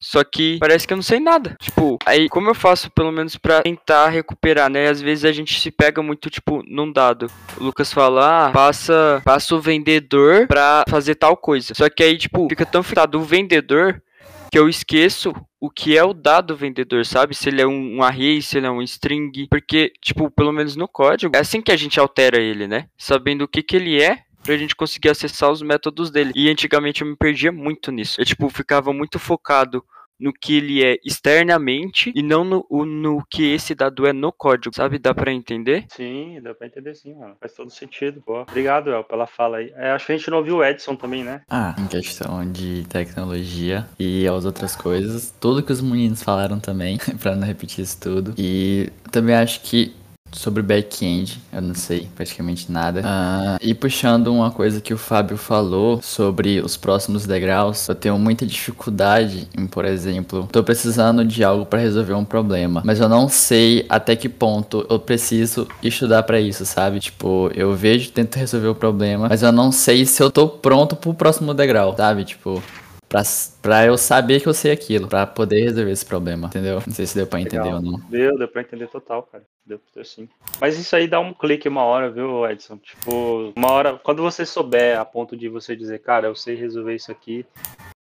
só 0.00 0.24
que 0.24 0.58
parece 0.58 0.86
que 0.86 0.92
eu 0.92 0.96
não 0.96 1.02
sei 1.02 1.20
nada. 1.20 1.56
Tipo, 1.60 1.98
aí 2.06 2.28
como 2.28 2.48
eu 2.48 2.54
faço 2.54 2.90
pelo 2.90 3.12
menos 3.12 3.36
para 3.36 3.62
tentar 3.62 4.08
recuperar, 4.08 4.70
né? 4.70 4.88
Às 4.88 5.00
vezes 5.00 5.24
a 5.24 5.32
gente 5.32 5.60
se 5.60 5.70
pega 5.70 6.02
muito 6.02 6.30
tipo 6.30 6.62
num 6.66 6.90
dado. 6.90 7.30
O 7.58 7.64
Lucas 7.64 7.92
fala: 7.92 8.46
"Ah, 8.46 8.50
passa, 8.50 9.20
passa 9.24 9.54
o 9.54 9.60
vendedor 9.60 10.46
para 10.46 10.84
fazer 10.88 11.16
tal 11.16 11.36
coisa". 11.36 11.74
Só 11.74 11.88
que 11.88 12.02
aí 12.02 12.16
tipo, 12.16 12.48
fica 12.48 12.64
tão 12.64 12.82
fixado 12.82 13.18
o 13.18 13.24
vendedor 13.24 14.02
que 14.50 14.58
eu 14.58 14.68
esqueço 14.68 15.32
o 15.60 15.70
que 15.70 15.96
é 15.96 16.02
o 16.02 16.14
dado 16.14 16.56
vendedor, 16.56 17.04
sabe? 17.04 17.34
Se 17.34 17.50
ele 17.50 17.60
é 17.60 17.66
um, 17.66 17.98
um 17.98 18.02
array, 18.02 18.40
se 18.40 18.56
ele 18.56 18.66
é 18.66 18.70
um 18.70 18.80
string, 18.80 19.46
porque 19.50 19.92
tipo, 20.00 20.30
pelo 20.30 20.52
menos 20.52 20.74
no 20.74 20.88
código, 20.88 21.36
é 21.36 21.40
assim 21.40 21.60
que 21.60 21.70
a 21.70 21.76
gente 21.76 22.00
altera 22.00 22.40
ele, 22.40 22.66
né? 22.66 22.86
Sabendo 22.96 23.44
o 23.44 23.48
que 23.48 23.62
que 23.62 23.76
ele 23.76 24.02
é 24.02 24.24
pra 24.42 24.56
gente 24.56 24.76
conseguir 24.76 25.10
acessar 25.10 25.50
os 25.50 25.62
métodos 25.62 26.10
dele. 26.10 26.32
E 26.34 26.48
antigamente 26.48 27.02
eu 27.02 27.08
me 27.08 27.16
perdia 27.16 27.52
muito 27.52 27.90
nisso. 27.92 28.20
Eu, 28.20 28.24
tipo, 28.24 28.48
ficava 28.48 28.92
muito 28.92 29.18
focado 29.18 29.84
no 30.20 30.32
que 30.32 30.58
ele 30.58 30.84
é 30.84 30.98
externamente 31.04 32.12
e 32.14 32.22
não 32.22 32.44
no, 32.44 32.66
no 32.84 33.24
que 33.28 33.42
esse 33.42 33.74
dado 33.74 34.06
é 34.06 34.12
no 34.12 34.30
código, 34.30 34.74
sabe? 34.76 34.98
Dá 34.98 35.14
para 35.14 35.32
entender? 35.32 35.86
Sim, 35.88 36.38
dá 36.42 36.54
pra 36.54 36.66
entender 36.66 36.94
sim, 36.94 37.14
mano. 37.14 37.34
Faz 37.40 37.54
todo 37.54 37.70
sentido. 37.70 38.22
Boa. 38.24 38.42
Obrigado, 38.42 38.90
El, 38.90 39.02
pela 39.02 39.26
fala 39.26 39.58
aí. 39.58 39.72
É, 39.74 39.90
acho 39.92 40.06
que 40.06 40.12
a 40.12 40.16
gente 40.16 40.30
não 40.30 40.38
ouviu 40.38 40.56
o 40.56 40.64
Edson 40.64 40.94
também, 40.94 41.24
né? 41.24 41.40
Ah, 41.48 41.74
em 41.78 41.86
questão 41.86 42.50
de 42.52 42.84
tecnologia 42.88 43.88
e 43.98 44.28
as 44.28 44.44
outras 44.44 44.76
coisas, 44.76 45.34
tudo 45.40 45.62
que 45.62 45.72
os 45.72 45.80
meninos 45.80 46.22
falaram 46.22 46.60
também, 46.60 46.98
para 47.20 47.34
não 47.34 47.46
repetir 47.46 47.82
isso 47.82 47.98
tudo. 47.98 48.34
E 48.36 48.90
também 49.10 49.34
acho 49.34 49.62
que 49.62 49.94
Sobre 50.32 50.62
back-end, 50.62 51.40
eu 51.52 51.60
não 51.60 51.74
sei 51.74 52.08
praticamente 52.14 52.70
nada. 52.70 53.00
Uh, 53.00 53.58
e 53.60 53.74
puxando 53.74 54.28
uma 54.28 54.50
coisa 54.50 54.80
que 54.80 54.94
o 54.94 54.98
Fábio 54.98 55.36
falou 55.36 56.00
sobre 56.02 56.60
os 56.60 56.76
próximos 56.76 57.26
degraus, 57.26 57.88
eu 57.88 57.94
tenho 57.94 58.18
muita 58.18 58.46
dificuldade 58.46 59.48
em, 59.56 59.66
por 59.66 59.84
exemplo, 59.84 60.48
tô 60.50 60.62
precisando 60.62 61.24
de 61.24 61.42
algo 61.42 61.66
para 61.66 61.80
resolver 61.80 62.14
um 62.14 62.24
problema, 62.24 62.82
mas 62.84 63.00
eu 63.00 63.08
não 63.08 63.28
sei 63.28 63.84
até 63.88 64.14
que 64.14 64.28
ponto 64.28 64.86
eu 64.88 64.98
preciso 64.98 65.66
estudar 65.82 66.22
para 66.22 66.40
isso, 66.40 66.64
sabe? 66.64 67.00
Tipo, 67.00 67.50
eu 67.54 67.74
vejo, 67.74 68.10
tento 68.10 68.36
resolver 68.36 68.68
o 68.68 68.74
problema, 68.74 69.28
mas 69.28 69.42
eu 69.42 69.52
não 69.52 69.72
sei 69.72 70.06
se 70.06 70.22
eu 70.22 70.30
tô 70.30 70.48
pronto 70.48 70.96
pro 70.96 71.12
próximo 71.12 71.52
degrau, 71.52 71.94
sabe? 71.96 72.24
Tipo, 72.24 72.62
Pra, 73.10 73.22
pra 73.60 73.84
eu 73.84 73.98
saber 73.98 74.40
que 74.40 74.46
eu 74.46 74.54
sei 74.54 74.70
aquilo, 74.70 75.08
pra 75.08 75.26
poder 75.26 75.62
resolver 75.62 75.90
esse 75.90 76.06
problema, 76.06 76.46
entendeu? 76.46 76.80
Não 76.86 76.94
sei 76.94 77.04
se 77.06 77.16
deu 77.16 77.26
pra 77.26 77.40
entender 77.40 77.64
Legal. 77.64 77.78
ou 77.78 77.82
não. 77.82 77.98
Deu, 78.08 78.38
deu 78.38 78.46
pra 78.46 78.62
entender 78.62 78.86
total, 78.86 79.24
cara. 79.24 79.42
Deu, 79.66 79.80
deu 79.92 80.04
sim. 80.04 80.28
Mas 80.60 80.78
isso 80.78 80.94
aí 80.94 81.08
dá 81.08 81.18
um 81.18 81.34
clique 81.34 81.68
uma 81.68 81.82
hora, 81.82 82.08
viu, 82.08 82.48
Edson? 82.48 82.76
Tipo, 82.76 83.52
uma 83.56 83.72
hora, 83.72 83.98
quando 84.00 84.22
você 84.22 84.46
souber 84.46 84.96
a 84.96 85.04
ponto 85.04 85.36
de 85.36 85.48
você 85.48 85.74
dizer, 85.74 85.98
cara, 85.98 86.28
eu 86.28 86.36
sei 86.36 86.54
resolver 86.54 86.94
isso 86.94 87.10
aqui, 87.10 87.44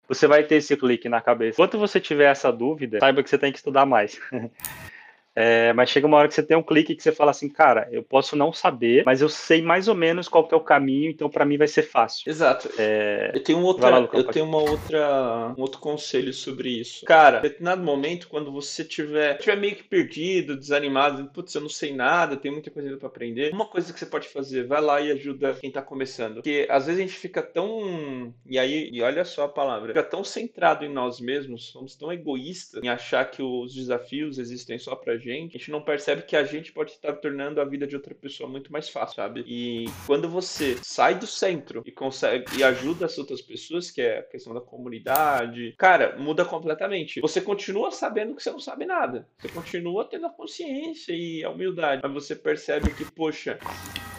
você 0.09 0.27
vai 0.27 0.43
ter 0.43 0.55
esse 0.55 0.75
clique 0.75 1.07
na 1.07 1.21
cabeça. 1.21 1.55
Enquanto 1.55 1.79
você 1.79 2.01
tiver 2.01 2.29
essa 2.29 2.51
dúvida, 2.51 2.99
saiba 2.99 3.23
que 3.23 3.29
você 3.29 3.37
tem 3.37 3.53
que 3.53 3.59
estudar 3.59 3.85
mais. 3.85 4.19
É, 5.39 5.71
mas 5.73 5.91
chega 5.91 6.07
uma 6.07 6.17
hora 6.17 6.27
que 6.27 6.33
você 6.33 6.41
tem 6.41 6.57
um 6.57 6.63
clique 6.63 6.95
que 6.95 7.03
você 7.03 7.11
fala 7.11 7.29
assim, 7.29 7.47
cara, 7.47 7.87
eu 7.91 8.01
posso 8.01 8.35
não 8.35 8.51
saber, 8.51 9.03
mas 9.05 9.21
eu 9.21 9.29
sei 9.29 9.61
mais 9.61 9.87
ou 9.87 9.93
menos 9.93 10.27
qual 10.27 10.47
que 10.47 10.53
é 10.55 10.57
o 10.57 10.61
caminho, 10.61 11.11
então 11.11 11.29
para 11.29 11.45
mim 11.45 11.59
vai 11.59 11.67
ser 11.67 11.83
fácil. 11.83 12.27
Exato. 12.27 12.67
É... 12.79 13.29
Eu 13.35 13.43
tenho, 13.43 13.59
um 13.59 13.63
outra, 13.63 13.99
lá, 13.99 14.09
eu 14.13 14.23
tenho 14.23 14.45
uma 14.45 14.57
outra, 14.57 15.53
um 15.55 15.61
outro 15.61 15.79
conselho 15.79 16.33
sobre 16.33 16.69
isso. 16.69 17.05
Cara, 17.05 17.37
em 17.37 17.41
determinado 17.43 17.83
momento, 17.83 18.27
quando 18.27 18.51
você 18.51 18.83
tiver, 18.83 19.37
tiver 19.37 19.57
meio 19.57 19.75
que 19.75 19.83
perdido, 19.83 20.57
desanimado, 20.57 21.27
putz, 21.27 21.53
eu 21.53 21.61
não 21.61 21.69
sei 21.69 21.93
nada, 21.93 22.35
tem 22.35 22.51
muita 22.51 22.71
coisa 22.71 22.89
ainda 22.89 22.99
pra 22.99 23.07
aprender, 23.07 23.53
uma 23.53 23.67
coisa 23.67 23.93
que 23.93 23.99
você 23.99 24.07
pode 24.07 24.27
fazer, 24.27 24.65
vai 24.65 24.81
lá 24.81 24.99
e 24.99 25.11
ajuda 25.11 25.53
quem 25.61 25.69
tá 25.69 25.83
começando. 25.83 26.35
Porque 26.35 26.65
às 26.67 26.87
vezes 26.87 26.99
a 26.99 27.03
gente 27.03 27.15
fica 27.15 27.43
tão. 27.43 28.33
E 28.43 28.57
aí, 28.57 28.89
e 28.91 29.03
olha 29.03 29.23
só 29.23 29.43
a 29.43 29.49
palavra, 29.49 29.89
fica 29.89 30.01
tão 30.01 30.23
centrado 30.23 30.83
em 30.83 30.91
nós 30.91 31.19
mesmos, 31.19 31.67
somos 31.67 31.95
tão 31.95 32.11
egoístas 32.11 32.83
em 32.83 32.89
achar 32.89 33.29
que 33.29 33.43
os 33.43 33.75
desafios 33.75 34.39
existem 34.39 34.79
só 34.79 34.95
pra 34.95 35.15
gente 35.15 35.26
gente, 35.27 35.55
a 35.55 35.59
gente 35.59 35.71
não 35.71 35.81
percebe 35.81 36.21
que 36.21 36.35
a 36.35 36.43
gente 36.43 36.71
pode 36.71 36.91
estar 36.91 37.13
tornando 37.13 37.59
a 37.59 37.65
vida 37.65 37.85
de 37.85 37.95
outra 37.95 38.15
pessoa 38.15 38.49
muito 38.49 38.71
mais 38.71 38.89
fácil, 38.89 39.15
sabe? 39.15 39.43
E 39.45 39.85
quando 40.05 40.29
você 40.29 40.77
sai 40.81 41.15
do 41.15 41.27
centro 41.27 41.83
e 41.85 41.91
consegue 41.91 42.57
e 42.57 42.63
ajuda 42.63 43.05
as 43.05 43.17
outras 43.17 43.41
pessoas, 43.41 43.91
que 43.91 44.01
é 44.01 44.19
a 44.19 44.23
questão 44.23 44.53
da 44.53 44.61
comunidade, 44.61 45.75
cara, 45.77 46.17
muda 46.17 46.45
completamente. 46.45 47.19
Você 47.19 47.41
continua 47.41 47.91
sabendo 47.91 48.35
que 48.35 48.43
você 48.43 48.51
não 48.51 48.59
sabe 48.59 48.85
nada. 48.85 49.27
Você 49.37 49.49
continua 49.49 50.05
tendo 50.05 50.27
a 50.27 50.29
consciência 50.29 51.13
e 51.13 51.43
a 51.43 51.49
humildade, 51.49 52.01
mas 52.03 52.13
você 52.13 52.35
percebe 52.35 52.93
que, 52.93 53.05
poxa, 53.11 53.59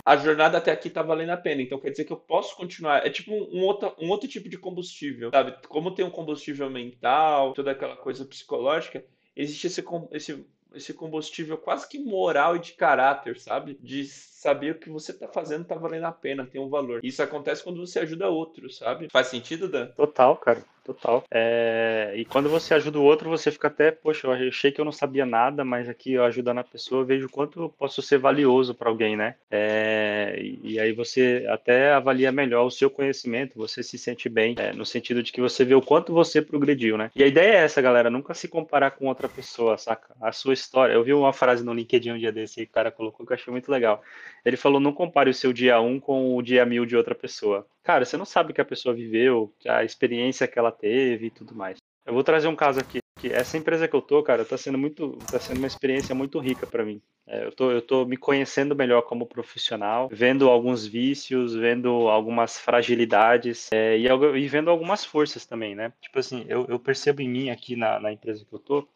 a 0.05 0.17
jornada 0.17 0.59
até 0.59 0.73
aqui 0.73 0.91
tá 0.91 1.03
valendo 1.03 1.31
a 1.31 1.37
pena. 1.37 1.63
Então 1.63 1.79
quer 1.79 1.91
dizer 1.91 2.05
que 2.05 2.13
eu 2.13 2.17
posso 2.17 2.57
continuar. 2.57 3.07
É 3.07 3.11
tipo 3.11 3.33
um, 3.33 3.63
outro, 3.65 3.95
um 3.99 4.11
outro 4.11 4.29
tipo 4.29 4.49
de 4.49 4.59
combustível, 4.59 5.31
sabe? 5.31 5.55
Como 5.69 5.95
tem 5.95 6.05
um 6.05 6.11
combustível 6.11 6.69
mental, 6.69 7.53
toda 7.55 7.71
aquela 7.71 7.97
coisa 7.97 8.25
psicológica, 8.25 9.05
existe 9.37 9.69
esse, 9.69 9.85
esse 10.13 10.47
esse 10.75 10.93
combustível 10.93 11.57
quase 11.57 11.89
que 11.89 11.99
moral 11.99 12.57
e 12.57 12.61
de 12.61 12.73
caráter, 12.73 13.39
sabe? 13.39 13.79
De 13.81 14.05
saber 14.39 14.71
o 14.71 14.75
que 14.77 14.89
você 14.89 15.13
tá 15.13 15.27
fazendo 15.27 15.65
tá 15.65 15.75
valendo 15.75 16.05
a 16.05 16.13
pena, 16.13 16.47
tem 16.47 16.61
um 16.61 16.69
valor. 16.69 17.01
Isso 17.03 17.21
acontece 17.21 17.63
quando 17.65 17.85
você 17.85 17.99
ajuda 17.99 18.29
outros, 18.29 18.79
sabe? 18.79 19.09
Faz 19.11 19.27
sentido, 19.27 19.69
Dan? 19.69 19.87
Total, 19.89 20.37
cara. 20.37 20.63
Total. 20.85 21.23
É... 21.31 22.15
E 22.17 22.25
quando 22.25 22.49
você 22.49 22.73
ajuda 22.73 22.99
o 22.99 23.03
outro, 23.03 23.29
você 23.29 23.51
fica 23.51 23.69
até, 23.69 23.91
poxa, 23.91 24.27
eu 24.27 24.33
achei 24.33 24.73
que 24.73 24.81
eu 24.81 24.87
não 24.87 24.93
sabia 24.93 25.27
nada, 25.27 25.63
mas 25.63 25.87
aqui 25.87 26.15
eu 26.15 26.25
ajudando 26.25 26.59
a 26.59 26.65
pessoa, 26.65 27.03
eu 27.03 27.05
vejo 27.05 27.27
o 27.27 27.31
quanto 27.31 27.61
eu 27.61 27.69
posso 27.69 28.01
ser 28.01 28.17
valioso 28.17 28.75
para 28.75 28.89
alguém, 28.89 29.15
né? 29.15 29.35
É... 29.51 30.39
E 30.41 30.81
aí 30.81 30.93
você 30.93 31.45
até 31.51 31.93
avalia 31.93 32.33
melhor 32.33 32.65
o 32.65 32.71
seu 32.71 32.89
conhecimento, 32.89 33.59
você 33.59 33.83
se 33.83 33.99
sente 33.99 34.31
bem, 34.31 34.55
é, 34.57 34.73
no 34.73 34.87
sentido 34.87 35.23
de 35.23 35.31
que 35.31 35.43
você 35.43 35.63
vê 35.63 35.75
o 35.75 35.83
quanto 35.83 36.15
você 36.15 36.41
progrediu, 36.41 36.97
né? 36.97 37.11
E 37.15 37.23
a 37.23 37.27
ideia 37.27 37.53
é 37.53 37.65
essa, 37.65 37.83
galera, 37.83 38.09
nunca 38.09 38.33
se 38.33 38.49
comparar 38.49 38.93
com 38.93 39.09
outra 39.09 39.29
pessoa, 39.29 39.77
saca? 39.77 40.15
A 40.23 40.33
sua 40.33 40.55
história. 40.55 40.95
Eu 40.95 41.05
vi 41.05 41.13
uma 41.13 41.35
frase 41.35 41.63
no 41.63 41.75
LinkedIn 41.75 42.13
um 42.13 42.19
dia 42.19 42.33
desse 42.33 42.65
que 42.65 42.71
o 42.71 42.75
cara 42.75 42.91
colocou 42.91 43.27
que 43.27 43.33
eu 43.33 43.37
achei 43.37 43.53
muito 43.53 43.71
legal. 43.71 44.03
Ele 44.45 44.57
falou: 44.57 44.81
não 44.81 44.93
compare 44.93 45.31
o 45.31 45.35
seu 45.35 45.53
dia 45.53 45.81
1 45.81 46.01
com 46.01 46.37
o 46.37 46.43
dia 46.43 46.65
1000 46.65 46.87
de 46.87 46.97
outra 46.97 47.15
pessoa. 47.15 47.67
Cara, 47.83 48.05
você 48.05 48.17
não 48.17 48.25
sabe 48.25 48.51
o 48.51 48.55
que 48.55 48.61
a 48.61 48.65
pessoa 48.65 48.95
viveu, 48.95 49.53
a 49.67 49.85
experiência 49.85 50.47
que 50.47 50.59
ela 50.59 50.73
teve 50.73 51.27
e 51.27 51.31
tudo 51.31 51.55
mais. 51.55 51.79
Eu 52.07 52.15
vou 52.15 52.25
trazer 52.25 52.49
um 52.49 52.57
caso 52.57 52.81
aqui. 52.81 53.01
Que 53.19 53.33
essa 53.33 53.59
empresa 53.59 53.89
que 53.89 53.97
eu 53.97 54.01
tô, 54.01 54.23
cara, 54.23 54.45
tá 54.45 54.57
sendo 54.57 54.79
muito, 54.79 55.19
tá 55.31 55.41
sendo 55.41 55.59
uma 55.59 55.67
experiência 55.67 56.15
muito 56.15 56.39
rica 56.39 56.67
para 56.67 56.85
mim. 56.85 57.03
É, 57.27 57.45
eu, 57.45 57.53
tô, 57.53 57.71
eu 57.71 57.83
tô 57.83 58.07
me 58.07 58.17
conhecendo 58.17 58.75
melhor 58.75 59.03
como 59.03 59.27
profissional, 59.27 60.09
vendo 60.11 60.49
alguns 60.49 60.87
vícios, 60.87 61.55
vendo 61.55 62.09
algumas 62.09 62.59
fragilidades 62.59 63.69
é, 63.71 63.99
e, 63.99 64.07
e, 64.07 64.49
vendo 64.49 64.71
algumas 64.71 65.05
forças 65.05 65.45
também, 65.45 65.75
né? 65.75 65.93
Tipo 66.01 66.19
assim, 66.19 66.47
eu, 66.49 66.65
eu 66.69 66.79
percebo 66.79 67.21
em 67.21 67.29
mim 67.29 67.51
aqui 67.51 67.77
na, 67.77 68.01
na 68.01 68.11
empresa 68.11 68.47
que 68.49 68.55
eu 68.55 68.59
tô, 68.59 68.89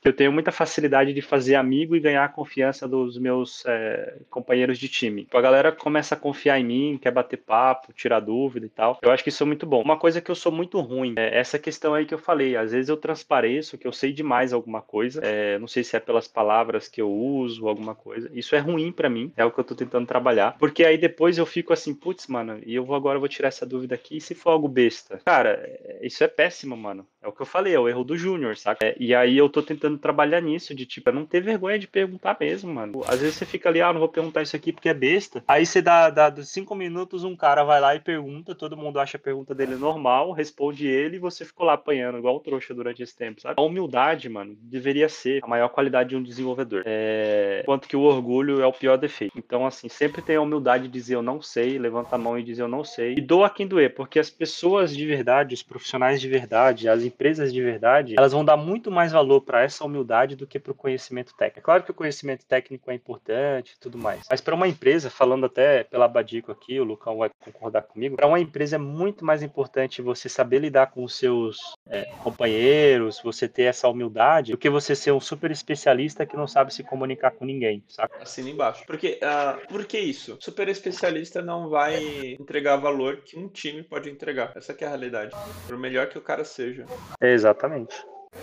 que 0.00 0.08
eu 0.08 0.12
tenho 0.12 0.32
muita 0.32 0.52
facilidade 0.52 1.12
de 1.12 1.22
fazer 1.22 1.54
amigo 1.54 1.96
e 1.96 2.00
ganhar 2.00 2.24
a 2.24 2.28
confiança 2.28 2.86
dos 2.86 3.18
meus 3.18 3.64
é, 3.66 4.16
companheiros 4.30 4.78
de 4.78 4.88
time. 4.88 5.24
Tipo, 5.24 5.38
a 5.38 5.42
galera 5.42 5.72
começa 5.72 6.14
a 6.14 6.18
confiar 6.18 6.58
em 6.58 6.64
mim, 6.64 6.98
quer 7.00 7.10
bater 7.10 7.38
papo, 7.38 7.92
tirar 7.92 8.20
dúvida 8.20 8.66
e 8.66 8.68
tal. 8.68 8.98
Eu 9.02 9.10
acho 9.10 9.22
que 9.22 9.28
isso 9.28 9.42
é 9.42 9.46
muito 9.46 9.66
bom. 9.66 9.82
Uma 9.82 9.96
coisa 9.96 10.20
que 10.20 10.30
eu 10.30 10.34
sou 10.34 10.52
muito 10.52 10.80
ruim 10.80 11.14
é 11.16 11.38
essa 11.38 11.58
questão 11.58 11.94
aí 11.94 12.06
que 12.06 12.14
eu 12.14 12.18
falei. 12.18 12.56
Às 12.56 12.72
vezes 12.72 12.88
eu 12.88 12.96
transpareço 12.96 13.78
que 13.78 13.86
eu 13.86 13.92
sei 13.92 14.12
demais 14.12 14.52
alguma 14.52 14.80
coisa. 14.80 15.20
É, 15.24 15.58
não 15.58 15.66
sei 15.66 15.82
se 15.82 15.96
é 15.96 16.00
pelas 16.00 16.28
palavras 16.28 16.88
que 16.88 17.00
eu 17.00 17.10
uso, 17.10 17.68
alguma 17.68 17.94
coisa. 17.94 18.30
Isso 18.32 18.54
é 18.54 18.58
ruim 18.58 18.92
para 18.92 19.10
mim. 19.10 19.32
É 19.36 19.44
o 19.44 19.50
que 19.50 19.58
eu 19.58 19.64
tô 19.64 19.74
tentando 19.74 20.06
trabalhar. 20.06 20.56
Porque 20.58 20.84
aí 20.84 20.96
depois 20.98 21.38
eu 21.38 21.46
fico 21.46 21.72
assim, 21.72 21.94
putz, 21.94 22.26
mano, 22.26 22.60
e 22.64 22.74
eu 22.74 22.84
vou 22.84 22.96
agora 22.96 23.18
vou 23.18 23.28
tirar 23.28 23.48
essa 23.48 23.66
dúvida 23.66 23.94
aqui. 23.94 24.18
E 24.18 24.20
se 24.20 24.34
for 24.34 24.50
algo 24.50 24.68
besta? 24.68 25.20
Cara, 25.24 25.60
é, 25.62 26.00
isso 26.02 26.22
é 26.22 26.28
péssimo, 26.28 26.76
mano. 26.76 27.06
É 27.20 27.26
o 27.26 27.32
que 27.32 27.42
eu 27.42 27.46
falei, 27.46 27.74
é 27.74 27.80
o 27.80 27.88
erro 27.88 28.04
do 28.04 28.16
Júnior, 28.16 28.56
saca? 28.56 28.86
É, 28.86 28.96
e 28.98 29.12
aí 29.12 29.36
eu 29.36 29.48
tô 29.48 29.60
tentando 29.60 29.98
trabalhar 29.98 30.40
nisso, 30.40 30.74
de 30.74 30.86
tipo, 30.86 31.10
não 31.10 31.26
ter 31.26 31.40
vergonha 31.40 31.78
de 31.78 31.88
perguntar 31.88 32.36
mesmo, 32.38 32.72
mano. 32.72 33.02
Às 33.08 33.20
vezes 33.20 33.34
você 33.34 33.44
fica 33.44 33.68
ali, 33.68 33.80
ah, 33.80 33.92
não 33.92 33.98
vou 33.98 34.08
perguntar 34.08 34.42
isso 34.42 34.54
aqui 34.54 34.72
porque 34.72 34.88
é 34.88 34.94
besta. 34.94 35.42
Aí 35.48 35.66
você 35.66 35.82
dá, 35.82 36.10
dá 36.10 36.32
cinco 36.42 36.76
minutos, 36.76 37.24
um 37.24 37.34
cara 37.34 37.64
vai 37.64 37.80
lá 37.80 37.94
e 37.96 38.00
pergunta, 38.00 38.54
todo 38.54 38.76
mundo 38.76 39.00
acha 39.00 39.16
a 39.16 39.20
pergunta 39.20 39.52
dele 39.52 39.74
normal, 39.74 40.30
responde 40.30 40.86
ele 40.86 41.16
e 41.16 41.20
você 41.20 41.44
ficou 41.44 41.66
lá 41.66 41.72
apanhando, 41.72 42.18
igual 42.18 42.36
um 42.36 42.40
trouxa 42.40 42.72
durante 42.72 43.02
esse 43.02 43.16
tempo, 43.16 43.40
sabe? 43.40 43.56
A 43.58 43.62
humildade, 43.62 44.28
mano, 44.28 44.56
deveria 44.60 45.08
ser 45.08 45.40
a 45.42 45.48
maior 45.48 45.68
qualidade 45.70 46.10
de 46.10 46.16
um 46.16 46.22
desenvolvedor. 46.22 46.82
É... 46.86 47.62
Quanto 47.66 47.88
que 47.88 47.96
o 47.96 48.02
orgulho 48.02 48.62
é 48.62 48.66
o 48.66 48.72
pior 48.72 48.96
defeito. 48.96 49.36
Então, 49.36 49.66
assim, 49.66 49.88
sempre 49.88 50.22
tem 50.22 50.36
a 50.36 50.40
humildade 50.40 50.84
de 50.84 50.90
dizer 50.90 51.16
eu 51.16 51.22
não 51.22 51.42
sei, 51.42 51.78
levanta 51.78 52.14
a 52.14 52.18
mão 52.18 52.38
e 52.38 52.44
dizer 52.44 52.62
eu 52.62 52.68
não 52.68 52.84
sei. 52.84 53.14
E 53.14 53.20
doa 53.20 53.50
quem 53.50 53.66
doer, 53.66 53.92
porque 53.94 54.20
as 54.20 54.30
pessoas 54.30 54.96
de 54.96 55.04
verdade, 55.04 55.54
os 55.54 55.62
profissionais 55.62 56.20
de 56.20 56.28
verdade, 56.28 56.88
as 56.88 57.07
empresas 57.08 57.52
de 57.52 57.62
verdade, 57.62 58.14
elas 58.16 58.32
vão 58.32 58.44
dar 58.44 58.56
muito 58.56 58.90
mais 58.90 59.12
valor 59.12 59.40
para 59.40 59.62
essa 59.62 59.84
humildade 59.84 60.36
do 60.36 60.46
que 60.46 60.58
para 60.58 60.72
o 60.72 60.74
conhecimento 60.74 61.34
técnico. 61.34 61.58
É 61.58 61.62
claro 61.62 61.82
que 61.82 61.90
o 61.90 61.94
conhecimento 61.94 62.44
técnico 62.46 62.90
é 62.90 62.94
importante 62.94 63.74
e 63.74 63.80
tudo 63.80 63.98
mais, 63.98 64.24
mas 64.30 64.40
para 64.40 64.54
uma 64.54 64.68
empresa, 64.68 65.10
falando 65.10 65.46
até 65.46 65.84
pela 65.84 66.06
Badico 66.06 66.52
aqui, 66.52 66.78
o 66.78 66.84
Lucão 66.84 67.18
vai 67.18 67.30
concordar 67.44 67.82
comigo, 67.82 68.16
para 68.16 68.26
uma 68.26 68.40
empresa 68.40 68.76
é 68.76 68.78
muito 68.78 69.24
mais 69.24 69.42
importante 69.42 70.02
você 70.02 70.28
saber 70.28 70.60
lidar 70.60 70.88
com 70.88 71.02
os 71.02 71.16
seus 71.16 71.58
é, 71.88 72.04
companheiros, 72.22 73.20
você 73.22 73.48
ter 73.48 73.64
essa 73.64 73.88
humildade, 73.88 74.52
do 74.52 74.58
que 74.58 74.70
você 74.70 74.94
ser 74.94 75.12
um 75.12 75.20
super 75.20 75.50
especialista 75.50 76.26
que 76.26 76.36
não 76.36 76.46
sabe 76.46 76.72
se 76.72 76.82
comunicar 76.82 77.30
com 77.30 77.44
ninguém, 77.44 77.82
sabe? 77.88 78.12
Assina 78.20 78.50
embaixo. 78.50 78.84
Porque, 78.86 79.18
uh, 79.22 79.66
por 79.68 79.84
que 79.84 79.98
isso? 79.98 80.36
Super 80.40 80.68
especialista 80.68 81.42
não 81.42 81.68
vai 81.68 82.36
entregar 82.38 82.76
valor 82.76 83.18
que 83.18 83.38
um 83.38 83.48
time 83.48 83.82
pode 83.82 84.10
entregar. 84.10 84.52
Essa 84.54 84.72
é 84.72 84.84
a 84.84 84.88
realidade. 84.88 85.34
Por 85.66 85.78
melhor 85.78 86.08
que 86.08 86.18
o 86.18 86.20
cara 86.20 86.44
seja. 86.44 86.86
Exatamente. 87.20 87.94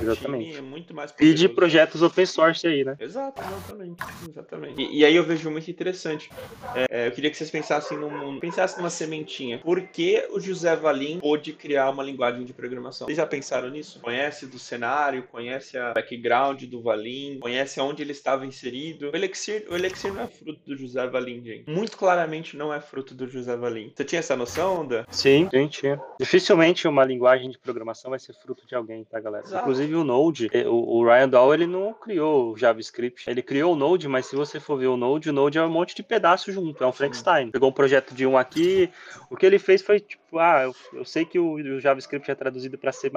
Exatamente. 0.02 0.58
É 0.58 0.62
muito 0.62 0.94
mais 0.94 1.14
e 1.20 1.34
de 1.34 1.48
projetos 1.48 2.02
open 2.02 2.26
source 2.26 2.68
aí, 2.68 2.84
né? 2.84 2.96
Exato, 3.00 3.42
exatamente. 3.42 4.04
exatamente. 4.30 4.82
E, 4.82 5.00
e 5.00 5.06
aí 5.06 5.16
eu 5.16 5.24
vejo 5.24 5.50
muito 5.50 5.70
interessante. 5.70 6.30
É, 6.76 6.86
é, 6.90 7.08
eu 7.08 7.12
queria 7.12 7.30
que 7.30 7.38
vocês 7.38 7.50
pensassem 7.50 7.98
num, 7.98 8.40
pensassem 8.40 8.78
numa 8.80 8.90
sementinha. 8.90 9.60
Por 9.60 9.82
que 9.82 10.28
o 10.32 10.40
José 10.40 10.76
Valim 10.76 11.20
pôde 11.20 11.54
criar 11.54 11.90
uma 11.90 12.04
linguagem 12.04 12.44
de 12.44 12.54
programação? 12.54 13.08
Vocês 13.08 13.18
já 13.18 13.26
pensaram 13.26 13.70
nisso? 13.70 14.00
Conhece 14.00 14.46
do 14.46 14.60
cenário, 14.60 15.24
conhece 15.24 15.78
a 15.78 15.94
background 15.94 16.64
do 16.64 16.82
Valim, 16.82 17.40
conhece 17.40 17.80
aonde 17.80 18.02
ele 18.02 18.12
estava 18.12 18.46
inserido. 18.46 19.12
O 19.12 19.16
Elixir, 19.16 19.66
o 19.70 19.76
Elixir 19.76 20.14
não 20.14 20.24
é 20.24 20.28
fruto 20.28 20.60
do 20.66 20.76
José 20.76 21.08
Valim, 21.08 21.44
gente. 21.44 21.70
Muito 21.70 21.98
claramente 21.98 22.58
não 22.58 22.74
é 22.74 22.80
fruto 22.80 23.14
do 23.14 23.28
José 23.28 23.56
Valim. 23.56 23.92
Você 23.96 24.04
tinha 24.04 24.20
essa 24.20 24.36
noção, 24.36 24.82
Onda? 24.82 25.06
Sim, 25.10 25.48
sim, 25.52 25.68
tinha. 25.68 26.02
Dificilmente 26.20 26.88
uma 26.88 27.04
linguagem 27.04 27.50
de 27.50 27.58
programação 27.58 28.10
vai 28.10 28.20
ser 28.20 28.34
fruto 28.34 28.66
de 28.68 28.76
alguém, 28.76 29.04
tá, 29.04 29.20
galera? 29.20 29.46
Exato. 29.46 29.75
Inclusive 29.76 29.96
o 29.96 30.04
Node, 30.06 30.50
eh, 30.54 30.68
o, 30.68 31.04
Ryan 31.04 31.28
Dahl, 31.28 31.54
ele 31.54 31.68
não 31.68 31.94
criou 31.94 32.54
o 32.54 32.58
JavaScript. 32.58 33.30
Ele 33.30 33.42
criou 33.42 33.74
o 33.74 33.76
Node, 33.76 34.08
mas 34.08 34.26
se 34.26 34.36
você 34.36 34.58
for 34.58 34.78
ver 34.78 34.88
o 34.88 34.96
Node, 34.96 35.30
o 35.30 35.34
Node 35.34 35.58
é 35.58 35.64
um 35.64 35.70
monte 35.70 35.94
de 35.94 36.02
pedaço 36.02 36.50
junto, 36.52 36.82
é 36.82 36.88
um 36.88 36.94
Frankenstein. 36.94 37.52
Pegou 37.52 37.70
um 37.70 37.74
projeto 37.74 38.16
de 38.16 38.26
um 38.26 38.38
aqui, 38.38 38.90
o 39.30 39.36
que 39.36 39.46
ele 39.46 39.60
fez 39.60 39.82
foi 39.82 40.00
tipo, 40.00 40.40
ah, 40.40 40.64
eu, 40.64 40.76
eu 40.94 41.04
sei 41.04 41.26
que 41.26 41.38
o, 41.38 41.56
o, 41.56 41.80
JavaScript 41.80 42.32
é 42.32 42.36
traduzido 42.36 42.78
para 42.78 42.94
C++ 42.94 43.12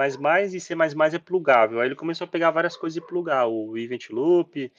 e 0.51 0.59
C++ 0.59 0.73
é 0.73 1.19
plugável. 1.19 1.79
Aí 1.79 1.87
ele 1.87 1.95
começou 1.95 2.25
a 2.25 2.27
pegar 2.27 2.51
várias 2.51 2.75
coisas 2.75 2.97
e 2.97 3.01
plugar, 3.01 3.47
o 3.47 3.77
Event 3.77 4.09
Loop, 4.09 4.69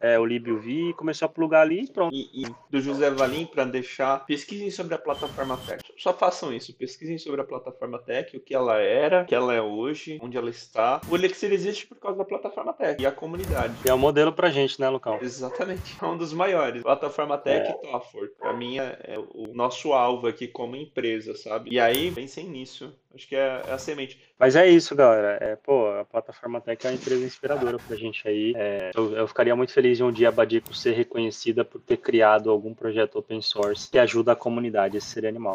é, 0.00 0.18
o 0.18 0.24
LibUV, 0.24 0.94
começou 0.94 1.26
a 1.26 1.28
plugar 1.28 1.62
ali 1.62 1.84
e 1.84 1.90
pronto. 1.90 2.14
E, 2.14 2.42
e 2.44 2.46
do 2.70 2.80
José 2.80 3.10
Valim 3.10 3.46
para 3.46 3.64
deixar, 3.64 4.24
pesquisem 4.26 4.70
sobre 4.70 4.94
a 4.94 4.98
plataforma 4.98 5.56
Tech. 5.56 5.82
Só 5.96 6.12
façam 6.12 6.52
isso, 6.52 6.74
pesquisem 6.74 7.18
sobre 7.18 7.40
a 7.40 7.44
plataforma 7.44 7.98
Tech, 7.98 8.36
o 8.36 8.40
que 8.40 8.54
ela 8.54 8.78
era, 8.78 9.22
o 9.22 9.26
que 9.26 9.34
ela 9.34 9.54
é 9.54 9.62
hoje, 9.62 10.18
onde 10.22 10.36
ela 10.36 10.50
está. 10.50 11.00
O 11.08 11.16
Elixir 11.16 11.52
existe 11.52 11.86
por 11.86 11.96
causa 11.96 12.18
da 12.18 12.24
plataforma 12.24 12.72
Tech 12.72 13.00
e 13.00 13.06
a 13.06 13.12
comunidade. 13.12 13.74
E 13.84 13.88
é 13.88 13.94
um 13.94 13.98
modelo 13.98 14.32
pra 14.32 14.50
gente, 14.50 14.80
né, 14.80 14.88
Lucão? 14.88 15.18
Exatamente. 15.20 15.96
É 16.00 16.06
um 16.06 16.16
dos 16.16 16.32
maiores. 16.32 16.82
Plataforma 16.82 17.38
Tech 17.38 17.66
é. 17.66 17.70
e 17.70 17.90
Tofford. 17.90 18.32
Pra 18.38 18.52
mim 18.52 18.78
é, 18.78 18.98
é 19.02 19.18
o 19.18 19.54
nosso 19.54 19.92
alvo 19.92 20.26
aqui 20.26 20.46
como 20.46 20.76
empresa, 20.76 21.34
sabe? 21.34 21.70
E 21.72 21.80
aí, 21.80 22.12
pensem 22.12 22.46
nisso. 22.48 22.92
Acho 23.16 23.26
que 23.26 23.34
é, 23.34 23.62
é, 23.66 23.72
a 23.72 23.78
semente. 23.78 24.20
Mas 24.38 24.54
é 24.54 24.68
isso, 24.68 24.94
galera. 24.94 25.38
É, 25.40 25.56
pô, 25.56 25.88
a 25.88 26.04
plataforma 26.04 26.60
Tech 26.60 26.86
é 26.86 26.90
uma 26.90 26.96
empresa 26.96 27.24
inspiradora 27.24 27.78
pra 27.78 27.96
gente 27.96 28.28
aí. 28.28 28.52
É, 28.54 28.90
eu, 28.94 29.16
eu, 29.16 29.26
ficaria 29.26 29.56
muito 29.56 29.72
feliz 29.72 29.85
de 29.94 30.02
um 30.02 30.10
dia 30.10 30.28
a 30.28 30.32
Badico 30.32 30.74
ser 30.74 30.92
reconhecida 30.92 31.64
por 31.64 31.80
ter 31.80 31.98
criado 31.98 32.50
algum 32.50 32.74
projeto 32.74 33.18
open 33.18 33.40
source 33.40 33.90
que 33.90 33.98
ajuda 33.98 34.32
a 34.32 34.36
comunidade. 34.36 34.96
Esse 34.96 35.06
seria 35.08 35.28
animal. 35.28 35.54